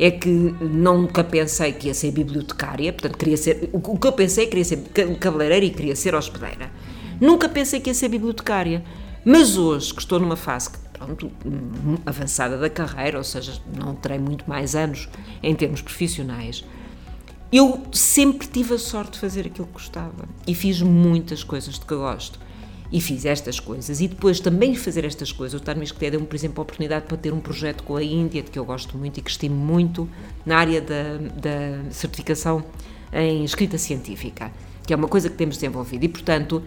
é 0.02 0.10
que 0.10 0.28
nunca 0.30 1.24
pensei 1.24 1.72
que 1.74 1.86
ia 1.86 1.94
ser 1.94 2.10
bibliotecária, 2.10 2.92
portanto 2.92 3.20
queria 3.20 3.38
ser, 3.38 3.70
o 3.72 4.00
que 4.00 4.08
eu 4.08 4.12
pensei 4.12 4.46
que 4.46 4.50
queria 4.50 4.66
ser 4.66 4.78
cabeleireira 5.20 5.64
e 5.64 5.70
queria 5.70 5.96
ser 5.96 6.16
hospedeira. 6.16 6.72
Nunca 7.20 7.48
pensei 7.48 7.80
que 7.80 7.92
ia 7.92 7.94
ser 7.94 8.10
bibliotecária, 8.10 8.84
mas 9.24 9.58
hoje 9.58 9.94
que 9.94 10.02
estou 10.02 10.20
numa 10.20 10.36
fase 10.36 10.72
pronto, 10.92 11.32
avançada 12.04 12.58
da 12.58 12.68
carreira, 12.68 13.20
ou 13.20 13.24
seja, 13.24 13.62
não 13.78 13.94
terei 13.94 14.18
muito 14.18 14.44
mais 14.50 14.76
anos 14.76 15.08
em 15.44 15.54
termos 15.54 15.84
profissionais, 15.84 16.66
eu 17.54 17.84
sempre 17.92 18.48
tive 18.48 18.74
a 18.74 18.80
sorte 18.80 19.12
de 19.12 19.20
fazer 19.20 19.46
aquilo 19.46 19.68
que 19.68 19.74
gostava 19.74 20.28
e 20.48 20.56
fiz 20.56 20.82
muitas 20.82 21.44
coisas 21.44 21.76
de 21.76 21.86
que 21.86 21.94
gosto. 21.94 22.40
E 22.92 23.00
fiz 23.00 23.26
estas 23.26 23.60
coisas. 23.60 24.02
E 24.02 24.08
depois 24.08 24.40
também 24.40 24.76
fazer 24.76 25.06
estas 25.06 25.32
coisas, 25.32 25.60
o 25.60 25.64
Tarmis 25.64 25.92
que 25.92 26.10
deu-me, 26.10 26.26
por 26.26 26.36
exemplo, 26.36 26.60
a 26.60 26.64
oportunidade 26.64 27.06
para 27.06 27.18
ter 27.18 27.34
um 27.34 27.40
projeto 27.40 27.84
com 27.84 27.96
a 27.96 28.04
Índia, 28.04 28.42
de 28.44 28.52
que 28.52 28.60
eu 28.60 28.66
gosto 28.66 28.98
muito 28.98 29.18
e 29.18 29.22
que 29.22 29.30
estimo 29.30 29.56
muito, 29.56 30.10
na 30.46 30.58
área 30.58 30.82
da, 30.82 31.18
da 31.36 31.92
certificação 31.92 32.64
em 33.14 33.44
escrita 33.44 33.78
científica, 33.78 34.52
que 34.86 34.94
é 34.94 34.96
uma 34.96 35.08
coisa 35.08 35.30
que 35.30 35.36
temos 35.36 35.56
desenvolvido. 35.56 36.04
E, 36.04 36.10
portanto, 36.10 36.62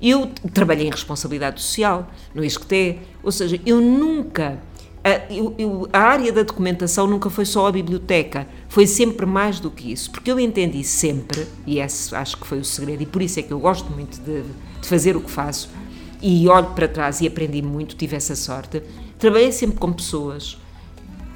eu 0.00 0.28
trabalhei 0.52 0.86
em 0.86 0.90
responsabilidade 0.90 1.60
social 1.60 2.10
no 2.34 2.44
ISCTE, 2.44 3.00
ou 3.22 3.30
seja, 3.30 3.60
eu 3.66 3.80
nunca. 3.80 4.58
A, 5.04 5.32
eu, 5.32 5.54
eu, 5.58 5.88
a 5.92 5.98
área 5.98 6.32
da 6.32 6.42
documentação 6.42 7.06
nunca 7.06 7.30
foi 7.30 7.44
só 7.44 7.66
a 7.66 7.72
biblioteca, 7.72 8.46
foi 8.68 8.86
sempre 8.86 9.24
mais 9.24 9.58
do 9.58 9.70
que 9.70 9.92
isso, 9.92 10.10
porque 10.10 10.30
eu 10.30 10.38
entendi 10.38 10.84
sempre, 10.84 11.46
e 11.66 11.78
esse 11.78 12.14
acho 12.14 12.36
que 12.36 12.46
foi 12.46 12.58
o 12.58 12.64
segredo, 12.64 13.02
e 13.02 13.06
por 13.06 13.22
isso 13.22 13.40
é 13.40 13.42
que 13.42 13.50
eu 13.50 13.58
gosto 13.58 13.90
muito 13.90 14.20
de, 14.20 14.42
de 14.80 14.88
fazer 14.88 15.16
o 15.16 15.20
que 15.20 15.30
faço, 15.30 15.70
e 16.22 16.48
olho 16.48 16.70
para 16.70 16.86
trás 16.86 17.20
e 17.20 17.26
aprendi 17.26 17.62
muito, 17.62 17.96
tive 17.96 18.16
essa 18.16 18.36
sorte. 18.36 18.82
Trabalhei 19.18 19.52
sempre 19.52 19.78
com 19.78 19.92
pessoas, 19.92 20.58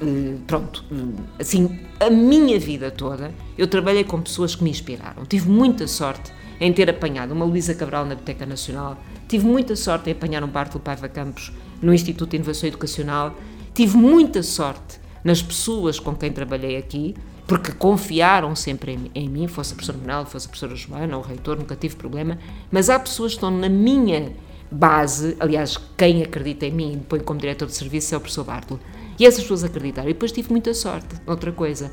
eh, 0.01 0.35
pronto, 0.45 0.83
eh, 0.91 1.21
assim, 1.39 1.79
a 1.99 2.09
minha 2.09 2.59
vida 2.59 2.91
toda, 2.91 3.33
eu 3.57 3.67
trabalhei 3.67 4.03
com 4.03 4.21
pessoas 4.21 4.55
que 4.55 4.63
me 4.63 4.69
inspiraram. 4.69 5.25
Tive 5.25 5.49
muita 5.49 5.87
sorte 5.87 6.31
em 6.59 6.71
ter 6.71 6.89
apanhado 6.89 7.33
uma 7.33 7.45
Luísa 7.45 7.73
Cabral 7.73 8.03
na 8.03 8.15
Biblioteca 8.15 8.45
Nacional, 8.45 8.97
tive 9.27 9.45
muita 9.45 9.75
sorte 9.75 10.09
em 10.09 10.13
apanhar 10.13 10.43
um 10.43 10.47
Bartolo 10.47 10.83
Paiva 10.83 11.09
Campos 11.09 11.51
no 11.81 11.93
Instituto 11.93 12.31
de 12.31 12.37
Inovação 12.37 12.67
Educacional, 12.69 13.35
tive 13.73 13.97
muita 13.97 14.41
sorte 14.41 14.99
nas 15.25 15.41
pessoas 15.41 15.99
com 15.99 16.15
quem 16.15 16.31
trabalhei 16.31 16.77
aqui, 16.77 17.15
porque 17.47 17.71
confiaram 17.71 18.55
sempre 18.55 18.93
em, 18.93 19.11
em 19.15 19.27
mim, 19.27 19.47
fosse 19.47 19.73
a 19.73 19.75
professora 19.75 19.97
Manuel, 19.97 20.25
fosse 20.27 20.45
a 20.45 20.49
professora 20.49 20.75
Joana, 20.75 21.17
o 21.17 21.21
reitor, 21.21 21.57
nunca 21.57 21.75
tive 21.75 21.95
problema, 21.95 22.37
mas 22.71 22.91
há 22.91 22.99
pessoas 22.99 23.31
que 23.31 23.37
estão 23.37 23.49
na 23.49 23.67
minha 23.67 24.31
base, 24.71 25.35
aliás, 25.39 25.77
quem 25.97 26.21
acredita 26.21 26.67
em 26.67 26.71
mim 26.71 26.93
e 26.93 26.95
me 26.97 27.03
põe 27.03 27.19
como 27.19 27.39
diretor 27.39 27.67
de 27.67 27.73
serviço 27.73 28.13
é 28.13 28.17
o 28.17 28.21
professor 28.21 28.43
Bartolo, 28.43 28.79
e 29.17 29.25
essas 29.25 29.41
pessoas 29.41 29.63
acreditaram, 29.63 30.09
e 30.09 30.13
depois 30.13 30.31
tive 30.31 30.51
muita 30.51 30.73
sorte, 30.75 31.15
outra 31.25 31.51
coisa, 31.51 31.91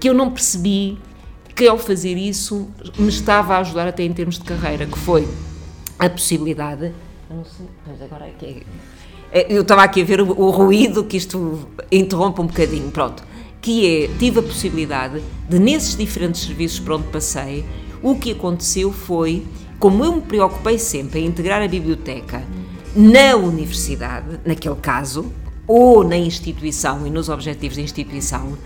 que 0.00 0.08
eu 0.08 0.14
não 0.14 0.30
percebi 0.30 0.98
que 1.54 1.68
ao 1.68 1.78
fazer 1.78 2.16
isso 2.16 2.68
me 2.98 3.08
estava 3.08 3.54
a 3.54 3.58
ajudar 3.58 3.86
até 3.86 4.02
em 4.02 4.12
termos 4.12 4.38
de 4.38 4.44
carreira, 4.44 4.86
que 4.86 4.98
foi 4.98 5.26
a 5.98 6.10
possibilidade, 6.10 6.92
não 7.30 7.44
sei, 7.44 7.66
pois 7.84 8.02
agora 8.02 8.26
é 8.26 8.30
que 8.30 8.44
é 8.44 8.62
eu 9.48 9.62
estava 9.62 9.82
aqui 9.82 10.02
a 10.02 10.04
ver 10.04 10.20
o, 10.20 10.28
o 10.28 10.50
ruído 10.50 11.04
que 11.04 11.16
isto 11.16 11.66
interrompe 11.90 12.40
um 12.40 12.46
bocadinho, 12.46 12.90
pronto. 12.90 13.22
Que 13.60 14.04
é, 14.04 14.18
tive 14.18 14.40
a 14.40 14.42
possibilidade 14.42 15.22
de, 15.48 15.58
nesses 15.58 15.96
diferentes 15.96 16.42
serviços 16.42 16.78
por 16.78 16.92
onde 16.92 17.08
passei, 17.08 17.64
o 18.02 18.14
que 18.16 18.32
aconteceu 18.32 18.92
foi, 18.92 19.44
como 19.78 20.04
eu 20.04 20.14
me 20.14 20.22
preocupei 20.22 20.78
sempre 20.78 21.20
em 21.20 21.26
integrar 21.26 21.62
a 21.62 21.68
biblioteca 21.68 22.42
na 22.94 23.36
universidade, 23.36 24.40
naquele 24.44 24.76
caso, 24.76 25.32
ou 25.66 26.04
na 26.04 26.16
instituição 26.16 27.06
e 27.06 27.10
nos 27.10 27.28
objetivos 27.28 27.76
da 27.76 27.82
instituição, 27.82 28.56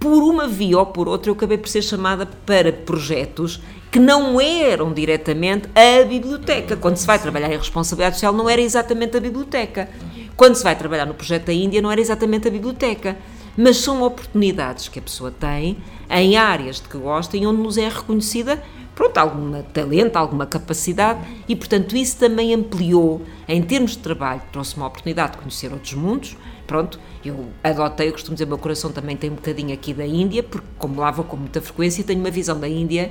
por 0.00 0.22
uma 0.22 0.48
via 0.48 0.78
ou 0.78 0.86
por 0.86 1.06
outra 1.06 1.30
eu 1.30 1.34
acabei 1.34 1.58
por 1.58 1.68
ser 1.68 1.82
chamada 1.82 2.24
para 2.24 2.72
projetos 2.72 3.60
que 3.92 3.98
não 3.98 4.40
eram 4.40 4.92
diretamente 4.92 5.68
a 5.74 6.04
biblioteca. 6.04 6.76
Quando 6.76 6.96
se 6.96 7.06
vai 7.06 7.18
trabalhar 7.18 7.52
em 7.52 7.58
responsabilidade 7.58 8.16
social 8.16 8.32
não 8.32 8.48
era 8.48 8.62
exatamente 8.62 9.16
a 9.16 9.20
biblioteca. 9.20 9.90
Quando 10.36 10.54
se 10.54 10.64
vai 10.64 10.74
trabalhar 10.74 11.04
no 11.04 11.12
projeto 11.12 11.46
da 11.46 11.52
Índia 11.52 11.82
não 11.82 11.92
era 11.92 12.00
exatamente 12.00 12.48
a 12.48 12.50
biblioteca 12.50 13.16
mas 13.56 13.76
são 13.76 14.02
oportunidades 14.02 14.88
que 14.88 14.98
a 14.98 15.02
pessoa 15.02 15.30
tem 15.30 15.76
em 16.08 16.36
áreas 16.36 16.76
de 16.76 16.88
que 16.88 16.96
gosta 16.96 17.36
e 17.36 17.46
onde 17.46 17.60
nos 17.60 17.76
é 17.76 17.88
reconhecida 17.88 18.62
pronto, 18.94 19.16
algum 19.16 19.62
talento, 19.62 20.16
alguma 20.16 20.44
capacidade 20.46 21.20
e, 21.48 21.56
portanto, 21.56 21.96
isso 21.96 22.18
também 22.18 22.52
ampliou, 22.52 23.22
em 23.48 23.62
termos 23.62 23.92
de 23.92 23.98
trabalho, 23.98 24.42
trouxe-me 24.52 24.82
a 24.82 24.86
oportunidade 24.86 25.32
de 25.32 25.38
conhecer 25.38 25.72
outros 25.72 25.94
mundos. 25.94 26.36
Pronto, 26.70 27.00
eu 27.24 27.48
adotei, 27.64 28.06
eu 28.06 28.12
costumo 28.12 28.36
dizer, 28.36 28.46
meu 28.46 28.56
coração 28.56 28.92
também 28.92 29.16
tem 29.16 29.28
um 29.28 29.34
bocadinho 29.34 29.74
aqui 29.74 29.92
da 29.92 30.06
Índia, 30.06 30.40
porque, 30.40 30.68
como 30.78 31.00
lá 31.00 31.10
vou 31.10 31.24
com 31.24 31.36
muita 31.36 31.60
frequência, 31.60 32.04
tenho 32.04 32.20
uma 32.20 32.30
visão 32.30 32.60
da 32.60 32.68
Índia 32.68 33.10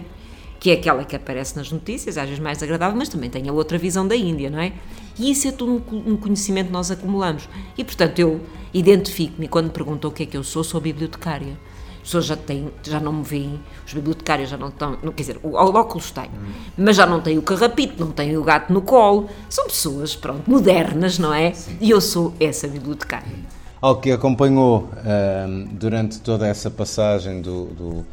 que 0.61 0.69
é 0.71 0.75
aquela 0.75 1.03
que 1.03 1.13
aparece 1.13 1.57
nas 1.57 1.69
notícias, 1.69 2.17
às 2.17 2.23
vezes 2.23 2.39
mais 2.41 2.63
agradável, 2.63 2.97
mas 2.97 3.09
também 3.09 3.29
tem 3.29 3.49
a 3.49 3.51
outra 3.51 3.77
visão 3.77 4.07
da 4.07 4.15
Índia, 4.15 4.49
não 4.49 4.59
é? 4.59 4.71
E 5.17 5.29
isso 5.29 5.45
é 5.49 5.51
tudo 5.51 5.83
um 5.91 6.15
conhecimento 6.15 6.67
que 6.67 6.71
nós 6.71 6.89
acumulamos. 6.89 7.49
E, 7.77 7.83
portanto, 7.83 8.17
eu 8.19 8.39
identifico-me 8.73 9.49
quando 9.49 9.65
me 9.65 9.71
perguntam 9.71 10.09
o 10.09 10.13
que 10.13 10.23
é 10.23 10.25
que 10.25 10.37
eu 10.37 10.43
sou, 10.43 10.63
sou 10.63 10.79
bibliotecária. 10.79 11.59
As 12.09 12.13
pessoas 12.13 12.25
já, 12.25 12.35
têm, 12.35 12.71
já 12.81 12.99
não 12.99 13.13
me 13.13 13.23
veem, 13.23 13.59
os 13.85 13.93
bibliotecários 13.93 14.49
já 14.49 14.57
não 14.57 14.69
estão, 14.69 14.97
não, 15.03 15.11
quer 15.11 15.21
dizer, 15.21 15.39
o 15.43 15.53
óculos 15.53 16.09
tenho, 16.09 16.29
hum. 16.29 16.51
mas 16.75 16.95
já 16.95 17.05
não 17.05 17.21
têm 17.21 17.37
o 17.37 17.43
carrapito, 17.43 18.03
não 18.03 18.11
têm 18.11 18.35
o 18.35 18.43
gato 18.43 18.73
no 18.73 18.81
colo. 18.81 19.29
São 19.47 19.67
pessoas, 19.67 20.15
pronto, 20.15 20.49
modernas, 20.49 21.19
não 21.19 21.31
é? 21.31 21.53
Sim. 21.53 21.77
E 21.79 21.91
eu 21.91 22.01
sou 22.01 22.33
essa 22.39 22.67
bibliotecária. 22.67 23.31
Algo 23.79 24.01
que 24.01 24.11
acompanhou 24.11 24.89
um, 25.47 25.65
durante 25.71 26.19
toda 26.19 26.47
essa 26.47 26.71
passagem 26.71 27.43
do, 27.43 27.65
do 27.65 28.05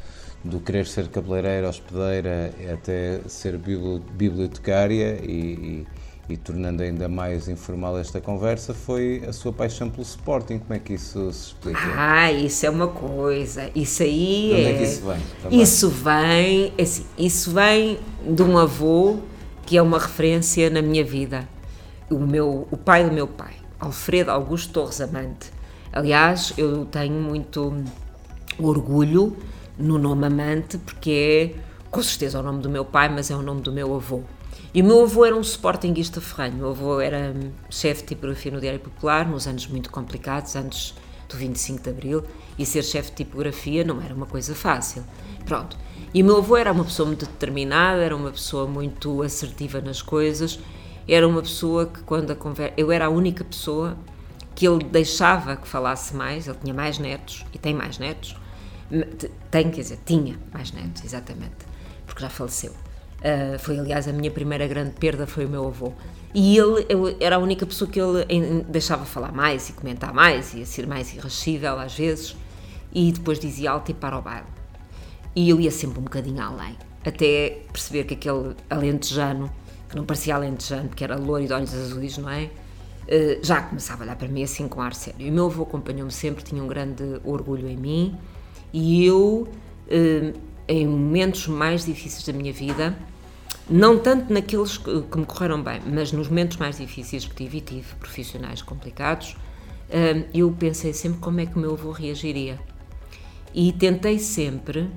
do 0.46 0.60
querer 0.60 0.86
ser 0.86 1.08
cabeleireira, 1.08 1.68
hospedeira, 1.68 2.52
até 2.72 3.20
ser 3.26 3.58
bibliotecária 3.58 5.18
e, 5.22 5.32
e, 5.32 5.86
e, 6.28 6.36
tornando 6.36 6.82
ainda 6.82 7.08
mais 7.08 7.48
informal 7.48 7.96
esta 7.98 8.20
conversa, 8.20 8.74
foi 8.74 9.22
a 9.28 9.32
sua 9.32 9.52
paixão 9.52 9.88
pelo 9.88 10.02
Sporting. 10.02 10.58
Como 10.58 10.74
é 10.74 10.78
que 10.78 10.94
isso 10.94 11.32
se 11.32 11.48
explica? 11.48 11.78
Ah, 11.96 12.32
isso 12.32 12.66
é 12.66 12.70
uma 12.70 12.88
coisa. 12.88 13.70
Isso 13.74 14.02
aí 14.02 14.48
de 14.48 14.54
onde 14.54 14.64
é... 14.64 14.70
é 14.70 14.78
que 14.78 14.82
isso 14.84 15.06
vem? 15.06 15.20
Também? 15.42 15.62
Isso 15.62 15.88
vem, 15.88 16.72
é 16.76 16.82
assim, 16.82 17.06
isso 17.16 17.50
vem 17.52 17.98
de 18.28 18.42
um 18.42 18.58
avô 18.58 19.18
que 19.64 19.76
é 19.76 19.82
uma 19.82 19.98
referência 19.98 20.68
na 20.68 20.82
minha 20.82 21.04
vida. 21.04 21.48
O, 22.10 22.18
meu, 22.18 22.66
o 22.70 22.76
pai 22.76 23.04
do 23.04 23.12
meu 23.12 23.26
pai, 23.26 23.54
Alfredo 23.78 24.30
Augusto 24.30 24.72
Torres 24.72 25.00
Amante. 25.00 25.52
Aliás, 25.92 26.52
eu 26.56 26.84
tenho 26.84 27.14
muito 27.14 27.84
orgulho 28.58 29.36
no 29.78 29.98
nome 29.98 30.26
Amante, 30.26 30.78
porque 30.78 31.54
é 31.56 31.60
com 31.90 32.02
certeza 32.02 32.40
o 32.40 32.42
nome 32.42 32.60
do 32.60 32.68
meu 32.68 32.84
pai, 32.84 33.08
mas 33.08 33.30
é 33.30 33.36
o 33.36 33.42
nome 33.42 33.60
do 33.60 33.72
meu 33.72 33.94
avô. 33.94 34.22
E 34.72 34.82
o 34.82 34.84
meu 34.84 35.02
avô 35.02 35.24
era 35.24 35.34
um 35.34 35.40
sportinguista 35.40 36.20
ferranho. 36.20 36.54
Meu 36.54 36.70
avô 36.70 37.00
era 37.00 37.34
chefe 37.70 38.02
de 38.02 38.08
tipografia 38.08 38.52
no 38.52 38.60
Diário 38.60 38.80
Popular, 38.80 39.28
nos 39.28 39.46
anos 39.46 39.66
muito 39.66 39.90
complicados, 39.90 40.54
antes 40.56 40.94
do 41.28 41.36
25 41.36 41.82
de 41.82 41.90
Abril, 41.90 42.24
e 42.58 42.64
ser 42.64 42.82
chefe 42.82 43.10
de 43.10 43.16
tipografia 43.16 43.84
não 43.84 44.00
era 44.00 44.14
uma 44.14 44.26
coisa 44.26 44.54
fácil. 44.54 45.04
Pronto. 45.44 45.76
E 46.14 46.22
o 46.22 46.24
meu 46.24 46.36
avô 46.38 46.56
era 46.56 46.72
uma 46.72 46.84
pessoa 46.84 47.06
muito 47.06 47.26
determinada, 47.26 48.02
era 48.02 48.14
uma 48.14 48.30
pessoa 48.30 48.66
muito 48.66 49.22
assertiva 49.22 49.80
nas 49.80 50.02
coisas, 50.02 50.58
era 51.08 51.26
uma 51.26 51.42
pessoa 51.42 51.86
que 51.86 52.02
quando 52.02 52.30
a 52.30 52.36
conversa... 52.36 52.74
Eu 52.76 52.90
era 52.92 53.06
a 53.06 53.08
única 53.08 53.44
pessoa 53.44 53.96
que 54.54 54.66
ele 54.66 54.84
deixava 54.84 55.56
que 55.56 55.68
falasse 55.68 56.14
mais, 56.14 56.48
ele 56.48 56.58
tinha 56.62 56.74
mais 56.74 56.98
netos, 56.98 57.44
e 57.52 57.58
tem 57.58 57.74
mais 57.74 57.98
netos, 57.98 58.36
tem, 59.50 59.70
quer 59.70 59.82
dizer, 59.82 59.98
tinha 60.04 60.38
mais 60.52 60.72
netos, 60.72 61.04
exatamente, 61.04 61.56
porque 62.06 62.22
já 62.22 62.30
faleceu. 62.30 62.72
Uh, 63.16 63.58
foi, 63.58 63.78
aliás, 63.78 64.06
a 64.06 64.12
minha 64.12 64.30
primeira 64.30 64.66
grande 64.66 64.92
perda 64.92 65.26
foi 65.26 65.46
o 65.46 65.48
meu 65.48 65.66
avô. 65.66 65.92
E 66.34 66.58
ele 66.58 66.86
eu, 66.88 67.16
era 67.18 67.36
a 67.36 67.38
única 67.38 67.64
pessoa 67.64 67.90
que 67.90 67.98
ele 68.00 68.24
deixava 68.68 69.04
falar 69.04 69.32
mais 69.32 69.70
e 69.70 69.72
comentar 69.72 70.12
mais 70.12 70.54
e 70.54 70.66
ser 70.66 70.86
mais 70.86 71.14
irascível 71.14 71.78
às 71.78 71.94
vezes. 71.94 72.36
E 72.92 73.10
depois 73.12 73.38
dizia 73.38 73.70
alto 73.70 73.90
e 73.90 73.94
para 73.94 74.18
o 74.18 74.22
baile. 74.22 74.46
E 75.34 75.48
eu 75.48 75.60
ia 75.60 75.70
sempre 75.70 75.98
um 75.98 76.02
bocadinho 76.02 76.42
além, 76.42 76.76
até 77.04 77.62
perceber 77.72 78.04
que 78.04 78.14
aquele 78.14 78.54
alentejano, 78.70 79.50
que 79.88 79.96
não 79.96 80.04
parecia 80.04 80.34
alentejano, 80.34 80.88
porque 80.88 81.04
era 81.04 81.16
loiro 81.16 81.44
e 81.44 81.46
de 81.46 81.52
olhos 81.52 81.74
azuis, 81.74 82.18
não 82.18 82.30
é? 82.30 82.44
Uh, 82.44 83.44
já 83.44 83.62
começava 83.62 84.02
a 84.02 84.04
olhar 84.04 84.16
para 84.16 84.28
mim 84.28 84.42
assim 84.42 84.66
com 84.68 84.80
ar 84.80 84.94
sério. 84.94 85.26
E 85.26 85.30
o 85.30 85.32
meu 85.32 85.46
avô 85.46 85.62
acompanhou-me 85.62 86.12
sempre, 86.12 86.42
tinha 86.42 86.62
um 86.62 86.66
grande 86.66 87.20
orgulho 87.24 87.68
em 87.68 87.76
mim 87.76 88.18
e 88.72 89.04
eu, 89.06 89.48
eh, 89.88 90.34
em 90.68 90.86
momentos 90.86 91.46
mais 91.46 91.84
difíceis 91.84 92.24
da 92.24 92.32
minha 92.32 92.52
vida, 92.52 92.96
não 93.68 93.98
tanto 93.98 94.32
naqueles 94.32 94.78
que 94.78 95.18
me 95.18 95.26
correram 95.26 95.62
bem, 95.62 95.80
mas 95.84 96.12
nos 96.12 96.28
momentos 96.28 96.56
mais 96.56 96.78
difíceis 96.78 97.24
que 97.24 97.34
tive, 97.34 97.58
e 97.58 97.60
tive 97.60 97.94
profissionais 97.96 98.62
complicados, 98.62 99.36
eh, 99.90 100.24
eu 100.32 100.50
pensei 100.52 100.92
sempre 100.92 101.18
como 101.20 101.40
é 101.40 101.46
que 101.46 101.56
o 101.56 101.58
meu 101.58 101.72
avô 101.72 101.90
reagiria. 101.90 102.60
E 103.52 103.72
tentei 103.72 104.18
sempre 104.18 104.88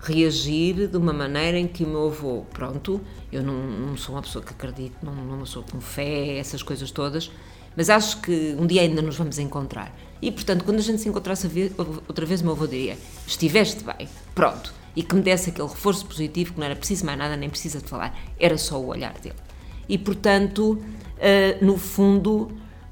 reagir 0.00 0.88
de 0.88 0.96
uma 0.96 1.12
maneira 1.12 1.58
em 1.58 1.66
que 1.66 1.84
o 1.84 1.88
meu 1.88 2.06
avô, 2.06 2.44
pronto, 2.52 3.00
eu 3.32 3.42
não, 3.42 3.54
não 3.54 3.96
sou 3.96 4.14
uma 4.14 4.22
pessoa 4.22 4.44
que 4.44 4.52
acredito, 4.52 4.96
não, 5.02 5.14
não 5.14 5.46
sou 5.46 5.62
com 5.62 5.80
fé, 5.80 6.38
essas 6.38 6.62
coisas 6.62 6.90
todas, 6.90 7.30
mas 7.76 7.90
acho 7.90 8.20
que 8.22 8.56
um 8.58 8.66
dia 8.66 8.82
ainda 8.82 9.02
nos 9.02 9.16
vamos 9.16 9.38
encontrar. 9.38 9.94
E, 10.22 10.32
portanto, 10.32 10.64
quando 10.64 10.78
a 10.78 10.82
gente 10.82 11.02
se 11.02 11.08
encontrasse 11.08 11.46
outra 12.08 12.24
vez, 12.24 12.40
o 12.40 12.44
meu 12.44 12.54
avô 12.54 12.66
diria: 12.66 12.96
estiveste 13.26 13.84
bem, 13.84 14.08
pronto. 14.34 14.72
E 14.96 15.02
que 15.02 15.14
me 15.14 15.20
desse 15.20 15.50
aquele 15.50 15.68
reforço 15.68 16.06
positivo, 16.06 16.54
que 16.54 16.58
não 16.58 16.66
era 16.66 16.74
preciso 16.74 17.04
mais 17.04 17.18
nada, 17.18 17.36
nem 17.36 17.50
precisa 17.50 17.80
de 17.80 17.88
falar, 17.88 18.18
era 18.40 18.56
só 18.56 18.80
o 18.80 18.86
olhar 18.86 19.12
dele. 19.18 19.36
E, 19.88 19.98
portanto, 19.98 20.72
uh, 20.80 21.64
no 21.64 21.76
fundo, 21.76 22.50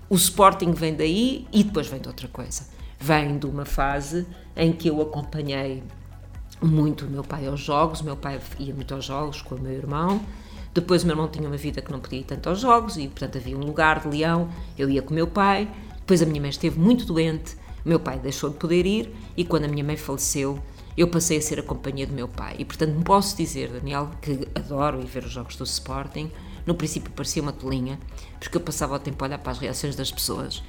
o 0.08 0.14
Sporting 0.14 0.72
vem 0.72 0.94
daí 0.94 1.46
e 1.50 1.64
depois 1.64 1.86
vem 1.88 2.00
de 2.00 2.08
outra 2.08 2.28
coisa. 2.28 2.66
Vem 3.00 3.38
de 3.38 3.46
uma 3.46 3.64
fase 3.64 4.26
em 4.54 4.72
que 4.72 4.88
eu 4.88 5.00
acompanhei 5.00 5.82
muito 6.62 7.06
o 7.06 7.08
meu 7.08 7.24
pai 7.24 7.46
aos 7.46 7.60
jogos, 7.60 8.00
o 8.00 8.04
meu 8.04 8.16
pai 8.16 8.40
ia 8.58 8.74
muito 8.74 8.94
aos 8.94 9.04
jogos 9.04 9.42
com 9.42 9.54
o 9.54 9.60
meu 9.60 9.72
irmão. 9.72 10.20
Depois 10.72 11.02
o 11.02 11.06
meu 11.06 11.14
irmão 11.14 11.28
tinha 11.28 11.48
uma 11.48 11.56
vida 11.56 11.80
que 11.80 11.90
não 11.90 12.00
podia 12.00 12.20
ir 12.20 12.24
tanto 12.24 12.48
aos 12.48 12.60
jogos 12.60 12.96
e, 12.96 13.08
portanto, 13.08 13.38
havia 13.38 13.56
um 13.56 13.60
lugar 13.60 14.00
de 14.00 14.08
leão. 14.08 14.48
Eu 14.76 14.90
ia 14.90 15.00
com 15.02 15.10
o 15.10 15.14
meu 15.14 15.26
pai. 15.26 15.68
Depois 16.04 16.20
a 16.20 16.26
minha 16.26 16.40
mãe 16.40 16.50
esteve 16.50 16.78
muito 16.78 17.06
doente, 17.06 17.56
o 17.84 17.88
meu 17.88 17.98
pai 17.98 18.18
deixou 18.18 18.50
de 18.50 18.56
poder 18.56 18.84
ir 18.84 19.14
e 19.36 19.44
quando 19.44 19.64
a 19.64 19.68
minha 19.68 19.82
mãe 19.82 19.96
faleceu, 19.96 20.58
eu 20.96 21.08
passei 21.08 21.38
a 21.38 21.40
ser 21.40 21.58
a 21.58 21.62
companhia 21.62 22.06
do 22.06 22.12
meu 22.12 22.28
pai. 22.28 22.56
E 22.58 22.64
portanto, 22.64 23.02
posso 23.02 23.36
dizer, 23.36 23.68
Daniel, 23.68 24.10
que 24.22 24.48
adoro 24.54 25.00
ir 25.00 25.06
ver 25.06 25.24
os 25.24 25.32
jogos 25.32 25.56
do 25.56 25.64
Sporting. 25.64 26.30
No 26.66 26.74
princípio 26.74 27.10
parecia 27.10 27.42
uma 27.42 27.52
tolinha, 27.52 27.98
porque 28.38 28.56
eu 28.56 28.60
passava 28.60 28.94
o 28.94 28.98
tempo 28.98 29.22
a 29.22 29.28
olhar 29.28 29.38
para 29.38 29.52
as 29.52 29.58
reações 29.58 29.94
das 29.94 30.10
pessoas 30.10 30.62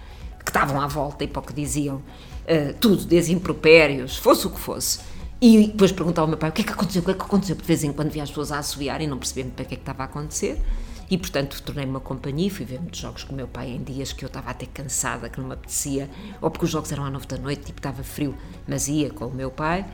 que 0.44 0.50
estavam 0.50 0.80
à 0.80 0.88
volta 0.88 1.24
e 1.24 1.28
para 1.28 1.42
o 1.42 1.44
que 1.44 1.54
diziam, 1.54 1.98
uh, 1.98 2.74
tudo, 2.80 3.06
desde 3.06 3.34
impropérios, 3.34 4.18
fosse 4.18 4.46
o 4.46 4.50
que 4.50 4.60
fosse. 4.60 5.00
E 5.42 5.68
depois 5.68 5.92
perguntava 5.92 6.26
ao 6.26 6.30
meu 6.30 6.38
pai 6.38 6.50
o 6.50 6.54
que 6.54 6.62
é 6.62 6.64
que 6.66 6.72
aconteceu, 6.72 7.02
o 7.02 7.06
que 7.06 7.12
é 7.12 7.14
que 7.14 7.22
aconteceu, 7.22 7.56
porque 7.56 7.66
de 7.66 7.80
vez 7.80 7.84
em 7.84 7.94
quando 7.94 8.12
via 8.12 8.24
as 8.24 8.30
pessoas 8.30 8.52
a 8.52 8.60
assobiar 8.60 9.02
e 9.02 9.08
não 9.08 9.18
percebendo 9.18 9.52
para 9.54 9.66
que 9.66 9.74
é 9.74 9.78
que 9.78 9.82
estava 9.82 10.04
a 10.04 10.06
acontecer. 10.06 10.62
E, 11.10 11.18
portanto, 11.18 11.62
tornei-me 11.62 11.92
uma 11.92 12.00
companhia, 12.00 12.50
fui 12.50 12.66
ver 12.66 12.80
muitos 12.80 13.00
jogos 13.00 13.24
com 13.24 13.34
o 13.34 13.36
meu 13.36 13.48
pai 13.48 13.70
em 13.70 13.84
dias 13.84 14.12
que 14.12 14.26
eu 14.26 14.28
estava 14.28 14.50
até 14.50 14.66
cansada, 14.66 15.30
que 15.30 15.40
não 15.40 15.48
me 15.48 15.54
apetecia, 15.54 16.10
ou 16.42 16.50
porque 16.50 16.66
os 16.66 16.72
jogos 16.72 16.92
eram 16.92 17.06
à 17.06 17.12
nove 17.12 17.28
da 17.28 17.38
noite, 17.38 17.66
tipo, 17.66 17.80
estava 17.80 18.02
frio, 18.04 18.36
mas 18.68 18.88
ia 18.88 19.12
com 19.12 19.26
o 19.26 19.34
meu 19.34 19.52
pai. 19.52 19.86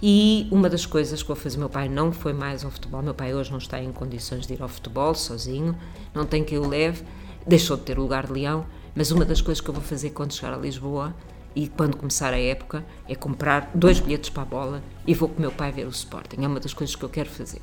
E 0.00 0.46
uma 0.50 0.68
das 0.68 0.86
coisas 0.86 1.22
que 1.22 1.30
eu 1.30 1.36
o 1.36 1.58
meu 1.58 1.68
pai 1.68 1.88
não 1.88 2.12
foi 2.12 2.32
mais 2.32 2.64
ao 2.64 2.70
futebol, 2.70 3.02
meu 3.02 3.14
pai 3.14 3.34
hoje 3.34 3.50
não 3.50 3.58
está 3.58 3.82
em 3.82 3.90
condições 3.90 4.46
de 4.46 4.54
ir 4.54 4.62
ao 4.62 4.68
futebol 4.68 5.14
sozinho, 5.14 5.76
não 6.14 6.24
tem 6.24 6.44
que 6.44 6.56
o 6.56 6.68
leve, 6.68 7.02
deixou 7.46 7.76
de 7.76 7.82
ter 7.82 7.98
lugar 7.98 8.26
de 8.26 8.32
leão, 8.32 8.64
mas 8.94 9.10
uma 9.10 9.24
das 9.24 9.40
coisas 9.40 9.60
que 9.60 9.68
eu 9.68 9.74
vou 9.74 9.82
fazer 9.82 10.10
quando 10.10 10.32
chegar 10.32 10.54
a 10.54 10.56
Lisboa 10.56 11.14
e 11.54 11.66
quando 11.66 11.96
começar 11.96 12.32
a 12.32 12.38
época 12.38 12.84
é 13.08 13.14
comprar 13.14 13.70
dois 13.74 13.98
bilhetes 13.98 14.30
para 14.30 14.42
a 14.42 14.46
bola 14.46 14.82
e 15.06 15.14
vou 15.14 15.28
com 15.28 15.40
meu 15.40 15.50
pai 15.50 15.72
ver 15.72 15.86
o 15.86 15.90
Sporting. 15.90 16.42
É 16.42 16.46
uma 16.46 16.60
das 16.60 16.72
coisas 16.72 16.94
que 16.94 17.04
eu 17.04 17.08
quero 17.08 17.28
fazer. 17.28 17.60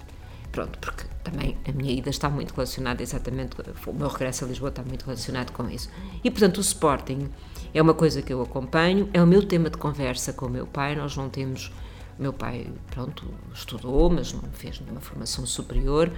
Pronto, 0.51 0.79
porque 0.79 1.03
também 1.23 1.57
a 1.67 1.71
minha 1.71 1.91
ida 1.91 2.09
está 2.09 2.29
muito 2.29 2.53
relacionada 2.53 3.03
exatamente, 3.03 3.57
o 3.85 3.93
meu 3.93 4.07
regresso 4.07 4.45
a 4.45 4.47
Lisboa 4.47 4.69
está 4.69 4.83
muito 4.83 5.03
relacionado 5.05 5.51
com 5.51 5.69
isso. 5.69 5.89
E 6.23 6.31
portanto 6.31 6.57
o 6.57 6.61
Sporting 6.61 7.29
é 7.73 7.81
uma 7.81 7.93
coisa 7.93 8.21
que 8.21 8.31
eu 8.31 8.41
acompanho, 8.41 9.09
é 9.13 9.21
o 9.21 9.27
meu 9.27 9.45
tema 9.45 9.69
de 9.69 9.77
conversa 9.77 10.31
com 10.31 10.45
o 10.45 10.49
meu 10.49 10.65
pai, 10.65 10.95
nós 10.95 11.17
não 11.17 11.29
temos, 11.29 11.73
meu 12.17 12.33
pai, 12.33 12.67
pronto, 12.89 13.25
estudou, 13.53 14.09
mas 14.09 14.33
não 14.33 14.41
fez 14.53 14.79
nenhuma 14.79 15.01
formação 15.01 15.45
superior, 15.45 16.11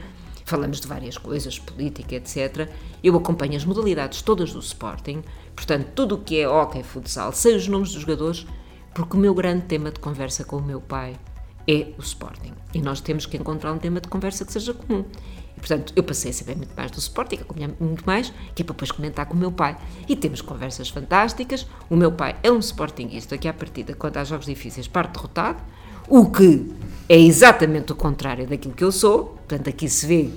falamos 0.45 0.79
de 0.79 0.87
várias 0.87 1.17
coisas, 1.17 1.59
política, 1.59 2.15
etc. 2.15 2.69
Eu 3.03 3.15
acompanho 3.15 3.55
as 3.55 3.65
modalidades 3.65 4.21
todas 4.21 4.53
do 4.53 4.59
Sporting, 4.59 5.23
portanto 5.55 5.89
tudo 5.95 6.15
o 6.15 6.17
que 6.19 6.39
é 6.39 6.47
hockey, 6.47 6.83
futsal, 6.83 7.33
sei 7.33 7.55
os 7.55 7.67
nomes 7.67 7.91
dos 7.91 8.01
jogadores, 8.01 8.45
porque 8.93 9.17
o 9.17 9.19
meu 9.19 9.33
grande 9.33 9.65
tema 9.65 9.91
de 9.91 9.99
conversa 9.99 10.43
com 10.43 10.57
o 10.57 10.61
meu 10.61 10.81
pai 10.81 11.15
é 11.67 11.93
o 11.97 12.01
Sporting. 12.01 12.53
E 12.73 12.81
nós 12.81 13.01
temos 13.01 13.25
que 13.25 13.35
encontrar 13.35 13.73
um 13.73 13.77
tema 13.77 13.99
de 13.99 14.07
conversa 14.07 14.45
que 14.45 14.53
seja 14.53 14.73
comum. 14.73 15.03
E, 15.57 15.59
portanto, 15.59 15.91
eu 15.95 16.03
passei 16.03 16.31
a 16.31 16.33
saber 16.33 16.55
muito 16.55 16.73
mais 16.75 16.91
do 16.91 16.99
Sporting, 16.99 17.35
acompanhar 17.35 17.69
muito 17.79 18.05
mais, 18.05 18.31
que 18.55 18.61
é 18.61 18.65
para 18.65 18.73
depois 18.73 18.91
comentar 18.91 19.25
com 19.25 19.33
o 19.33 19.37
meu 19.37 19.51
pai. 19.51 19.77
E 20.07 20.15
temos 20.15 20.41
conversas 20.41 20.89
fantásticas. 20.89 21.67
O 21.89 21.95
meu 21.95 22.11
pai 22.11 22.37
é 22.41 22.51
um 22.51 22.59
Sportingista 22.59 23.37
que, 23.37 23.47
à 23.47 23.53
partida, 23.53 23.93
quando 23.93 24.17
há 24.17 24.23
jogos 24.23 24.45
difíceis, 24.45 24.87
parte 24.87 25.13
derrotado, 25.13 25.61
o 26.07 26.25
que 26.25 26.71
é 27.09 27.17
exatamente 27.17 27.91
o 27.91 27.95
contrário 27.95 28.47
daquilo 28.47 28.73
que 28.73 28.83
eu 28.83 28.91
sou. 28.91 29.37
Portanto, 29.47 29.69
aqui 29.69 29.89
se 29.89 30.05
vê 30.05 30.29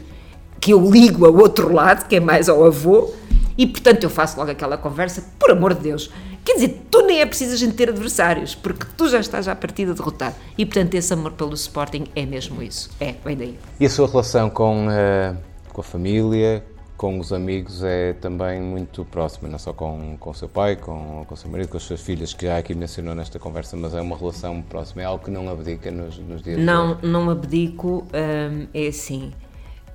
que 0.61 0.73
eu 0.73 0.91
ligo 0.91 1.25
ao 1.27 1.35
outro 1.35 1.73
lado, 1.73 2.07
que 2.07 2.16
é 2.16 2.21
mais 2.21 2.49
ao 2.49 2.64
avô, 2.64 3.11
e 3.57 3.66
portanto 3.66 4.05
eu 4.05 4.11
faço 4.11 4.39
logo 4.39 4.51
aquela 4.51 4.77
conversa, 4.77 5.25
por 5.39 5.51
amor 5.51 5.75
de 5.75 5.81
Deus, 5.81 6.11
Quer 6.45 6.55
dizer, 6.55 6.83
tu 6.91 7.03
nem 7.03 7.21
é 7.21 7.27
preciso 7.27 7.55
a 7.55 7.57
gente 7.57 7.75
ter 7.75 7.89
adversários, 7.91 8.55
porque 8.55 8.87
tu 8.97 9.09
já 9.09 9.21
estás 9.21 9.47
à 9.47 9.55
partida 9.55 9.93
derrotado. 9.95 10.35
E, 10.57 10.64
portanto, 10.64 10.95
esse 10.95 11.12
amor 11.12 11.33
pelo 11.33 11.55
Sporting 11.55 12.07
é 12.16 12.25
mesmo 12.25 12.62
isso. 12.62 12.91
É, 12.99 13.14
vem 13.25 13.37
daí. 13.37 13.59
E 13.79 13.87
a 13.87 13.91
sua 13.91 14.09
relação 14.09 14.49
com, 14.49 14.89
uh, 14.89 15.37
com 15.73 15.81
a 15.81 15.85
família, 15.85 16.64
com 17.01 17.18
os 17.18 17.32
amigos, 17.32 17.82
é 17.82 18.12
também 18.12 18.61
muito 18.61 19.07
próxima, 19.07 19.48
não 19.48 19.59
só 19.59 19.72
com, 19.72 20.18
com 20.18 20.28
o 20.28 20.34
seu 20.34 20.51
pai, 20.51 20.76
com, 20.76 21.24
com 21.26 21.32
o 21.32 21.36
seu 21.36 21.51
marido, 21.51 21.70
com 21.70 21.78
as 21.78 21.82
suas 21.82 22.03
filhas, 22.03 22.34
que 22.34 22.44
já 22.44 22.59
aqui 22.59 22.74
mencionou 22.74 23.14
nesta 23.14 23.38
conversa, 23.38 23.74
mas 23.74 23.94
é 23.94 24.03
uma 24.03 24.18
relação 24.18 24.61
próxima, 24.61 25.01
é 25.01 25.07
algo 25.07 25.24
que 25.24 25.30
não 25.30 25.48
abdica 25.48 25.90
nos, 25.90 26.18
nos 26.18 26.42
dias 26.42 26.59
Não, 26.59 26.98
não 27.01 27.30
abdico, 27.30 28.07
hum, 28.12 28.66
é 28.74 28.86
assim. 28.86 29.32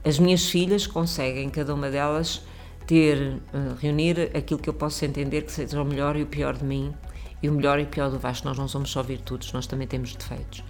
As 0.04 0.18
minhas 0.18 0.50
filhas 0.50 0.88
conseguem, 0.88 1.48
cada 1.52 1.76
uma 1.76 1.92
delas, 1.92 2.42
ter, 2.88 3.36
uh, 3.54 3.76
reunir 3.80 4.32
aquilo 4.36 4.60
que 4.60 4.68
eu 4.68 4.74
posso 4.74 5.06
entender 5.06 5.44
que 5.44 5.52
seja 5.52 5.80
o 5.80 5.86
melhor 5.86 6.16
e 6.16 6.24
o 6.24 6.26
pior 6.26 6.58
de 6.58 6.66
mim, 6.66 6.92
e 7.40 7.48
o 7.48 7.52
melhor 7.52 7.80
e 7.80 7.84
o 7.84 7.88
pior 7.88 8.10
do 8.10 8.18
Vasco. 8.18 8.48
Nós 8.48 8.58
não 8.58 8.68
somos 8.68 8.90
só 8.90 9.04
virtudes, 9.04 9.54
nós 9.54 9.68
também 9.68 9.86
temos 9.86 10.16
defeitos. 10.16 10.64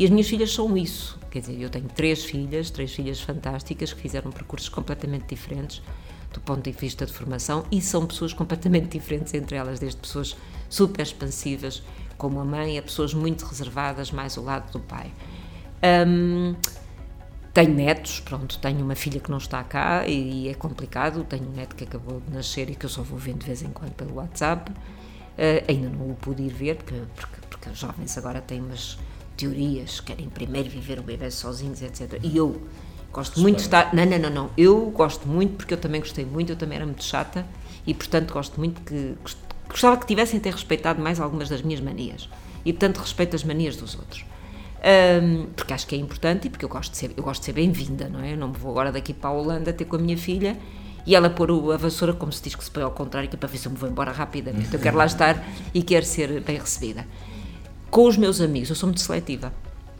E 0.00 0.04
as 0.04 0.08
minhas 0.08 0.30
filhas 0.30 0.50
são 0.50 0.78
isso, 0.78 1.18
quer 1.30 1.40
dizer, 1.40 1.60
eu 1.60 1.68
tenho 1.68 1.86
três 1.86 2.24
filhas, 2.24 2.70
três 2.70 2.90
filhas 2.90 3.20
fantásticas 3.20 3.92
que 3.92 4.00
fizeram 4.00 4.30
percursos 4.30 4.70
completamente 4.70 5.26
diferentes 5.26 5.82
do 6.32 6.40
ponto 6.40 6.62
de 6.62 6.72
vista 6.72 7.04
de 7.04 7.12
formação 7.12 7.66
e 7.70 7.82
são 7.82 8.06
pessoas 8.06 8.32
completamente 8.32 8.88
diferentes 8.98 9.34
entre 9.34 9.56
elas, 9.56 9.78
desde 9.78 10.00
pessoas 10.00 10.34
super 10.70 11.02
expansivas, 11.02 11.82
como 12.16 12.40
a 12.40 12.44
mãe, 12.46 12.78
a 12.78 12.82
pessoas 12.82 13.12
muito 13.12 13.44
reservadas, 13.44 14.10
mais 14.10 14.38
ao 14.38 14.44
lado 14.44 14.72
do 14.72 14.80
pai. 14.80 15.12
Um, 16.06 16.54
tenho 17.52 17.74
netos, 17.74 18.20
pronto, 18.20 18.58
tenho 18.58 18.82
uma 18.82 18.94
filha 18.94 19.20
que 19.20 19.30
não 19.30 19.36
está 19.36 19.62
cá 19.62 20.08
e, 20.08 20.48
é 20.48 20.54
complicado. 20.54 21.24
Tenho 21.24 21.46
um 21.46 21.52
neto 21.52 21.76
que 21.76 21.84
acabou 21.84 22.22
de 22.26 22.32
nascer 22.32 22.70
e 22.70 22.74
que 22.74 22.86
eu 22.86 22.90
só 22.90 23.02
vou 23.02 23.18
vendo 23.18 23.40
de 23.40 23.46
vez 23.48 23.60
em 23.60 23.68
quando 23.68 23.92
pelo 23.92 24.14
WhatsApp. 24.14 24.72
Uh, 24.72 25.62
ainda 25.68 25.90
não 25.90 26.10
o 26.10 26.14
pude 26.14 26.42
ir 26.42 26.48
ver, 26.48 26.76
porque, 26.76 27.02
porque, 27.14 27.40
porque 27.50 27.68
os 27.68 27.78
jovens 27.78 28.16
agora 28.16 28.40
têm 28.40 28.62
umas 28.62 28.98
teorias, 29.40 30.00
querem 30.00 30.28
primeiro 30.28 30.68
viver 30.68 30.98
o 30.98 31.02
bebê 31.02 31.30
sozinhos, 31.30 31.80
etc. 31.80 32.20
E 32.22 32.36
eu 32.36 32.60
gosto 33.12 33.40
muito 33.40 33.56
de 33.56 33.62
estar. 33.62 33.94
Não, 33.94 34.04
não, 34.04 34.18
não, 34.18 34.30
não. 34.30 34.50
Eu 34.56 34.90
gosto 34.90 35.26
muito, 35.26 35.56
porque 35.56 35.72
eu 35.74 35.78
também 35.78 36.00
gostei 36.00 36.24
muito, 36.24 36.52
eu 36.52 36.56
também 36.56 36.76
era 36.76 36.84
muito 36.84 37.02
chata 37.02 37.46
e, 37.86 37.94
portanto, 37.94 38.32
gosto 38.32 38.58
muito 38.58 38.80
que. 38.82 39.14
Gostava 39.68 39.96
que 39.96 40.06
tivessem 40.06 40.40
ter 40.40 40.52
respeitado 40.52 41.00
mais 41.00 41.20
algumas 41.20 41.48
das 41.48 41.62
minhas 41.62 41.80
manias. 41.80 42.28
E, 42.64 42.72
portanto, 42.72 42.98
respeito 42.98 43.36
as 43.36 43.44
manias 43.44 43.76
dos 43.76 43.94
outros. 43.94 44.24
Um, 45.22 45.46
porque 45.54 45.72
acho 45.72 45.86
que 45.86 45.94
é 45.94 45.98
importante 45.98 46.46
e 46.46 46.50
porque 46.50 46.64
eu 46.64 46.68
gosto 46.68 46.90
de 46.90 46.96
ser, 46.96 47.12
eu 47.16 47.22
gosto 47.22 47.40
de 47.40 47.46
ser 47.46 47.52
bem-vinda, 47.52 48.08
não 48.08 48.20
é? 48.20 48.32
Eu 48.32 48.36
não 48.36 48.48
me 48.48 48.56
vou 48.56 48.72
agora 48.72 48.90
daqui 48.90 49.14
para 49.14 49.30
a 49.30 49.32
Holanda 49.32 49.72
ter 49.72 49.84
com 49.84 49.96
a 49.96 49.98
minha 49.98 50.16
filha 50.16 50.58
e 51.06 51.14
ela 51.14 51.30
pôr 51.30 51.50
a 51.72 51.76
vassoura 51.76 52.12
como 52.12 52.32
se 52.32 52.42
diz 52.42 52.54
que 52.54 52.64
se 52.64 52.70
põe 52.70 52.82
ao 52.82 52.90
contrário, 52.90 53.28
que 53.28 53.36
é 53.36 53.38
para 53.38 53.48
ver 53.48 53.58
se 53.58 53.68
eu 53.68 53.72
me 53.72 53.78
vou 53.78 53.88
embora 53.88 54.10
rapidamente. 54.10 54.72
Eu 54.72 54.80
quero 54.80 54.96
lá 54.96 55.06
estar 55.06 55.42
e 55.72 55.82
quero 55.82 56.04
ser 56.04 56.40
bem 56.40 56.58
recebida. 56.58 57.06
Com 57.90 58.06
os 58.06 58.16
meus 58.16 58.40
amigos, 58.40 58.70
eu 58.70 58.76
sou 58.76 58.86
muito 58.86 59.00
seletiva. 59.00 59.52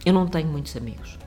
Eu 0.06 0.12
não 0.12 0.26
tenho 0.26 0.48
muitos 0.48 0.76
amigos. 0.76 1.18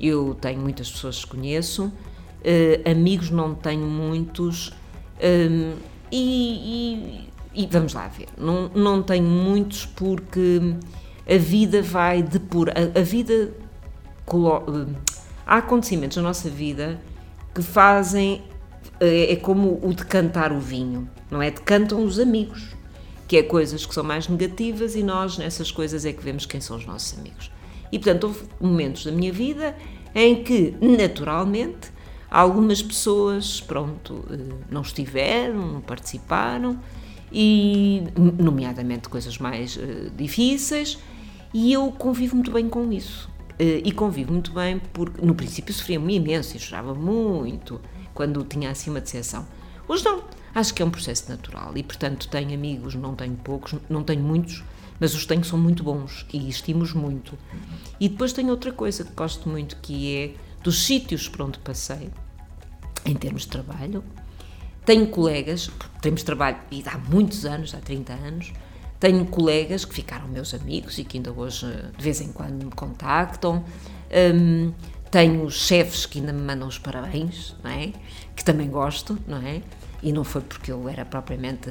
Eu 0.00 0.36
tenho 0.40 0.60
muitas 0.60 0.90
pessoas 0.90 1.24
que 1.24 1.30
conheço, 1.30 1.86
uh, 1.86 2.90
amigos 2.90 3.30
não 3.30 3.54
tenho 3.54 3.86
muitos, 3.86 4.72
um, 5.20 5.74
e, 6.10 7.28
e, 7.52 7.62
e, 7.62 7.66
vamos 7.66 7.92
lá 7.94 8.06
ver, 8.06 8.28
não, 8.38 8.68
não 8.68 9.02
tenho 9.02 9.24
muitos 9.24 9.84
porque 9.84 10.60
a 11.28 11.36
vida 11.36 11.82
vai 11.82 12.22
depurar. 12.22 12.74
A, 12.76 13.00
a 13.00 13.02
vida. 13.02 13.52
Há 15.46 15.56
acontecimentos 15.56 16.16
na 16.16 16.22
nossa 16.22 16.48
vida 16.48 17.00
que 17.54 17.62
fazem. 17.62 18.42
É, 19.00 19.32
é 19.32 19.36
como 19.36 19.78
o 19.82 19.92
decantar 19.92 20.52
o 20.52 20.58
vinho, 20.58 21.08
não 21.30 21.40
é? 21.42 21.50
Decantam 21.50 22.04
os 22.04 22.18
amigos, 22.18 22.74
que 23.28 23.36
é 23.36 23.42
coisas 23.42 23.84
que 23.84 23.94
são 23.94 24.02
mais 24.02 24.26
negativas 24.26 24.96
e 24.96 25.02
nós 25.02 25.36
nessas 25.36 25.70
coisas 25.70 26.06
é 26.06 26.12
que 26.14 26.24
vemos 26.24 26.46
quem 26.46 26.62
são 26.62 26.78
os 26.78 26.86
nossos 26.86 27.16
amigos. 27.18 27.52
E 27.92 27.98
portanto, 27.98 28.24
houve 28.24 28.40
momentos 28.58 29.04
da 29.04 29.12
minha 29.12 29.32
vida 29.32 29.76
em 30.14 30.42
que, 30.42 30.74
naturalmente, 30.80 31.92
algumas 32.30 32.82
pessoas, 32.82 33.60
pronto, 33.60 34.24
eh, 34.30 34.54
não 34.70 34.80
estiveram, 34.80 35.74
não 35.74 35.80
participaram, 35.82 36.80
e, 37.30 38.04
nomeadamente, 38.38 39.10
coisas 39.10 39.36
mais 39.36 39.76
uh, 39.76 40.10
difíceis, 40.16 40.98
e 41.52 41.70
eu 41.70 41.92
convivo 41.92 42.34
muito 42.36 42.50
bem 42.50 42.70
com 42.70 42.90
isso. 42.90 43.28
Uh, 43.60 43.84
e 43.84 43.92
convivo 43.92 44.32
muito 44.32 44.50
bem 44.52 44.80
porque, 44.94 45.24
no 45.24 45.34
princípio, 45.34 45.74
sofria-me 45.74 46.16
imenso 46.16 46.56
e 46.56 46.60
chorava 46.60 46.94
muito 46.94 47.78
quando 48.14 48.42
tinha 48.44 48.70
assim 48.70 48.88
uma 48.88 49.00
decepção. 49.00 49.46
Hoje 49.86 50.04
não. 50.06 50.37
Acho 50.58 50.74
que 50.74 50.82
é 50.82 50.84
um 50.84 50.90
processo 50.90 51.30
natural 51.30 51.70
e, 51.76 51.84
portanto, 51.84 52.26
tenho 52.26 52.52
amigos, 52.52 52.96
não 52.96 53.14
tenho 53.14 53.36
poucos, 53.36 53.76
não 53.88 54.02
tenho 54.02 54.20
muitos, 54.20 54.64
mas 54.98 55.14
os 55.14 55.24
tenho 55.24 55.44
são 55.44 55.56
muito 55.56 55.84
bons 55.84 56.26
e 56.32 56.48
estimo-os 56.48 56.92
muito. 56.92 57.38
E 58.00 58.08
depois 58.08 58.32
tenho 58.32 58.50
outra 58.50 58.72
coisa 58.72 59.04
que 59.04 59.12
gosto 59.12 59.48
muito, 59.48 59.76
que 59.76 60.16
é 60.16 60.34
dos 60.60 60.82
sítios 60.82 61.28
por 61.28 61.42
onde 61.42 61.60
passei, 61.60 62.10
em 63.04 63.14
termos 63.14 63.42
de 63.42 63.50
trabalho. 63.50 64.02
Tenho 64.84 65.06
colegas, 65.06 65.70
temos 66.02 66.24
trabalho 66.24 66.58
e 66.72 66.82
há 66.84 66.98
muitos 66.98 67.44
anos, 67.46 67.72
há 67.72 67.78
30 67.78 68.12
anos, 68.14 68.52
tenho 68.98 69.24
colegas 69.26 69.84
que 69.84 69.94
ficaram 69.94 70.26
meus 70.26 70.52
amigos 70.54 70.98
e 70.98 71.04
que 71.04 71.18
ainda 71.18 71.30
hoje 71.30 71.66
de 71.96 72.02
vez 72.02 72.20
em 72.20 72.32
quando 72.32 72.64
me 72.64 72.72
contactam. 72.72 73.64
Um, 74.34 74.72
tenho 75.08 75.48
chefes 75.50 76.04
que 76.04 76.18
ainda 76.18 76.32
me 76.32 76.42
mandam 76.42 76.68
os 76.68 76.78
parabéns, 76.78 77.54
não 77.62 77.70
é? 77.70 77.92
Que 78.34 78.44
também 78.44 78.68
gosto, 78.68 79.18
não 79.26 79.38
é? 79.38 79.62
E 80.02 80.12
não 80.12 80.22
foi 80.22 80.42
porque 80.42 80.70
eu 80.70 80.88
era 80.88 81.04
propriamente 81.04 81.68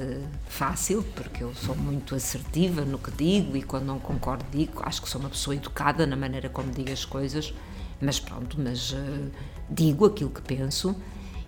fácil, 0.47 1.03
porque 1.15 1.43
eu 1.43 1.53
sou 1.55 1.75
muito 1.75 2.13
assertiva 2.13 2.81
no 2.81 2.97
que 2.97 3.11
digo 3.11 3.55
e 3.55 3.63
quando 3.63 3.85
não 3.85 3.99
concordo 3.99 4.45
digo. 4.51 4.81
Acho 4.83 5.01
que 5.01 5.09
sou 5.09 5.21
uma 5.21 5.29
pessoa 5.29 5.55
educada 5.55 6.05
na 6.05 6.15
maneira 6.15 6.49
como 6.49 6.69
digo 6.71 6.91
as 6.91 7.05
coisas, 7.05 7.53
mas 8.01 8.19
pronto, 8.19 8.59
mas 8.59 8.91
uh, 8.91 9.31
digo 9.69 10.05
aquilo 10.05 10.29
que 10.29 10.41
penso 10.41 10.95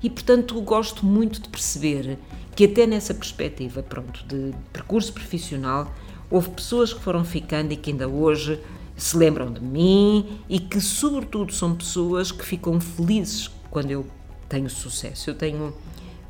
e 0.02 0.10
portanto 0.10 0.60
gosto 0.62 1.06
muito 1.06 1.42
de 1.42 1.50
perceber 1.50 2.18
que 2.56 2.66
até 2.66 2.88
nessa 2.88 3.14
perspectiva, 3.14 3.84
pronto, 3.84 4.26
de 4.26 4.54
percurso 4.72 5.14
profissional, 5.14 5.94
houve 6.30 6.50
pessoas 6.50 6.94
que 6.94 7.02
foram 7.02 7.24
ficando 7.24 7.74
e 7.74 7.78
que 7.78 7.92
ainda 7.92 8.08
hoje 8.08 8.60
se 8.96 9.16
lembram 9.16 9.52
de 9.52 9.62
mim 9.62 10.42
e 10.50 10.60
que 10.60 10.80
sobretudo 10.82 11.54
são 11.54 11.76
pessoas 11.76 12.32
que 12.32 12.46
ficam 12.46 12.80
felizes 12.80 13.50
quando 13.70 13.92
eu 13.92 14.06
tenho 14.48 14.70
sucesso. 14.70 15.30
Eu 15.30 15.36
tenho 15.36 15.74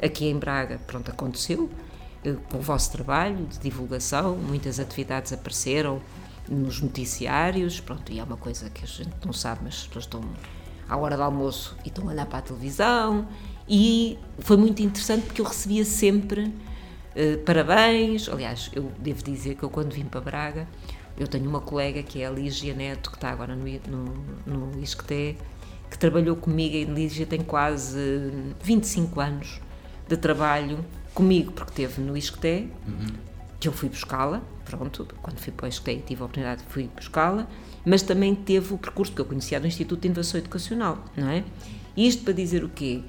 aqui 0.01 0.25
em 0.25 0.37
Braga, 0.37 0.79
pronto, 0.87 1.11
aconteceu, 1.11 1.69
eh, 2.23 2.35
com 2.51 2.57
o 2.57 2.61
vosso 2.61 2.91
trabalho 2.91 3.45
de 3.45 3.59
divulgação, 3.59 4.35
muitas 4.35 4.79
atividades 4.79 5.31
apareceram 5.33 6.01
nos 6.49 6.81
noticiários, 6.81 7.79
pronto, 7.79 8.11
e 8.11 8.19
é 8.19 8.23
uma 8.23 8.37
coisa 8.37 8.69
que 8.69 8.83
a 8.83 8.87
gente 8.87 9.11
não 9.25 9.33
sabe, 9.33 9.61
mas 9.63 9.75
as 9.75 9.87
pessoas 9.87 10.05
estão 10.05 10.21
à 10.87 10.97
hora 10.97 11.15
do 11.15 11.23
almoço 11.23 11.77
e 11.85 11.89
estão 11.89 12.07
a 12.09 12.11
olhar 12.11 12.25
para 12.25 12.39
a 12.39 12.41
televisão 12.41 13.27
E 13.67 14.17
foi 14.39 14.57
muito 14.57 14.81
interessante 14.81 15.27
porque 15.27 15.39
eu 15.39 15.45
recebia 15.45 15.85
sempre 15.85 16.45
uh, 16.45 17.37
parabéns. 17.45 18.27
Aliás, 18.27 18.71
eu 18.73 18.91
devo 18.97 19.23
dizer 19.23 19.55
que 19.55 19.63
eu, 19.63 19.69
quando 19.69 19.93
vim 19.93 20.05
para 20.05 20.19
Braga, 20.19 20.67
eu 21.17 21.27
tenho 21.27 21.47
uma 21.47 21.61
colega 21.61 22.01
que 22.01 22.21
é 22.21 22.25
a 22.25 22.31
Lígia 22.31 22.73
Neto, 22.73 23.11
que 23.11 23.17
está 23.17 23.29
agora 23.29 23.55
no, 23.55 23.65
no, 23.65 24.71
no 24.71 24.81
ISCTE, 24.81 25.37
que 25.91 25.99
trabalhou 25.99 26.35
comigo. 26.35 26.75
E 26.75 26.85
Lígia 26.85 27.27
tem 27.27 27.41
quase 27.41 27.99
25 28.63 29.19
anos 29.19 29.61
de 30.09 30.17
trabalho 30.17 30.83
comigo, 31.13 31.51
porque 31.51 31.73
teve 31.73 32.01
no 32.01 32.17
ISCTE, 32.17 32.71
uhum. 32.87 33.07
que 33.59 33.67
eu 33.67 33.71
fui 33.71 33.89
buscá-la, 33.89 34.41
pronto, 34.65 35.07
quando 35.21 35.39
fui 35.39 35.51
para 35.51 35.65
o 35.65 35.69
ISCTE 35.69 36.03
tive 36.05 36.21
a 36.21 36.25
oportunidade, 36.25 36.63
fui 36.69 36.89
buscá-la, 36.95 37.47
mas 37.85 38.01
também 38.01 38.35
teve 38.35 38.73
o 38.73 38.77
percurso 38.77 39.11
que 39.13 39.21
eu 39.21 39.25
conhecia 39.25 39.59
do 39.59 39.67
Instituto 39.67 40.01
de 40.01 40.07
Inovação 40.07 40.39
Educacional, 40.39 41.03
não 41.15 41.29
é? 41.29 41.43
Isto 41.95 42.23
para 42.23 42.33
dizer 42.33 42.63
o 42.63 42.69
quê? 42.69 43.01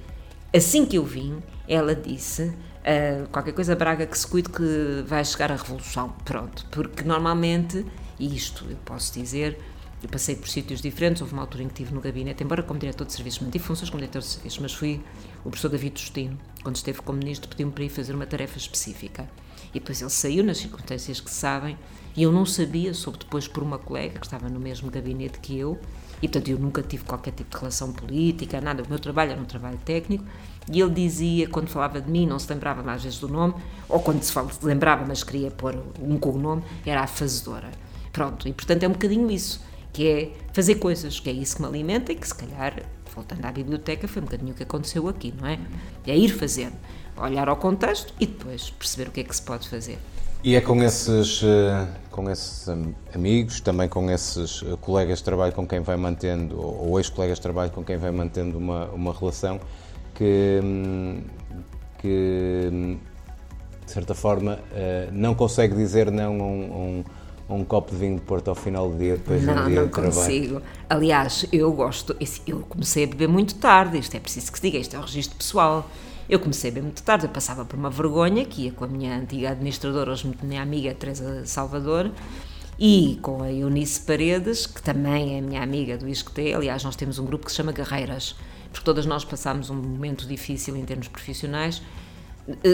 Assim 0.54 0.84
que 0.84 0.96
eu 0.96 1.04
vim, 1.04 1.38
ela 1.68 1.94
disse 1.94 2.42
uh, 2.42 3.28
qualquer 3.30 3.52
coisa 3.52 3.76
Braga 3.76 4.06
que 4.06 4.18
se 4.18 4.26
cuide 4.26 4.48
que 4.48 5.04
vai 5.06 5.24
chegar 5.24 5.52
a 5.52 5.56
revolução, 5.56 6.12
pronto, 6.24 6.66
porque 6.70 7.04
normalmente, 7.04 7.84
e 8.18 8.34
isto 8.34 8.66
eu 8.68 8.76
posso 8.84 9.12
dizer, 9.12 9.58
eu 10.02 10.08
passei 10.08 10.34
por 10.34 10.48
sítios 10.48 10.80
diferentes, 10.80 11.20
houve 11.20 11.34
uma 11.34 11.42
altura 11.42 11.64
em 11.64 11.66
que 11.68 11.74
estive 11.74 11.94
no 11.94 12.00
gabinete, 12.00 12.42
embora 12.42 12.62
como 12.62 12.80
diretor 12.80 13.06
de 13.06 13.12
serviços, 13.12 13.40
mantive 13.40 13.62
funções 13.62 13.90
como 13.90 14.00
diretor 14.00 14.20
de 14.20 14.28
serviços, 14.28 14.58
mas 14.58 14.72
fui 14.72 15.00
o 15.44 15.50
professor 15.50 15.70
David 15.70 16.00
Justino, 16.00 16.38
quando 16.62 16.76
esteve 16.76 17.00
como 17.02 17.18
ministro, 17.18 17.48
pediu-me 17.48 17.72
para 17.72 17.84
ir 17.84 17.88
fazer 17.88 18.14
uma 18.14 18.26
tarefa 18.26 18.58
específica. 18.58 19.28
E 19.70 19.78
depois 19.78 20.00
ele 20.00 20.10
saiu 20.10 20.44
nas 20.44 20.58
circunstâncias 20.58 21.20
que 21.20 21.30
sabem, 21.30 21.78
e 22.16 22.22
eu 22.22 22.32
não 22.32 22.44
sabia, 22.44 22.92
soube 22.92 23.18
depois 23.18 23.46
por 23.46 23.62
uma 23.62 23.78
colega 23.78 24.18
que 24.18 24.26
estava 24.26 24.48
no 24.48 24.58
mesmo 24.58 24.90
gabinete 24.90 25.38
que 25.38 25.56
eu, 25.56 25.78
e 26.20 26.28
portanto 26.28 26.48
eu 26.48 26.58
nunca 26.58 26.82
tive 26.82 27.04
qualquer 27.04 27.30
tipo 27.30 27.50
de 27.50 27.56
relação 27.56 27.92
política, 27.92 28.60
nada, 28.60 28.82
o 28.82 28.88
meu 28.88 28.98
trabalho 28.98 29.32
era 29.32 29.40
um 29.40 29.44
trabalho 29.44 29.78
técnico, 29.84 30.24
e 30.70 30.80
ele 30.80 30.90
dizia, 30.90 31.48
quando 31.48 31.68
falava 31.68 32.00
de 32.00 32.10
mim, 32.10 32.26
não 32.26 32.38
se 32.38 32.52
lembrava 32.52 32.82
mais 32.82 33.04
vezes 33.04 33.18
do 33.18 33.28
nome, 33.28 33.54
ou 33.88 34.00
quando 34.00 34.22
se 34.22 34.34
lembrava, 34.62 35.04
mas 35.06 35.22
queria 35.22 35.50
pôr 35.50 35.80
um 36.00 36.18
com 36.18 36.30
o 36.30 36.38
nome, 36.38 36.62
era 36.84 37.02
a 37.02 37.06
fazedora. 37.06 37.70
Pronto, 38.12 38.48
e 38.48 38.52
portanto 38.52 38.82
é 38.82 38.88
um 38.88 38.92
bocadinho 38.92 39.30
isso, 39.30 39.64
que 39.92 40.06
é 40.06 40.32
fazer 40.52 40.76
coisas, 40.76 41.20
que 41.20 41.30
é 41.30 41.32
isso 41.32 41.56
que 41.56 41.62
me 41.62 41.68
alimenta 41.68 42.12
e 42.12 42.16
que 42.16 42.26
se 42.26 42.34
calhar, 42.34 42.82
voltando 43.14 43.44
à 43.44 43.52
biblioteca, 43.52 44.06
foi 44.08 44.22
um 44.22 44.24
bocadinho 44.24 44.52
o 44.52 44.54
que 44.54 44.62
aconteceu 44.62 45.08
aqui, 45.08 45.34
não 45.38 45.46
é? 45.46 45.58
É 46.06 46.16
ir 46.16 46.30
fazendo, 46.30 46.74
olhar 47.16 47.48
ao 47.48 47.56
contexto 47.56 48.12
e 48.18 48.26
depois 48.26 48.70
perceber 48.70 49.08
o 49.08 49.12
que 49.12 49.20
é 49.20 49.24
que 49.24 49.34
se 49.34 49.42
pode 49.42 49.68
fazer. 49.68 49.98
E 50.42 50.56
é 50.56 50.60
com 50.60 50.82
esses, 50.82 51.42
eh, 51.44 51.86
com 52.10 52.30
esses 52.30 52.66
amigos, 53.14 53.60
também 53.60 53.88
com 53.90 54.10
esses 54.10 54.62
eh, 54.62 54.74
colegas 54.80 55.18
de 55.18 55.24
trabalho 55.24 55.52
com 55.52 55.66
quem 55.66 55.80
vai 55.80 55.96
mantendo, 55.96 56.58
ou 56.58 56.98
ex-colegas 56.98 57.36
de 57.36 57.42
trabalho 57.42 57.70
com 57.70 57.84
quem 57.84 57.98
vai 57.98 58.10
mantendo 58.10 58.56
uma, 58.56 58.86
uma 58.86 59.12
relação, 59.12 59.60
que, 60.14 60.58
hum, 60.64 61.22
que 61.98 62.98
de 63.84 63.92
certa 63.92 64.14
forma 64.14 64.58
eh, 64.72 65.10
não 65.12 65.34
consegue 65.34 65.74
dizer 65.74 66.10
não 66.10 66.40
a 66.40 66.44
um, 66.44 67.04
um, 67.54 67.64
copo 67.64 67.90
de 67.90 67.96
vinho 67.96 68.16
de 68.16 68.22
Porto 68.22 68.48
ao 68.48 68.54
final 68.54 68.90
do 68.90 68.98
dia, 68.98 69.16
depois 69.16 69.42
não, 69.42 69.54
de 69.54 69.60
um 69.60 69.66
dia 69.66 69.80
não 69.80 69.86
de 69.86 69.92
trabalho. 69.92 70.14
consigo. 70.14 70.62
Aliás, 70.88 71.46
eu 71.52 71.72
gosto, 71.72 72.16
eu 72.46 72.60
comecei 72.68 73.04
a 73.04 73.06
beber 73.06 73.28
muito 73.28 73.54
tarde, 73.56 73.98
isto 73.98 74.16
é 74.16 74.20
preciso 74.20 74.50
que 74.52 74.58
se 74.58 74.62
diga, 74.62 74.78
isto 74.78 74.94
é 74.96 74.98
o 74.98 75.02
registro 75.02 75.36
pessoal. 75.36 75.88
Eu 76.28 76.38
comecei 76.38 76.70
bem 76.70 76.82
muito 76.82 77.02
tarde, 77.02 77.26
eu 77.26 77.30
passava 77.30 77.64
por 77.64 77.76
uma 77.76 77.90
vergonha 77.90 78.44
que 78.44 78.66
ia 78.66 78.72
com 78.72 78.84
a 78.84 78.88
minha 78.88 79.16
antiga 79.16 79.50
administradora, 79.50 80.12
hoje 80.12 80.32
minha 80.42 80.62
amiga 80.62 80.94
Teresa 80.94 81.44
Salvador, 81.44 82.10
e 82.78 83.18
com 83.20 83.42
a 83.42 83.52
Eunice 83.52 84.00
Paredes, 84.00 84.64
que 84.64 84.80
também 84.80 85.36
é 85.36 85.40
minha 85.40 85.62
amiga 85.62 85.98
do 85.98 86.08
ISCTE. 86.08 86.54
Aliás, 86.54 86.84
nós 86.84 86.94
temos 86.94 87.18
um 87.18 87.24
grupo 87.24 87.46
que 87.46 87.50
se 87.50 87.56
chama 87.56 87.72
Guerreiras, 87.72 88.36
porque 88.72 88.84
todas 88.84 89.06
nós 89.06 89.24
passámos 89.24 89.70
um 89.70 89.74
momento 89.74 90.26
difícil 90.26 90.76
em 90.76 90.84
termos 90.84 91.08
profissionais, 91.08 91.82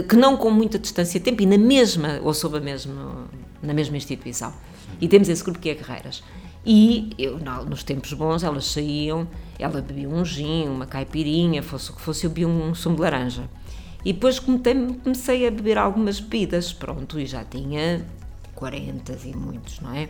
que 0.09 0.17
não 0.17 0.37
com 0.37 0.51
muita 0.51 0.79
distância 0.79 1.19
de 1.19 1.25
tempo 1.25 1.43
e 1.43 1.47
na 1.47 1.59
mesma, 1.59 2.21
ou 2.23 2.33
sob 2.33 2.59
a 2.59 2.61
mesma, 2.61 3.27
na 3.63 3.75
mesma 3.75 3.97
instituição. 3.97 4.53
E 5.01 5.09
temos 5.09 5.29
esse 5.29 5.43
grupo 5.43 5.59
que 5.59 5.69
é 5.71 5.75
Guerreiras. 5.75 6.23
E 6.65 7.11
eu, 7.19 7.39
nos 7.69 7.85
tempos 7.85 8.13
bons, 8.13 8.43
elas 8.43 8.67
saíam, 8.67 9.29
ela 9.59 9.81
bebia 9.81 10.09
um 10.09 10.25
gin, 10.25 10.69
uma 10.69 10.87
caipirinha, 10.87 11.63
fosse 11.63 11.91
o 11.91 11.95
que 11.95 12.01
fosse, 12.01 12.25
eu 12.25 12.31
bebia 12.31 12.49
um 12.49 12.75
sumo 12.75 12.97
de 12.97 13.03
laranja. 13.03 13.49
E 14.05 14.13
depois 14.13 14.39
comecei 14.39 15.47
a 15.47 15.51
beber 15.51 15.79
algumas 15.79 16.19
bebidas, 16.19 16.73
pronto, 16.73 17.21
e 17.21 17.27
já 17.27 17.45
tinha 17.45 18.05
40 18.55 19.19
e 19.25 19.37
muitos, 19.37 19.81
não 19.81 19.95
é? 19.95 20.09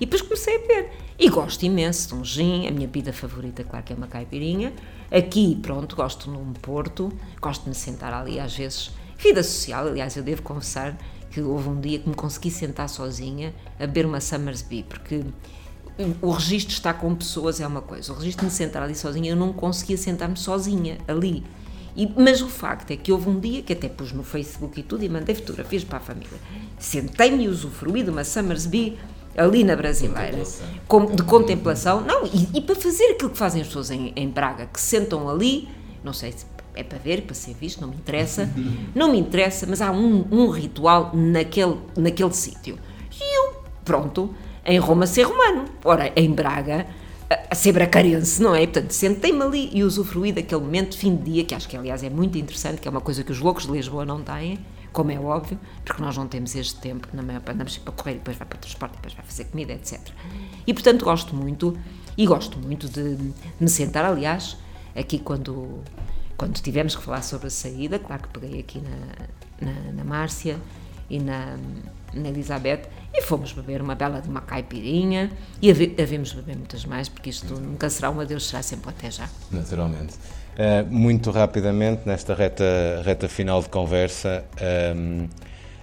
E 0.00 0.06
depois 0.06 0.22
comecei 0.22 0.56
a 0.56 0.58
beber. 0.60 0.90
E 1.18 1.28
gosto 1.28 1.62
imenso 1.64 2.08
de 2.08 2.14
um 2.14 2.24
gin, 2.24 2.66
a 2.66 2.70
minha 2.70 2.86
bebida 2.86 3.12
favorita, 3.12 3.64
claro 3.64 3.84
que 3.84 3.92
é 3.92 3.96
uma 3.96 4.06
caipirinha. 4.06 4.72
Aqui, 5.10 5.56
pronto, 5.60 5.96
gosto 5.96 6.30
num 6.30 6.52
Porto, 6.52 7.12
gosto 7.40 7.64
de 7.64 7.70
me 7.70 7.74
sentar 7.74 8.12
ali 8.12 8.38
às 8.38 8.56
vezes. 8.56 8.90
Vida 9.18 9.42
social, 9.42 9.88
aliás, 9.88 10.16
eu 10.16 10.22
devo 10.22 10.42
confessar 10.42 10.96
que 11.30 11.40
houve 11.40 11.68
um 11.68 11.80
dia 11.80 11.98
que 11.98 12.08
me 12.08 12.14
consegui 12.14 12.50
sentar 12.50 12.88
sozinha 12.88 13.52
a 13.78 13.86
beber 13.86 14.06
uma 14.06 14.20
Summersby, 14.20 14.84
porque 14.88 15.24
o 16.22 16.30
registro 16.30 16.72
está 16.72 16.94
com 16.94 17.14
pessoas 17.14 17.60
é 17.60 17.66
uma 17.66 17.82
coisa, 17.82 18.12
o 18.12 18.16
registro 18.16 18.46
de 18.46 18.52
me 18.52 18.56
sentar 18.56 18.82
ali 18.82 18.94
sozinha, 18.94 19.30
eu 19.30 19.36
não 19.36 19.52
conseguia 19.52 19.96
sentar-me 19.96 20.36
sozinha 20.36 20.98
ali. 21.08 21.44
E, 21.96 22.06
mas 22.16 22.40
o 22.40 22.48
facto 22.48 22.92
é 22.92 22.96
que 22.96 23.10
houve 23.10 23.28
um 23.28 23.40
dia 23.40 23.60
que 23.60 23.72
até 23.72 23.88
pus 23.88 24.12
no 24.12 24.22
Facebook 24.22 24.78
e 24.78 24.82
tudo 24.84 25.04
e 25.04 25.08
mandei 25.08 25.34
fotografias 25.34 25.82
para 25.82 25.98
a 25.98 26.00
família. 26.00 26.38
Sentei-me 26.78 27.44
e 27.44 27.48
usufruí 27.48 28.04
de 28.04 28.10
uma 28.10 28.22
Summersby 28.22 28.96
ali 29.38 29.62
na 29.64 29.76
Brasileira, 29.76 30.42
de 31.14 31.22
contemplação, 31.22 32.00
não, 32.00 32.26
e, 32.26 32.48
e, 32.58 32.60
para 32.60 32.74
fazer 32.74 33.12
aquilo 33.12 33.30
que 33.30 33.38
fazem 33.38 33.62
as 33.62 33.68
pessoas 33.68 33.90
em, 33.90 34.12
em 34.16 34.28
Braga, 34.28 34.66
que 34.66 34.80
sentam 34.80 35.28
ali, 35.28 35.68
não 36.02 36.12
sei 36.12 36.32
se 36.32 36.44
é 36.74 36.82
para 36.82 36.98
ver, 36.98 37.22
para 37.22 37.34
ser 37.34 37.54
visto, 37.54 37.80
não 37.80 37.88
me 37.88 37.96
interessa, 37.96 38.50
não 38.94 39.12
me 39.12 39.18
interessa, 39.18 39.66
mas 39.66 39.80
há 39.80 39.90
um, 39.90 40.26
um 40.30 40.48
ritual 40.48 41.12
naquele, 41.14 41.76
naquele 41.96 42.32
sítio. 42.32 42.78
E 43.12 43.38
eu, 43.38 43.62
pronto, 43.84 44.34
em 44.64 44.78
Roma 44.78 45.06
ser 45.06 45.22
romano. 45.22 45.64
Ora, 45.84 46.12
em 46.14 46.30
Braga, 46.30 46.86
a 47.50 47.54
ser 47.54 47.72
bracarense, 47.72 48.42
não 48.42 48.54
é? 48.54 48.66
Portanto, 48.66 48.92
sentei-me 48.92 49.42
ali 49.42 49.70
e 49.72 49.82
usufruí 49.82 50.32
daquele 50.32 50.60
momento 50.60 50.92
de 50.92 50.98
fim 50.98 51.16
de 51.16 51.30
dia, 51.30 51.44
que 51.44 51.54
acho 51.54 51.68
que, 51.68 51.76
aliás, 51.76 52.02
é 52.02 52.10
muito 52.10 52.38
interessante, 52.38 52.80
que 52.80 52.88
é 52.88 52.90
uma 52.90 53.00
coisa 53.00 53.22
que 53.22 53.32
os 53.32 53.40
loucos 53.40 53.66
de 53.66 53.72
Lisboa 53.72 54.04
não 54.04 54.22
têm, 54.22 54.58
como 54.98 55.12
é 55.12 55.20
óbvio, 55.20 55.56
porque 55.84 56.02
nós 56.02 56.16
não 56.16 56.26
temos 56.26 56.56
este 56.56 56.74
tempo, 56.80 57.06
na 57.12 57.22
maior 57.22 57.40
andamos 57.48 57.78
para 57.78 57.92
correr, 57.92 58.14
depois 58.14 58.36
vai 58.36 58.48
para 58.48 58.56
o 58.56 58.60
transporte, 58.60 58.96
depois 58.96 59.14
vai 59.14 59.24
fazer 59.24 59.44
comida, 59.44 59.72
etc. 59.72 60.00
E, 60.66 60.74
portanto, 60.74 61.04
gosto 61.04 61.36
muito, 61.36 61.78
e 62.16 62.26
gosto 62.26 62.58
muito 62.58 62.88
de, 62.88 63.16
me 63.60 63.68
sentar, 63.68 64.04
aliás, 64.04 64.56
aqui 64.96 65.20
quando, 65.20 65.84
quando 66.36 66.60
tivemos 66.60 66.96
que 66.96 67.02
falar 67.04 67.22
sobre 67.22 67.46
a 67.46 67.50
saída, 67.50 68.00
claro 68.00 68.24
que 68.24 68.40
peguei 68.40 68.58
aqui 68.58 68.80
na, 68.80 69.70
na, 69.70 69.92
na 69.92 70.02
Márcia 70.02 70.58
e 71.08 71.20
na, 71.20 71.56
na 72.12 72.28
Elizabeth, 72.30 72.88
e 73.14 73.22
fomos 73.22 73.52
beber 73.52 73.80
uma 73.80 73.94
bela 73.94 74.20
de 74.20 74.28
uma 74.28 74.40
caipirinha 74.40 75.30
e 75.62 75.70
havemos 75.70 76.32
beber 76.32 76.56
muitas 76.56 76.84
mais, 76.84 77.08
porque 77.08 77.30
isto 77.30 77.54
nunca 77.54 77.88
será 77.88 78.10
um 78.10 78.18
adeus, 78.18 78.48
será 78.48 78.64
sempre 78.64 78.90
até 78.90 79.12
já. 79.12 79.30
Naturalmente. 79.52 80.16
Uh, 80.58 80.84
muito 80.92 81.30
rapidamente, 81.30 82.02
nesta 82.04 82.34
reta, 82.34 82.64
reta 83.04 83.28
final 83.28 83.62
de 83.62 83.68
conversa, 83.68 84.44
um, 84.60 85.20
ehm, 85.22 85.28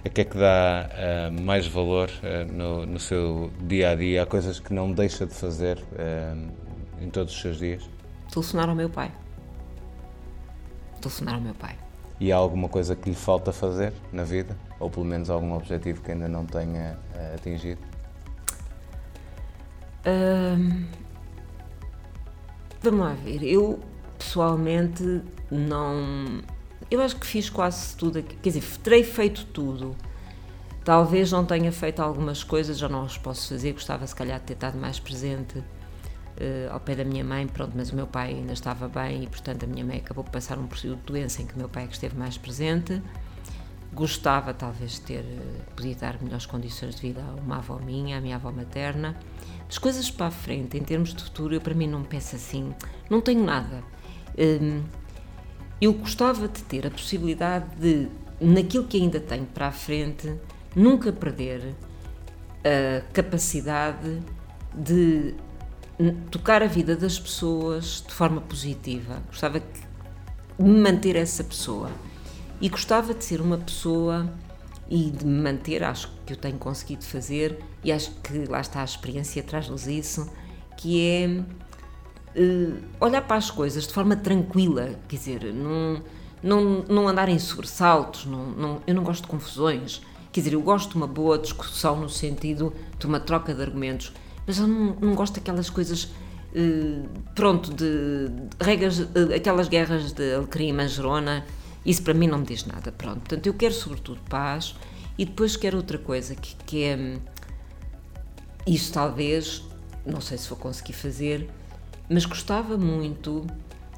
a 0.04 0.08
que 0.10 0.20
é 0.20 0.24
que 0.26 0.36
dá 0.36 0.90
uh, 0.90 1.40
mais 1.40 1.66
valor 1.66 2.10
uh, 2.10 2.52
no, 2.52 2.84
no, 2.84 3.00
seu 3.00 3.50
dia 3.62 3.92
a 3.92 3.94
dia? 3.94 4.22
Há 4.22 4.26
coisas 4.26 4.60
que 4.60 4.74
não 4.74 4.92
deixa 4.92 5.24
de 5.24 5.32
fazer 5.32 5.82
em 7.00 7.08
todos 7.08 7.34
os 7.34 7.40
seus 7.40 7.58
dias? 7.58 7.88
Telefonar 8.30 8.68
ao 8.68 8.74
meu 8.74 8.90
pai. 8.90 9.10
Telefonar 11.00 11.36
ao 11.36 11.40
meu 11.40 11.54
pai. 11.54 11.74
E 12.20 12.30
há 12.30 12.36
alguma 12.36 12.68
coisa 12.68 12.94
que 12.94 13.08
lhe 13.08 13.16
falta 13.16 13.54
fazer 13.54 13.94
na 14.12 14.24
vida? 14.24 14.54
Ou 14.78 14.90
pelo 14.90 15.06
menos 15.06 15.30
algum 15.30 15.54
objetivo 15.54 16.02
que 16.02 16.12
ainda 16.12 16.28
não 16.28 16.44
tenha 16.44 16.98
uh, 17.14 17.34
atingido? 17.34 17.80
vamos 22.82 23.00
lá 23.00 23.14
ver. 23.14 23.42
Eu, 23.42 23.80
pessoalmente, 24.26 25.22
não. 25.50 26.42
Eu 26.90 27.00
acho 27.00 27.16
que 27.16 27.26
fiz 27.26 27.48
quase 27.48 27.96
tudo. 27.96 28.22
Quer 28.22 28.50
dizer, 28.50 28.62
terei 28.82 29.04
feito 29.04 29.44
tudo. 29.46 29.96
Talvez 30.84 31.32
não 31.32 31.44
tenha 31.44 31.72
feito 31.72 32.00
algumas 32.00 32.44
coisas, 32.44 32.78
já 32.78 32.88
não 32.88 33.04
as 33.04 33.16
posso 33.16 33.48
fazer. 33.48 33.72
Gostava, 33.72 34.06
se 34.06 34.14
calhar, 34.14 34.38
de 34.40 34.46
ter 34.46 34.52
estado 34.54 34.78
mais 34.78 34.98
presente 34.98 35.58
uh, 35.58 36.72
ao 36.72 36.80
pé 36.80 36.94
da 36.96 37.04
minha 37.04 37.24
mãe. 37.24 37.46
Pronto, 37.46 37.72
mas 37.74 37.90
o 37.90 37.96
meu 37.96 38.06
pai 38.06 38.34
ainda 38.34 38.52
estava 38.52 38.88
bem 38.88 39.24
e, 39.24 39.26
portanto, 39.26 39.64
a 39.64 39.66
minha 39.66 39.84
mãe 39.84 39.98
acabou 39.98 40.24
por 40.24 40.30
passar 40.30 40.58
um 40.58 40.66
período 40.66 40.98
de 40.98 41.06
doença 41.06 41.42
em 41.42 41.46
que 41.46 41.54
o 41.54 41.58
meu 41.58 41.68
pai 41.68 41.84
é 41.84 41.86
que 41.86 41.94
esteve 41.94 42.16
mais 42.16 42.36
presente. 42.36 43.00
Gostava 43.92 44.52
talvez 44.52 44.92
de 44.92 45.00
ter, 45.00 45.20
eh, 45.20 45.62
podia 45.74 45.94
dar 45.94 46.22
melhores 46.22 46.44
condições 46.44 46.96
de 46.96 47.00
vida 47.00 47.22
a 47.22 47.40
uma 47.40 47.56
avó 47.56 47.78
minha, 47.78 48.18
a 48.18 48.20
minha 48.20 48.36
avó 48.36 48.52
materna. 48.52 49.18
As 49.68 49.78
coisas 49.78 50.10
para 50.10 50.26
a 50.26 50.30
frente, 50.30 50.76
em 50.76 50.82
termos 50.82 51.14
de 51.14 51.24
futuro, 51.24 51.54
eu 51.54 51.60
para 51.60 51.72
mim 51.72 51.86
não 51.86 52.04
penso 52.04 52.36
assim, 52.36 52.74
não 53.08 53.22
tenho 53.22 53.42
nada. 53.42 53.82
Hum, 54.38 54.82
eu 55.80 55.92
gostava 55.92 56.48
de 56.48 56.62
ter 56.62 56.86
a 56.86 56.90
possibilidade 56.90 57.66
de, 57.76 58.08
naquilo 58.40 58.84
que 58.84 58.96
ainda 58.96 59.20
tenho 59.20 59.46
para 59.46 59.68
a 59.68 59.72
frente, 59.72 60.34
nunca 60.74 61.12
perder 61.12 61.74
a 62.64 63.00
capacidade 63.12 64.20
de 64.74 65.34
tocar 66.30 66.62
a 66.62 66.66
vida 66.66 66.96
das 66.96 67.18
pessoas 67.18 68.04
de 68.06 68.12
forma 68.12 68.40
positiva. 68.40 69.22
Gostava 69.28 69.60
que 69.60 69.80
me 70.58 70.80
manter 70.80 71.16
essa 71.16 71.44
pessoa. 71.44 71.90
E 72.60 72.68
gostava 72.68 73.14
de 73.14 73.24
ser 73.24 73.40
uma 73.40 73.58
pessoa 73.58 74.32
e 74.88 75.10
de 75.10 75.26
me 75.26 75.42
manter, 75.42 75.82
acho 75.82 76.10
que 76.24 76.32
eu 76.32 76.36
tenho 76.36 76.58
conseguido 76.58 77.04
fazer, 77.04 77.58
e 77.82 77.90
acho 77.90 78.10
que 78.22 78.44
lá 78.46 78.60
está 78.60 78.80
a 78.80 78.84
experiência 78.84 79.42
traz-nos 79.42 79.86
isso, 79.86 80.30
que 80.76 81.02
é 81.02 81.42
uh, 82.36 82.76
olhar 83.00 83.22
para 83.22 83.36
as 83.36 83.50
coisas 83.50 83.86
de 83.86 83.92
forma 83.92 84.16
tranquila, 84.16 84.98
quer 85.08 85.16
dizer, 85.16 85.54
não, 85.54 86.02
não, 86.42 86.84
não 86.88 87.08
andar 87.08 87.28
em 87.28 87.38
sobressaltos, 87.38 88.26
não, 88.26 88.46
não, 88.50 88.82
eu 88.86 88.94
não 88.94 89.02
gosto 89.02 89.22
de 89.22 89.28
confusões, 89.28 90.02
quer 90.32 90.40
dizer, 90.40 90.54
eu 90.54 90.60
gosto 90.60 90.90
de 90.90 90.96
uma 90.96 91.06
boa 91.06 91.38
discussão 91.38 92.00
no 92.00 92.08
sentido 92.08 92.72
de 92.98 93.06
uma 93.06 93.18
troca 93.18 93.54
de 93.54 93.62
argumentos, 93.62 94.12
mas 94.46 94.58
eu 94.58 94.66
não, 94.66 94.96
não 95.00 95.14
gosto 95.14 95.34
daquelas 95.34 95.70
coisas 95.70 96.08
Uh, 96.54 97.06
pronto, 97.34 97.70
de, 97.70 98.30
de 98.30 98.64
regras, 98.64 98.98
uh, 99.00 99.34
aquelas 99.34 99.68
guerras 99.68 100.12
de 100.12 100.36
Alecrim 100.36 100.68
e 100.68 100.72
Mangerona, 100.72 101.44
isso 101.84 102.02
para 102.02 102.14
mim 102.14 102.26
não 102.28 102.38
me 102.38 102.46
diz 102.46 102.64
nada, 102.64 102.90
pronto. 102.90 103.18
Portanto, 103.18 103.46
eu 103.46 103.52
quero 103.52 103.74
sobretudo 103.74 104.20
paz 104.30 104.74
e 105.18 105.26
depois 105.26 105.54
quero 105.54 105.76
outra 105.76 105.98
coisa, 105.98 106.34
que, 106.34 106.56
que 106.64 106.82
é, 106.84 107.18
isso 108.66 108.90
talvez, 108.90 109.62
não 110.06 110.20
sei 110.20 110.38
se 110.38 110.48
vou 110.48 110.56
conseguir 110.56 110.94
fazer, 110.94 111.50
mas 112.08 112.24
gostava 112.24 112.76
muito 112.76 113.46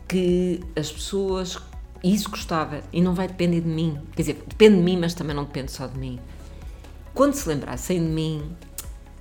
que 0.06 0.60
as 0.76 0.90
pessoas, 0.90 1.58
isso 2.02 2.30
gostava, 2.30 2.82
e 2.92 3.00
não 3.00 3.14
vai 3.14 3.28
depender 3.28 3.60
de 3.60 3.68
mim, 3.68 4.00
quer 4.14 4.22
dizer, 4.22 4.44
depende 4.46 4.76
de 4.76 4.82
mim, 4.82 4.96
mas 4.96 5.14
também 5.14 5.34
não 5.36 5.44
depende 5.44 5.70
só 5.70 5.86
de 5.86 5.98
mim. 5.98 6.18
Quando 7.14 7.34
se 7.34 7.48
lembrassem 7.48 7.98
de 7.98 8.10
mim, 8.10 8.56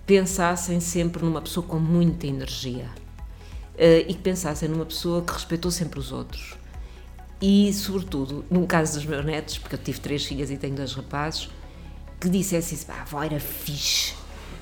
pensassem 0.06 0.80
sempre 0.80 1.24
numa 1.24 1.42
pessoa 1.42 1.66
com 1.66 1.80
muita 1.80 2.28
energia 2.28 2.90
uh, 3.76 4.08
e 4.08 4.14
que 4.14 4.22
pensassem 4.22 4.70
numa 4.70 4.86
pessoa 4.86 5.22
que 5.22 5.34
respeitou 5.34 5.72
sempre 5.72 6.00
os 6.00 6.12
outros 6.12 6.58
e, 7.42 7.72
sobretudo, 7.74 8.46
no 8.50 8.66
caso 8.66 8.96
dos 8.96 9.06
meus 9.06 9.24
netos, 9.24 9.58
porque 9.58 9.76
eu 9.76 9.80
tive 9.80 10.00
três 10.00 10.26
filhas 10.26 10.50
e 10.50 10.58
tenho 10.58 10.76
dois 10.76 10.94
rapazes, 10.94 11.50
que 12.20 12.30
dissesse 12.30 12.74
isso, 12.74 12.92
a 12.92 13.02
avó 13.02 13.22
era 13.24 13.40
fixe, 13.40 14.16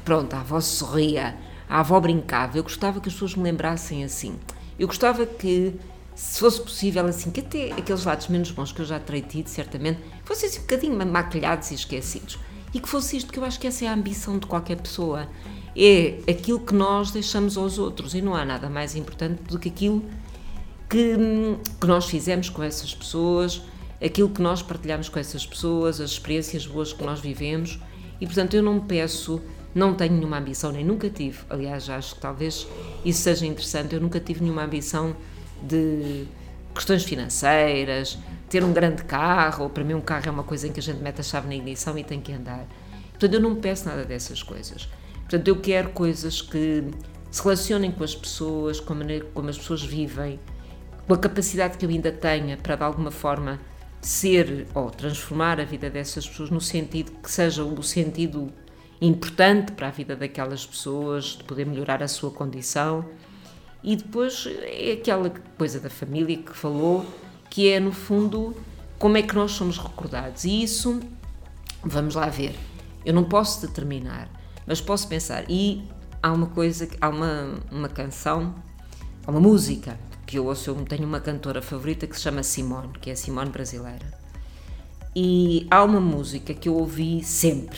pronto, 0.04 0.34
a 0.34 0.42
avó 0.42 0.60
sorria, 0.60 1.38
a 1.70 1.80
avó 1.80 2.00
brincava. 2.00 2.58
Eu 2.58 2.64
gostava 2.64 3.00
que 3.00 3.08
as 3.08 3.14
pessoas 3.14 3.36
me 3.36 3.44
lembrassem 3.44 4.04
assim. 4.04 4.36
Eu 4.78 4.88
gostava 4.88 5.26
que, 5.26 5.74
se 6.16 6.40
fosse 6.40 6.62
possível, 6.62 7.06
assim, 7.06 7.32
que 7.32 7.40
até 7.40 7.72
aqueles 7.72 8.04
lados 8.04 8.28
menos 8.28 8.52
bons 8.52 8.72
que 8.72 8.82
eu 8.82 8.86
já 8.86 9.00
terei 9.00 9.22
tido, 9.22 9.48
certamente, 9.48 10.00
fossem 10.24 10.50
assim 10.50 10.60
um 10.60 10.62
bocadinho 10.62 11.06
maquilhados 11.06 11.72
e 11.72 11.76
esquecidos. 11.76 12.38
E 12.74 12.80
que 12.80 12.90
fosse 12.90 13.18
isto, 13.18 13.32
que 13.32 13.40
eu 13.40 13.46
acho 13.46 13.60
que 13.60 13.68
essa 13.68 13.86
é 13.86 13.88
a 13.88 13.94
ambição 13.94 14.38
de 14.38 14.46
qualquer 14.48 14.76
pessoa. 14.76 15.30
É 15.78 16.20
aquilo 16.30 16.60
que 16.60 16.74
nós 16.74 17.12
deixamos 17.12 17.58
aos 17.58 17.78
outros. 17.78 18.14
E 18.14 18.22
não 18.22 18.36
há 18.36 18.44
nada 18.44 18.70
mais 18.70 18.96
importante 18.96 19.42
do 19.44 19.58
que 19.58 19.70
aquilo 19.70 20.04
que, 20.90 21.16
que 21.80 21.88
nós 21.88 22.06
fizemos 22.06 22.50
com 22.50 22.62
essas 22.62 22.94
pessoas, 22.94 23.62
aquilo 24.04 24.30
que 24.30 24.42
nós 24.42 24.62
partilhamos 24.62 25.10
com 25.10 25.20
essas 25.20 25.46
pessoas, 25.46 26.02
as 26.02 26.12
experiências 26.12 26.68
boas 26.68 26.94
que 26.94 27.04
nós 27.04 27.20
vivemos. 27.20 27.80
E 28.20 28.26
portanto, 28.26 28.56
eu 28.56 28.64
não 28.64 28.80
peço, 28.80 29.42
não 29.76 29.94
tenho 29.94 30.14
nenhuma 30.14 30.38
ambição, 30.38 30.72
nem 30.72 30.86
nunca 30.86 31.10
tive. 31.10 31.40
Aliás, 31.50 31.90
acho 31.90 32.16
que 32.16 32.22
talvez 32.22 32.66
isso 33.04 33.22
seja 33.22 33.46
interessante. 33.46 33.94
Eu 33.94 34.00
nunca 34.00 34.22
tive 34.22 34.42
nenhuma 34.42 34.64
ambição 34.64 35.14
de 35.62 36.26
questões 36.74 37.04
financeiras, 37.04 38.18
ter 38.50 38.64
um 38.64 38.72
grande 38.72 39.04
carro. 39.04 39.66
Ou 39.66 39.70
para 39.70 39.84
mim, 39.84 39.94
um 39.94 40.02
carro 40.02 40.24
é 40.28 40.32
uma 40.32 40.44
coisa 40.44 40.66
em 40.66 40.72
que 40.72 40.80
a 40.80 40.84
gente 40.84 41.02
mete 41.02 41.20
a 41.20 41.24
chave 41.24 41.50
na 41.50 41.56
ignição 41.56 41.98
e 41.98 42.06
tem 42.06 42.22
que 42.22 42.32
andar. 42.32 42.66
Portanto, 43.10 43.34
eu 43.34 43.42
não 43.42 43.56
peço 43.56 43.86
nada 43.86 44.06
dessas 44.06 44.42
coisas. 44.42 44.88
Portanto, 45.20 45.48
eu 45.50 45.58
quero 45.58 45.90
coisas 45.90 46.42
que 46.42 46.86
se 47.30 47.44
relacionem 47.44 47.92
com 47.92 48.04
as 48.06 48.16
pessoas, 48.16 48.80
com 48.80 48.94
a 48.94 48.96
maneira 48.96 49.26
como 49.34 49.50
as 49.50 49.58
pessoas 49.58 49.84
vivem, 49.84 50.40
com 51.06 51.14
a 51.14 51.18
capacidade 51.18 51.78
que 51.78 51.86
eu 51.86 51.90
ainda 51.90 52.14
tenha 52.14 52.56
para 52.56 52.78
de 52.78 52.84
alguma 52.84 53.12
forma 53.12 53.60
ser 54.00 54.68
ou 54.74 54.90
transformar 54.90 55.60
a 55.60 55.66
vida 55.66 55.90
dessas 55.90 56.26
pessoas 56.26 56.50
no 56.50 56.62
sentido 56.62 57.12
que 57.22 57.30
seja 57.30 57.64
o 57.64 57.84
sentido 57.84 58.54
importante 59.02 59.74
para 59.74 59.88
a 59.88 59.92
vida 59.92 60.16
daquelas 60.16 60.66
pessoas, 60.66 61.38
de 61.38 61.44
poder 61.44 61.66
melhorar 61.66 62.02
a 62.02 62.08
sua 62.08 62.32
condição. 62.32 63.06
E 63.84 63.96
depois 63.96 64.48
é 64.64 64.94
aquela 64.94 65.30
coisa 65.58 65.80
da 65.80 65.90
família 65.90 66.38
que 66.38 66.56
falou, 66.56 67.06
que 67.50 67.70
é 67.70 67.80
no 67.80 67.92
fundo 67.92 68.56
como 68.98 69.18
é 69.18 69.22
que 69.22 69.36
nós 69.36 69.52
somos 69.52 69.78
recordados. 69.78 70.44
E 70.46 70.64
isso, 70.64 71.00
vamos 71.84 72.16
lá 72.16 72.28
ver, 72.28 72.56
eu 73.06 73.14
não 73.14 73.24
posso 73.24 73.66
determinar, 73.66 74.30
mas 74.66 74.82
posso 74.82 75.08
pensar. 75.08 75.46
E 75.50 75.84
há 76.22 76.32
uma 76.32 76.48
coisa, 76.48 76.88
há 77.00 77.10
uma, 77.10 77.60
uma 77.72 77.90
canção, 77.90 78.56
há 79.26 79.30
uma 79.32 79.40
música 79.40 80.00
que 80.26 80.40
eu 80.40 80.48
ouço, 80.48 80.72
eu 80.72 80.76
tenho 80.86 81.06
uma 81.06 81.20
cantora 81.20 81.62
favorita 81.62 82.08
que 82.08 82.16
se 82.16 82.24
chama 82.24 82.42
Simone, 82.42 82.94
que 83.00 83.12
é 83.12 83.14
a 83.14 83.16
Simone 83.16 83.52
brasileira. 83.52 84.26
E 85.16 85.68
há 85.70 85.84
uma 85.84 86.02
música 86.02 86.54
que 86.54 86.68
eu 86.68 86.76
ouvi 86.76 87.24
sempre, 87.24 87.78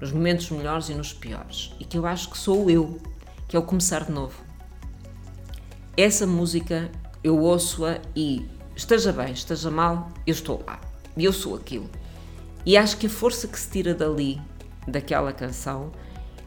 nos 0.00 0.12
momentos 0.12 0.50
melhores 0.50 0.88
e 0.88 0.94
nos 0.94 1.12
piores, 1.12 1.72
e 1.78 1.84
que 1.84 1.96
eu 1.96 2.06
acho 2.06 2.30
que 2.30 2.38
sou 2.38 2.70
eu, 2.70 2.98
que 3.48 3.56
é 3.56 3.58
o 3.58 3.62
Começar 3.62 4.04
de 4.04 4.12
Novo. 4.12 4.34
Essa 5.96 6.26
música 6.26 6.90
eu 7.22 7.38
ouço-a 7.38 8.00
e 8.14 8.46
esteja 8.76 9.12
bem, 9.12 9.32
esteja 9.32 9.70
mal, 9.70 10.10
eu 10.26 10.32
estou 10.32 10.62
lá. 10.66 10.80
E 11.16 11.24
eu 11.24 11.32
sou 11.32 11.54
aquilo. 11.54 11.88
E 12.66 12.76
acho 12.76 12.96
que 12.96 13.06
a 13.06 13.10
força 13.10 13.46
que 13.46 13.58
se 13.58 13.70
tira 13.70 13.94
dali, 13.94 14.40
daquela 14.86 15.32
canção, 15.32 15.92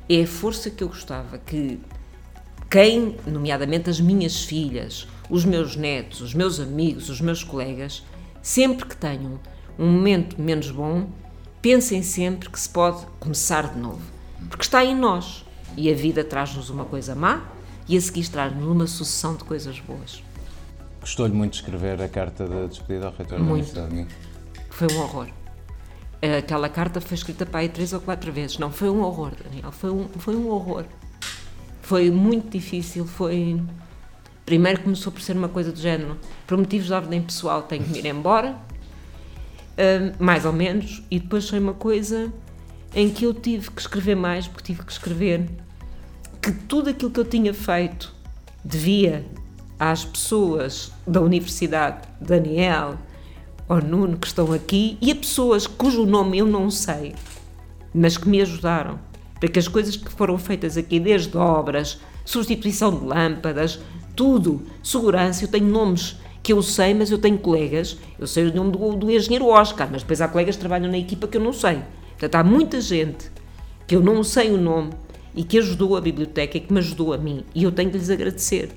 é 0.09 0.21
a 0.21 0.27
força 0.27 0.69
que 0.69 0.83
eu 0.83 0.89
gostava 0.89 1.37
que 1.37 1.79
quem, 2.69 3.15
nomeadamente 3.25 3.89
as 3.89 3.99
minhas 3.99 4.43
filhas, 4.43 5.07
os 5.29 5.45
meus 5.45 5.75
netos, 5.75 6.21
os 6.21 6.33
meus 6.33 6.59
amigos, 6.59 7.09
os 7.09 7.21
meus 7.21 7.43
colegas, 7.43 8.03
sempre 8.41 8.87
que 8.87 8.95
tenham 8.95 9.39
um 9.79 9.91
momento 9.91 10.41
menos 10.41 10.69
bom, 10.71 11.09
pensem 11.61 12.03
sempre 12.03 12.49
que 12.49 12.59
se 12.59 12.69
pode 12.69 13.05
começar 13.19 13.73
de 13.73 13.79
novo. 13.79 14.01
Porque 14.49 14.63
está 14.63 14.83
em 14.83 14.95
nós. 14.95 15.45
E 15.75 15.91
a 15.91 15.95
vida 15.95 16.23
traz-nos 16.23 16.69
uma 16.69 16.85
coisa 16.85 17.13
má 17.13 17.43
e 17.87 17.95
a 17.95 18.01
seguir 18.01 18.27
traz-nos 18.29 18.65
uma 18.65 18.87
sucessão 18.87 19.35
de 19.35 19.43
coisas 19.43 19.79
boas. 19.79 20.23
Gostou-lhe 20.99 21.33
muito 21.33 21.53
de 21.53 21.59
escrever 21.59 22.01
a 22.01 22.07
carta 22.07 22.45
de 22.45 22.67
despedida 22.67 23.07
ao 23.07 23.13
reitor 23.13 23.39
muito. 23.39 23.73
da 23.73 23.83
Universidade? 23.83 24.07
Foi 24.69 24.87
um 24.91 25.01
horror. 25.01 25.27
Aquela 26.37 26.67
carta 26.67 26.99
foi 26.99 27.15
escrita 27.15 27.45
para 27.45 27.59
aí 27.59 27.69
três 27.69 27.93
ou 27.93 28.01
quatro 28.01 28.31
vezes. 28.31 28.57
Não, 28.57 28.71
foi 28.71 28.89
um 28.89 29.01
horror, 29.01 29.31
Daniel. 29.43 29.71
Foi 29.71 29.91
um, 29.91 30.07
foi 30.17 30.35
um 30.35 30.49
horror. 30.49 30.85
Foi 31.81 32.11
muito 32.11 32.49
difícil, 32.49 33.05
foi... 33.05 33.61
Primeiro 34.45 34.81
começou 34.81 35.11
por 35.11 35.21
ser 35.21 35.37
uma 35.37 35.49
coisa 35.49 35.71
do 35.71 35.79
género, 35.79 36.17
por 36.45 36.57
motivos 36.57 36.87
de 36.87 36.93
ordem 36.93 37.21
pessoal 37.21 37.61
tenho 37.63 37.83
que 37.83 37.99
ir 37.99 38.05
embora, 38.05 38.57
mais 40.19 40.45
ou 40.45 40.53
menos, 40.53 41.03
e 41.09 41.19
depois 41.19 41.49
foi 41.49 41.59
uma 41.59 41.73
coisa 41.73 42.31
em 42.95 43.09
que 43.09 43.25
eu 43.25 43.33
tive 43.33 43.69
que 43.71 43.81
escrever 43.81 44.15
mais, 44.15 44.47
porque 44.47 44.73
tive 44.73 44.83
que 44.83 44.91
escrever 44.91 45.47
que 46.41 46.51
tudo 46.51 46.89
aquilo 46.89 47.11
que 47.11 47.19
eu 47.19 47.25
tinha 47.25 47.53
feito 47.53 48.13
devia 48.63 49.25
às 49.79 50.03
pessoas 50.03 50.91
da 51.05 51.21
Universidade, 51.21 52.07
Daniel, 52.19 52.97
ou 53.67 53.81
Nuno, 53.81 54.17
que 54.17 54.27
estão 54.27 54.51
aqui, 54.53 54.97
e 55.01 55.11
a 55.11 55.15
pessoas 55.15 55.67
cujo 55.67 56.05
nome 56.05 56.37
eu 56.37 56.45
não 56.45 56.71
sei, 56.71 57.13
mas 57.93 58.17
que 58.17 58.27
me 58.27 58.41
ajudaram. 58.41 58.99
Para 59.39 59.49
que 59.49 59.59
as 59.59 59.67
coisas 59.67 59.95
que 59.95 60.11
foram 60.11 60.37
feitas 60.37 60.77
aqui, 60.77 60.99
desde 60.99 61.37
obras, 61.37 61.99
substituição 62.25 62.97
de 62.97 63.05
lâmpadas, 63.05 63.79
tudo, 64.15 64.63
segurança, 64.81 65.43
eu 65.43 65.47
tenho 65.47 65.67
nomes 65.67 66.15
que 66.47 66.53
eu 66.53 66.63
sei, 66.63 66.93
mas 66.93 67.11
eu 67.11 67.17
tenho 67.17 67.37
colegas, 67.37 67.97
eu 68.17 68.25
sei 68.25 68.45
o 68.45 68.55
nome 68.55 68.71
do, 68.71 68.95
do 68.95 69.11
engenheiro 69.11 69.47
Oscar, 69.47 69.89
mas 69.91 70.01
depois 70.01 70.21
há 70.21 70.29
colegas 70.29 70.55
que 70.55 70.61
trabalham 70.61 70.89
na 70.89 70.97
equipa 70.97 71.27
que 71.27 71.35
eu 71.35 71.41
não 71.41 71.51
sei. 71.51 71.81
Portanto, 72.11 72.35
há 72.35 72.41
muita 72.41 72.79
gente 72.79 73.29
que 73.85 73.93
eu 73.93 73.99
não 73.99 74.23
sei 74.23 74.49
o 74.51 74.57
nome 74.57 74.91
e 75.35 75.43
que 75.43 75.57
ajudou 75.57 75.97
a 75.97 75.99
biblioteca 75.99 76.55
e 76.55 76.61
que 76.61 76.71
me 76.71 76.79
ajudou 76.79 77.13
a 77.13 77.17
mim, 77.17 77.43
e 77.53 77.65
eu 77.65 77.71
tenho 77.73 77.91
que 77.91 77.97
lhes 77.97 78.09
agradecer. 78.09 78.69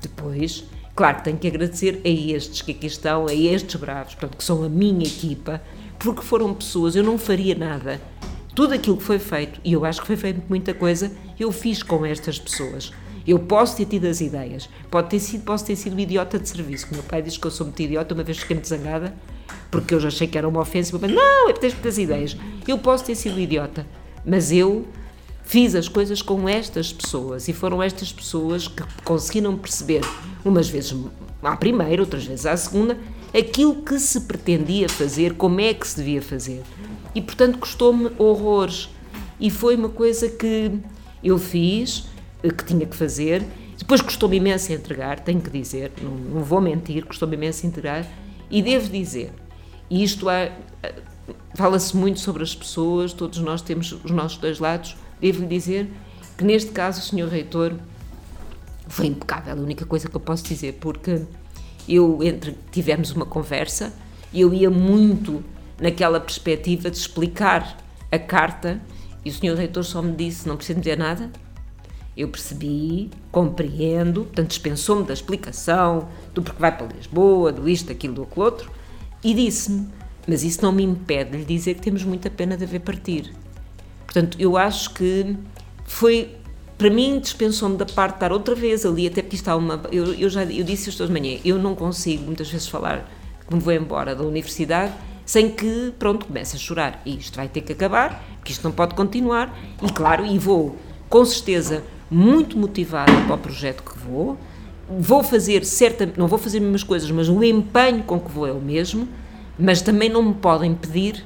Depois, 0.00 0.64
claro 0.96 1.18
que 1.18 1.24
tenho 1.24 1.36
que 1.36 1.46
agradecer 1.46 2.00
a 2.02 2.08
estes 2.08 2.62
que 2.62 2.72
aqui 2.72 2.86
estão, 2.86 3.26
a 3.26 3.34
estes 3.34 3.78
bravos, 3.78 4.14
portanto, 4.14 4.38
que 4.38 4.44
são 4.44 4.64
a 4.64 4.68
minha 4.70 5.06
equipa, 5.06 5.60
porque 5.98 6.22
foram 6.22 6.54
pessoas, 6.54 6.96
eu 6.96 7.04
não 7.04 7.18
faria 7.18 7.54
nada 7.54 8.00
tudo 8.54 8.72
aquilo 8.72 8.96
que 8.96 9.04
foi 9.04 9.18
feito, 9.18 9.60
e 9.62 9.74
eu 9.74 9.84
acho 9.84 10.00
que 10.00 10.06
foi 10.06 10.16
feito 10.16 10.40
muita 10.48 10.72
coisa, 10.72 11.12
eu 11.38 11.52
fiz 11.52 11.82
com 11.82 12.06
estas 12.06 12.38
pessoas. 12.38 12.90
Eu 13.28 13.38
posso 13.38 13.76
ter 13.76 13.84
tido 13.84 14.06
as 14.06 14.22
ideias, 14.22 14.70
pode 14.90 15.10
ter 15.10 15.20
sido, 15.20 15.44
posso 15.44 15.62
ter 15.66 15.76
sido 15.76 15.94
um 15.94 15.98
idiota 15.98 16.38
de 16.38 16.48
serviço. 16.48 16.86
Meu 16.90 17.02
pai 17.02 17.20
diz 17.20 17.36
que 17.36 17.46
eu 17.46 17.50
sou 17.50 17.66
muito 17.66 17.78
idiota, 17.82 18.14
uma 18.14 18.24
vez 18.24 18.38
fiquei 18.38 18.56
muito 18.56 18.66
zangada, 18.66 19.14
porque 19.70 19.92
eu 19.94 20.00
já 20.00 20.08
achei 20.08 20.26
que 20.26 20.38
era 20.38 20.48
uma 20.48 20.62
ofensa, 20.62 20.98
mas 20.98 21.10
não, 21.10 21.50
é 21.50 21.52
que 21.52 21.60
tens 21.60 21.74
muitas 21.74 21.98
ideias. 21.98 22.34
Eu 22.66 22.78
posso 22.78 23.04
ter 23.04 23.14
sido 23.14 23.38
idiota, 23.38 23.86
mas 24.24 24.50
eu 24.50 24.88
fiz 25.44 25.74
as 25.74 25.88
coisas 25.88 26.22
com 26.22 26.48
estas 26.48 26.90
pessoas 26.90 27.48
e 27.48 27.52
foram 27.52 27.82
estas 27.82 28.10
pessoas 28.10 28.66
que 28.66 28.82
conseguiram 29.04 29.58
perceber, 29.58 30.00
umas 30.42 30.70
vezes 30.70 30.96
à 31.42 31.54
primeira, 31.54 32.00
outras 32.00 32.24
vezes 32.24 32.46
à 32.46 32.56
segunda, 32.56 32.98
aquilo 33.38 33.82
que 33.82 33.98
se 33.98 34.22
pretendia 34.22 34.88
fazer, 34.88 35.34
como 35.34 35.60
é 35.60 35.74
que 35.74 35.86
se 35.86 35.98
devia 35.98 36.22
fazer 36.22 36.62
e 37.14 37.20
portanto 37.20 37.58
custou-me 37.58 38.10
horrores. 38.16 38.88
E 39.40 39.50
foi 39.50 39.76
uma 39.76 39.88
coisa 39.88 40.28
que 40.28 40.72
eu 41.22 41.38
fiz, 41.38 42.06
que 42.42 42.64
tinha 42.64 42.86
que 42.86 42.96
fazer. 42.96 43.44
Depois 43.76 44.00
custou-me 44.00 44.36
imenso 44.36 44.72
entregar, 44.72 45.20
tenho 45.20 45.40
que 45.40 45.50
dizer, 45.50 45.92
não, 46.02 46.10
não 46.10 46.42
vou 46.42 46.60
mentir, 46.60 47.04
custou-me 47.04 47.36
imenso 47.36 47.66
entregar. 47.66 48.06
E 48.50 48.62
devo 48.62 48.88
dizer, 48.88 49.32
e 49.90 50.02
isto 50.02 50.28
é, 50.28 50.52
fala-se 51.54 51.96
muito 51.96 52.20
sobre 52.20 52.42
as 52.42 52.54
pessoas, 52.54 53.12
todos 53.12 53.38
nós 53.38 53.62
temos 53.62 53.92
os 53.92 54.10
nossos 54.10 54.38
dois 54.38 54.58
lados, 54.58 54.96
devo-lhe 55.20 55.46
dizer 55.46 55.88
que 56.36 56.44
neste 56.44 56.70
caso 56.70 57.00
o 57.00 57.02
Sr. 57.02 57.28
Reitor 57.28 57.74
foi 58.88 59.06
impecável, 59.06 59.54
a 59.54 59.60
única 59.60 59.84
coisa 59.84 60.08
que 60.08 60.16
eu 60.16 60.20
posso 60.20 60.44
dizer, 60.44 60.78
porque 60.80 61.22
eu 61.88 62.22
entre 62.22 62.56
tivemos 62.70 63.10
uma 63.12 63.26
conversa 63.26 63.92
eu 64.32 64.52
ia 64.52 64.70
muito 64.70 65.42
naquela 65.80 66.20
perspectiva 66.20 66.90
de 66.90 66.96
explicar 66.96 67.76
a 68.10 68.18
carta 68.18 68.80
e 69.24 69.30
o 69.30 69.32
Sr. 69.32 69.54
Reitor 69.54 69.84
só 69.84 70.02
me 70.02 70.14
disse: 70.14 70.46
não 70.48 70.56
precisa 70.56 70.78
dizer 70.78 70.98
nada. 70.98 71.30
Eu 72.18 72.28
percebi, 72.28 73.10
compreendo, 73.30 74.24
portanto, 74.24 74.48
dispensou-me 74.48 75.04
da 75.04 75.14
explicação 75.14 76.08
do 76.34 76.42
porque 76.42 76.60
vai 76.60 76.76
para 76.76 76.88
Lisboa, 76.88 77.52
do 77.52 77.68
isto, 77.68 77.86
daquilo, 77.86 78.14
do 78.14 78.28
outro, 78.34 78.70
e 79.22 79.32
disse-me: 79.32 79.88
mas 80.26 80.42
isso 80.42 80.60
não 80.60 80.72
me 80.72 80.82
impede 80.82 81.30
de 81.30 81.36
lhe 81.38 81.44
dizer 81.44 81.74
que 81.74 81.80
temos 81.80 82.02
muita 82.02 82.28
pena 82.28 82.56
de 82.56 82.64
haver 82.64 82.80
partir. 82.80 83.32
Portanto, 84.04 84.36
eu 84.40 84.56
acho 84.56 84.92
que 84.94 85.36
foi 85.84 86.34
para 86.76 86.90
mim 86.90 87.18
dispensou-me 87.18 87.76
da 87.76 87.86
parte 87.86 88.12
de 88.12 88.16
estar 88.16 88.32
outra 88.32 88.54
vez 88.54 88.84
ali, 88.84 89.06
até 89.06 89.22
porque 89.22 89.36
está 89.36 89.56
uma. 89.56 89.80
Eu, 89.90 90.14
eu 90.14 90.28
já 90.28 90.44
eu 90.44 90.64
disse 90.64 90.90
isto 90.90 91.02
hoje 91.02 91.12
de 91.12 91.20
manhã, 91.20 91.38
eu 91.44 91.58
não 91.58 91.74
consigo 91.74 92.24
muitas 92.24 92.50
vezes 92.50 92.68
falar 92.68 93.08
que 93.46 93.54
me 93.54 93.60
vou 93.60 93.72
embora 93.72 94.14
da 94.14 94.22
universidade 94.22 94.92
sem 95.24 95.50
que, 95.50 95.92
pronto, 95.98 96.26
comece 96.26 96.56
a 96.56 96.58
chorar. 96.58 97.02
E 97.04 97.18
isto 97.18 97.36
vai 97.36 97.48
ter 97.48 97.60
que 97.60 97.72
acabar, 97.72 98.24
porque 98.36 98.52
isto 98.52 98.64
não 98.64 98.72
pode 98.72 98.94
continuar. 98.94 99.54
E 99.82 99.92
claro, 99.92 100.24
e 100.24 100.38
vou, 100.38 100.76
com 101.08 101.24
certeza, 101.24 101.84
muito 102.10 102.56
motivada 102.56 103.12
para 103.26 103.34
o 103.34 103.38
projeto 103.38 103.82
que 103.82 103.98
vou. 103.98 104.38
Vou 104.88 105.22
fazer 105.22 105.64
certa, 105.64 106.10
não 106.16 106.26
vou 106.26 106.38
fazer 106.38 106.58
as 106.58 106.62
mesmas 106.62 106.82
coisas, 106.82 107.10
mas 107.10 107.28
o 107.28 107.42
empenho 107.44 108.02
com 108.02 108.18
que 108.18 108.30
vou 108.30 108.46
é 108.46 108.52
o 108.52 108.60
mesmo. 108.60 109.08
Mas 109.58 109.82
também 109.82 110.08
não 110.08 110.22
me 110.22 110.34
podem 110.34 110.74
pedir, 110.74 111.24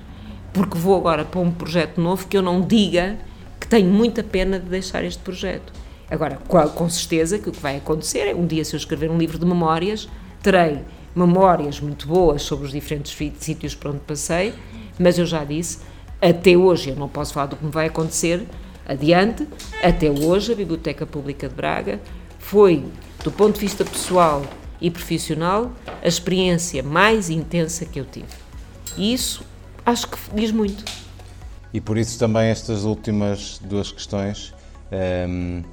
porque 0.53 0.77
vou 0.77 0.97
agora 0.97 1.25
para 1.25 1.41
um 1.41 1.51
projeto 1.51 2.01
novo, 2.01 2.27
que 2.27 2.37
eu 2.37 2.43
não 2.43 2.61
diga 2.61 3.19
que 3.61 3.69
tenho 3.69 3.91
muita 3.91 4.23
pena 4.23 4.59
de 4.59 4.67
deixar 4.67 5.05
este 5.05 5.23
projeto. 5.23 5.73
Agora, 6.11 6.37
com 6.37 6.89
certeza 6.91 7.39
que 7.39 7.49
o 7.49 7.53
que 7.53 7.61
vai 7.61 7.77
acontecer 7.77 8.21
é 8.21 8.35
um 8.35 8.47
dia, 8.47 8.65
se 8.65 8.75
eu 8.75 8.79
escrever 8.79 9.11
um 9.11 9.17
livro 9.17 9.39
de 9.39 9.47
memórias, 9.47 10.09
terei 10.43 10.81
memórias 11.15 11.81
muito 11.81 12.07
boas 12.07 12.43
sobre 12.43 12.67
os 12.67 12.73
diferentes 12.73 13.17
sítios 13.39 13.75
por 13.75 13.91
onde 13.91 14.01
passei, 14.01 14.53
mas 14.99 15.19
eu 15.19 15.25
já 15.25 15.45
disse, 15.45 15.79
até 16.21 16.57
hoje, 16.57 16.91
eu 16.91 16.97
não 16.97 17.09
posso 17.09 17.33
falar 17.33 17.47
do 17.47 17.57
que 17.57 17.65
me 17.65 17.71
vai 17.71 17.87
acontecer 17.87 18.47
adiante, 18.87 19.47
até 19.83 20.11
hoje 20.11 20.53
a 20.53 20.57
Biblioteca 20.57 21.07
Pública 21.07 21.49
de 21.49 21.55
Braga 21.55 22.01
foi, 22.39 22.85
do 23.23 23.31
ponto 23.31 23.55
de 23.55 23.61
vista 23.61 23.85
pessoal 23.85 24.45
e 24.81 24.91
profissional, 24.91 25.73
a 26.03 26.09
experiência 26.09 26.83
mais 26.83 27.31
intensa 27.31 27.87
que 27.87 28.01
eu 28.01 28.05
tive. 28.05 28.27
E 28.97 29.13
isso 29.13 29.45
acho 29.87 30.09
que 30.09 30.19
diz 30.35 30.51
muito. 30.51 30.85
E 31.73 31.81
por 31.81 31.97
isso 31.97 32.19
também 32.19 32.49
estas 32.49 32.85
últimas 32.85 33.59
duas 33.59 33.91
questões, 33.91 34.53
um, 34.91 34.97
ehm, 34.97 35.65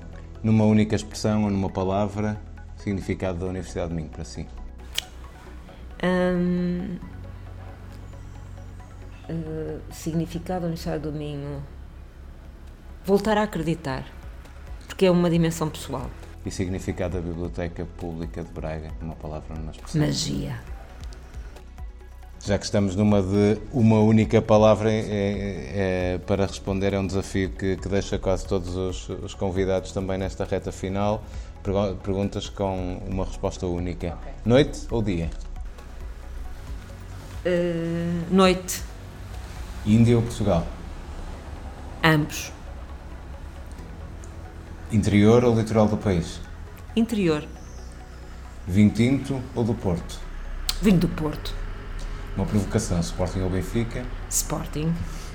numa 0.42 0.64
única 0.64 0.96
expressão 0.96 1.44
ou 1.44 1.50
numa 1.50 1.70
palavra, 1.70 2.40
significado 2.78 3.40
da 3.40 3.48
Universidade 3.48 3.90
de 3.90 3.96
Minho 3.96 4.10
para 4.10 4.24
si. 4.24 4.48
Um, 6.02 6.98
uh, 9.28 9.30
eh, 9.30 9.78
significado 9.92 10.62
da 10.62 10.68
Universidade 10.68 11.04
do 11.04 11.12
Minho. 11.12 11.62
Voltar 13.10 13.40
a 13.40 13.42
acreditar, 13.42 14.06
porque 14.88 15.08
é 15.08 15.10
uma 15.10 15.32
dimensão 15.32 15.68
pessoal. 15.68 16.12
E 16.46 16.52
significado 16.52 17.16
da 17.16 17.20
Biblioteca 17.20 17.84
Pública 17.98 18.44
de 18.44 18.52
Braga, 18.52 18.92
uma 19.02 19.16
palavra 19.16 19.56
numa 19.56 19.72
expressão. 19.72 20.00
Magia. 20.00 20.60
Já 22.40 22.60
que 22.60 22.66
estamos 22.66 22.96
numa 22.96 23.20
de 23.20 23.58
uma 23.74 24.00
única 24.00 24.44
palavra 24.44 24.92
é, 24.92 25.08
é, 25.08 26.18
para 26.20 26.46
responder, 26.46 26.94
é 26.94 27.00
um 27.00 27.08
desafio 27.08 27.50
que, 27.50 27.78
que 27.78 27.90
deixa 27.90 28.20
quase 28.20 28.46
todos 28.46 28.76
os, 28.76 29.10
os, 29.10 29.34
convidados 29.34 29.92
também 29.92 30.20
nesta 30.20 30.46
reta 30.46 30.72
final. 30.72 31.24
Perguntas 32.04 32.48
com 32.48 33.02
uma 33.10 33.26
resposta 33.26 33.66
única: 33.66 34.20
noite 34.46 34.82
ou 34.92 35.02
dia? 35.02 35.32
Uh, 37.44 38.24
noite. 38.32 38.84
Índia 39.84 40.16
ou 40.16 40.22
Portugal? 40.22 40.64
Ambos. 42.04 42.59
Interior 44.92 45.44
ou 45.44 45.56
litoral 45.56 45.88
do 45.88 45.98
país? 45.98 46.40
Interior. 46.96 47.44
Vinho 48.68 48.90
tinto 48.90 49.40
ou 49.54 49.64
do 49.64 49.76
Porto? 49.76 50.20
Vinho 50.82 50.98
do 50.98 51.08
Porto. 51.08 51.54
Uma 52.36 52.46
provocação, 52.46 53.00
Sporting 53.00 53.42
ou 53.42 53.52
Benfica? 53.52 54.04
Sporting. 54.32 54.92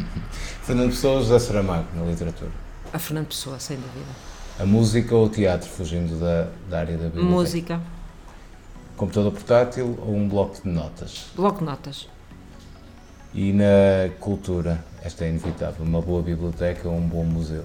Fernando 0.65 0.91
Pessoa 0.91 1.15
ou 1.15 1.21
José 1.21 1.39
Saramago, 1.39 1.87
na 1.95 2.05
literatura? 2.05 2.51
A 2.93 2.99
Fernando 2.99 3.29
Pessoa, 3.29 3.61
sem 3.61 3.77
dúvida. 3.77 4.11
A 4.59 4.67
música 4.67 5.15
ou 5.15 5.27
o 5.27 5.29
teatro, 5.29 5.69
fugindo 5.69 6.19
da, 6.19 6.49
da 6.69 6.81
área 6.81 6.97
da 6.97 7.05
biblioteca? 7.05 7.31
Música. 7.31 7.81
Computador 8.97 9.31
portátil 9.31 9.97
ou 10.01 10.17
um 10.17 10.29
bloco 10.29 10.61
de 10.63 10.69
notas? 10.69 11.27
Bloco 11.37 11.61
de 11.61 11.65
notas. 11.65 12.09
E 13.33 13.53
na 13.53 14.11
cultura, 14.19 14.85
esta 15.01 15.25
é 15.25 15.29
inevitável, 15.29 15.85
uma 15.85 16.01
boa 16.01 16.23
biblioteca 16.23 16.89
ou 16.89 16.97
um 16.97 17.07
bom 17.07 17.25
museu? 17.25 17.65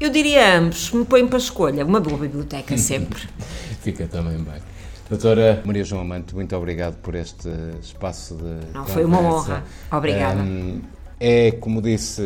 Eu 0.00 0.10
diria 0.10 0.58
ambos, 0.58 0.92
me 0.92 1.04
põem 1.04 1.26
para 1.26 1.36
a 1.36 1.40
escolha. 1.40 1.84
Uma 1.84 2.00
boa 2.00 2.18
biblioteca 2.18 2.76
sempre. 2.78 3.20
Fica 3.82 4.06
também 4.06 4.38
bem. 4.38 4.62
Doutora 5.08 5.62
Maria 5.64 5.82
João 5.84 6.02
Amante, 6.02 6.34
muito 6.34 6.54
obrigado 6.54 6.96
por 6.96 7.14
este 7.14 7.48
espaço 7.80 8.34
de. 8.36 8.42
Não, 8.44 8.84
conversa. 8.84 8.92
foi 8.92 9.04
uma 9.04 9.20
honra. 9.20 9.64
Obrigada. 9.90 10.40
Um, 10.40 10.82
é, 11.20 11.50
como 11.52 11.82
disse, 11.82 12.22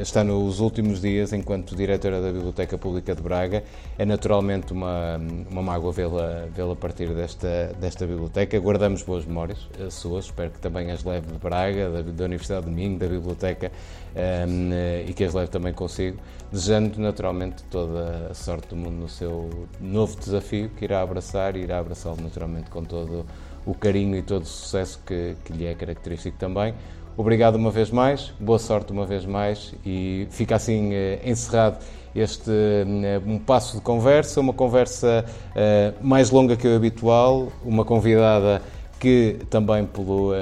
está 0.00 0.24
nos 0.24 0.60
últimos 0.60 1.00
dias 1.00 1.32
enquanto 1.32 1.76
diretora 1.76 2.22
da 2.22 2.32
Biblioteca 2.32 2.78
Pública 2.78 3.14
de 3.14 3.22
Braga. 3.22 3.62
É 3.98 4.06
naturalmente 4.06 4.72
uma, 4.72 5.20
uma 5.50 5.62
mágoa 5.62 5.92
vê-la 5.92 6.46
vê 6.54 6.62
partir 6.76 7.14
desta, 7.14 7.72
desta 7.78 8.06
biblioteca. 8.06 8.58
Guardamos 8.58 9.02
boas 9.02 9.26
memórias 9.26 9.58
as 9.86 9.94
suas, 9.94 10.26
espero 10.26 10.50
que 10.50 10.58
também 10.58 10.90
as 10.90 11.04
leve 11.04 11.26
de 11.26 11.38
Braga, 11.38 11.90
da, 11.90 12.02
da 12.02 12.24
Universidade 12.24 12.66
de 12.66 12.72
Minho, 12.72 12.98
da 12.98 13.06
Biblioteca 13.06 13.70
um, 14.16 14.70
e 15.06 15.12
que 15.12 15.24
as 15.24 15.34
leve 15.34 15.50
também 15.50 15.74
consigo. 15.74 16.18
Desejando 16.50 16.98
naturalmente 16.98 17.62
toda 17.64 18.28
a 18.30 18.34
sorte 18.34 18.68
do 18.68 18.76
mundo 18.76 19.02
no 19.02 19.08
seu 19.08 19.50
novo 19.80 20.18
desafio, 20.18 20.70
que 20.70 20.84
irá 20.84 21.02
abraçar 21.02 21.56
e 21.56 21.60
irá 21.60 21.78
abraçá-lo 21.78 22.18
naturalmente 22.22 22.70
com 22.70 22.82
todo 22.82 23.26
o 23.66 23.74
carinho 23.74 24.16
e 24.16 24.22
todo 24.22 24.42
o 24.42 24.46
sucesso 24.46 24.98
que, 25.04 25.36
que 25.44 25.52
lhe 25.52 25.66
é 25.66 25.74
característico 25.74 26.38
também. 26.38 26.74
Obrigado 27.18 27.56
uma 27.56 27.72
vez 27.72 27.90
mais, 27.90 28.32
boa 28.38 28.60
sorte 28.60 28.92
uma 28.92 29.04
vez 29.04 29.26
mais 29.26 29.74
e 29.84 30.28
fica 30.30 30.54
assim 30.54 30.94
eh, 30.94 31.18
encerrado 31.24 31.84
este 32.14 32.48
eh, 32.48 33.20
um 33.26 33.40
passo 33.40 33.76
de 33.76 33.82
conversa, 33.82 34.40
uma 34.40 34.52
conversa 34.52 35.24
eh, 35.52 35.92
mais 36.00 36.30
longa 36.30 36.56
que 36.56 36.68
o 36.68 36.76
habitual, 36.76 37.48
uma 37.64 37.84
convidada 37.84 38.62
que 39.00 39.40
também 39.50 39.84
pelo, 39.84 40.32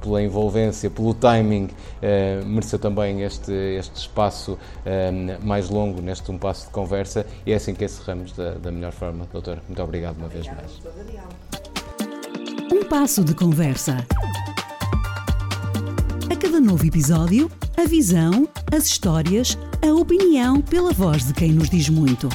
pela 0.00 0.22
envolvência, 0.22 0.90
pelo 0.90 1.14
timing, 1.14 1.68
mereceu 2.44 2.78
também 2.78 3.22
este, 3.22 3.50
este 3.50 3.96
espaço 3.96 4.58
mais 5.42 5.70
longo 5.70 6.02
neste 6.02 6.30
um 6.30 6.36
passo 6.36 6.66
de 6.66 6.72
conversa 6.72 7.24
e 7.46 7.52
é 7.52 7.54
assim 7.54 7.72
que 7.72 7.86
encerramos 7.86 8.32
da, 8.32 8.52
da 8.52 8.70
melhor 8.70 8.92
forma. 8.92 9.26
Doutor, 9.32 9.60
muito 9.66 9.82
obrigado 9.82 10.18
uma 10.18 10.28
vez 10.28 10.46
mais. 10.46 10.82
Um 12.70 12.84
passo 12.84 13.24
de 13.24 13.34
conversa 13.34 14.06
cada 16.36 16.60
novo 16.60 16.84
episódio, 16.86 17.50
a 17.76 17.84
visão, 17.84 18.48
as 18.70 18.86
histórias, 18.86 19.56
a 19.82 19.92
opinião 19.92 20.60
pela 20.60 20.92
voz 20.92 21.26
de 21.26 21.32
quem 21.32 21.52
nos 21.52 21.70
diz 21.70 21.88
muito. 21.88 22.28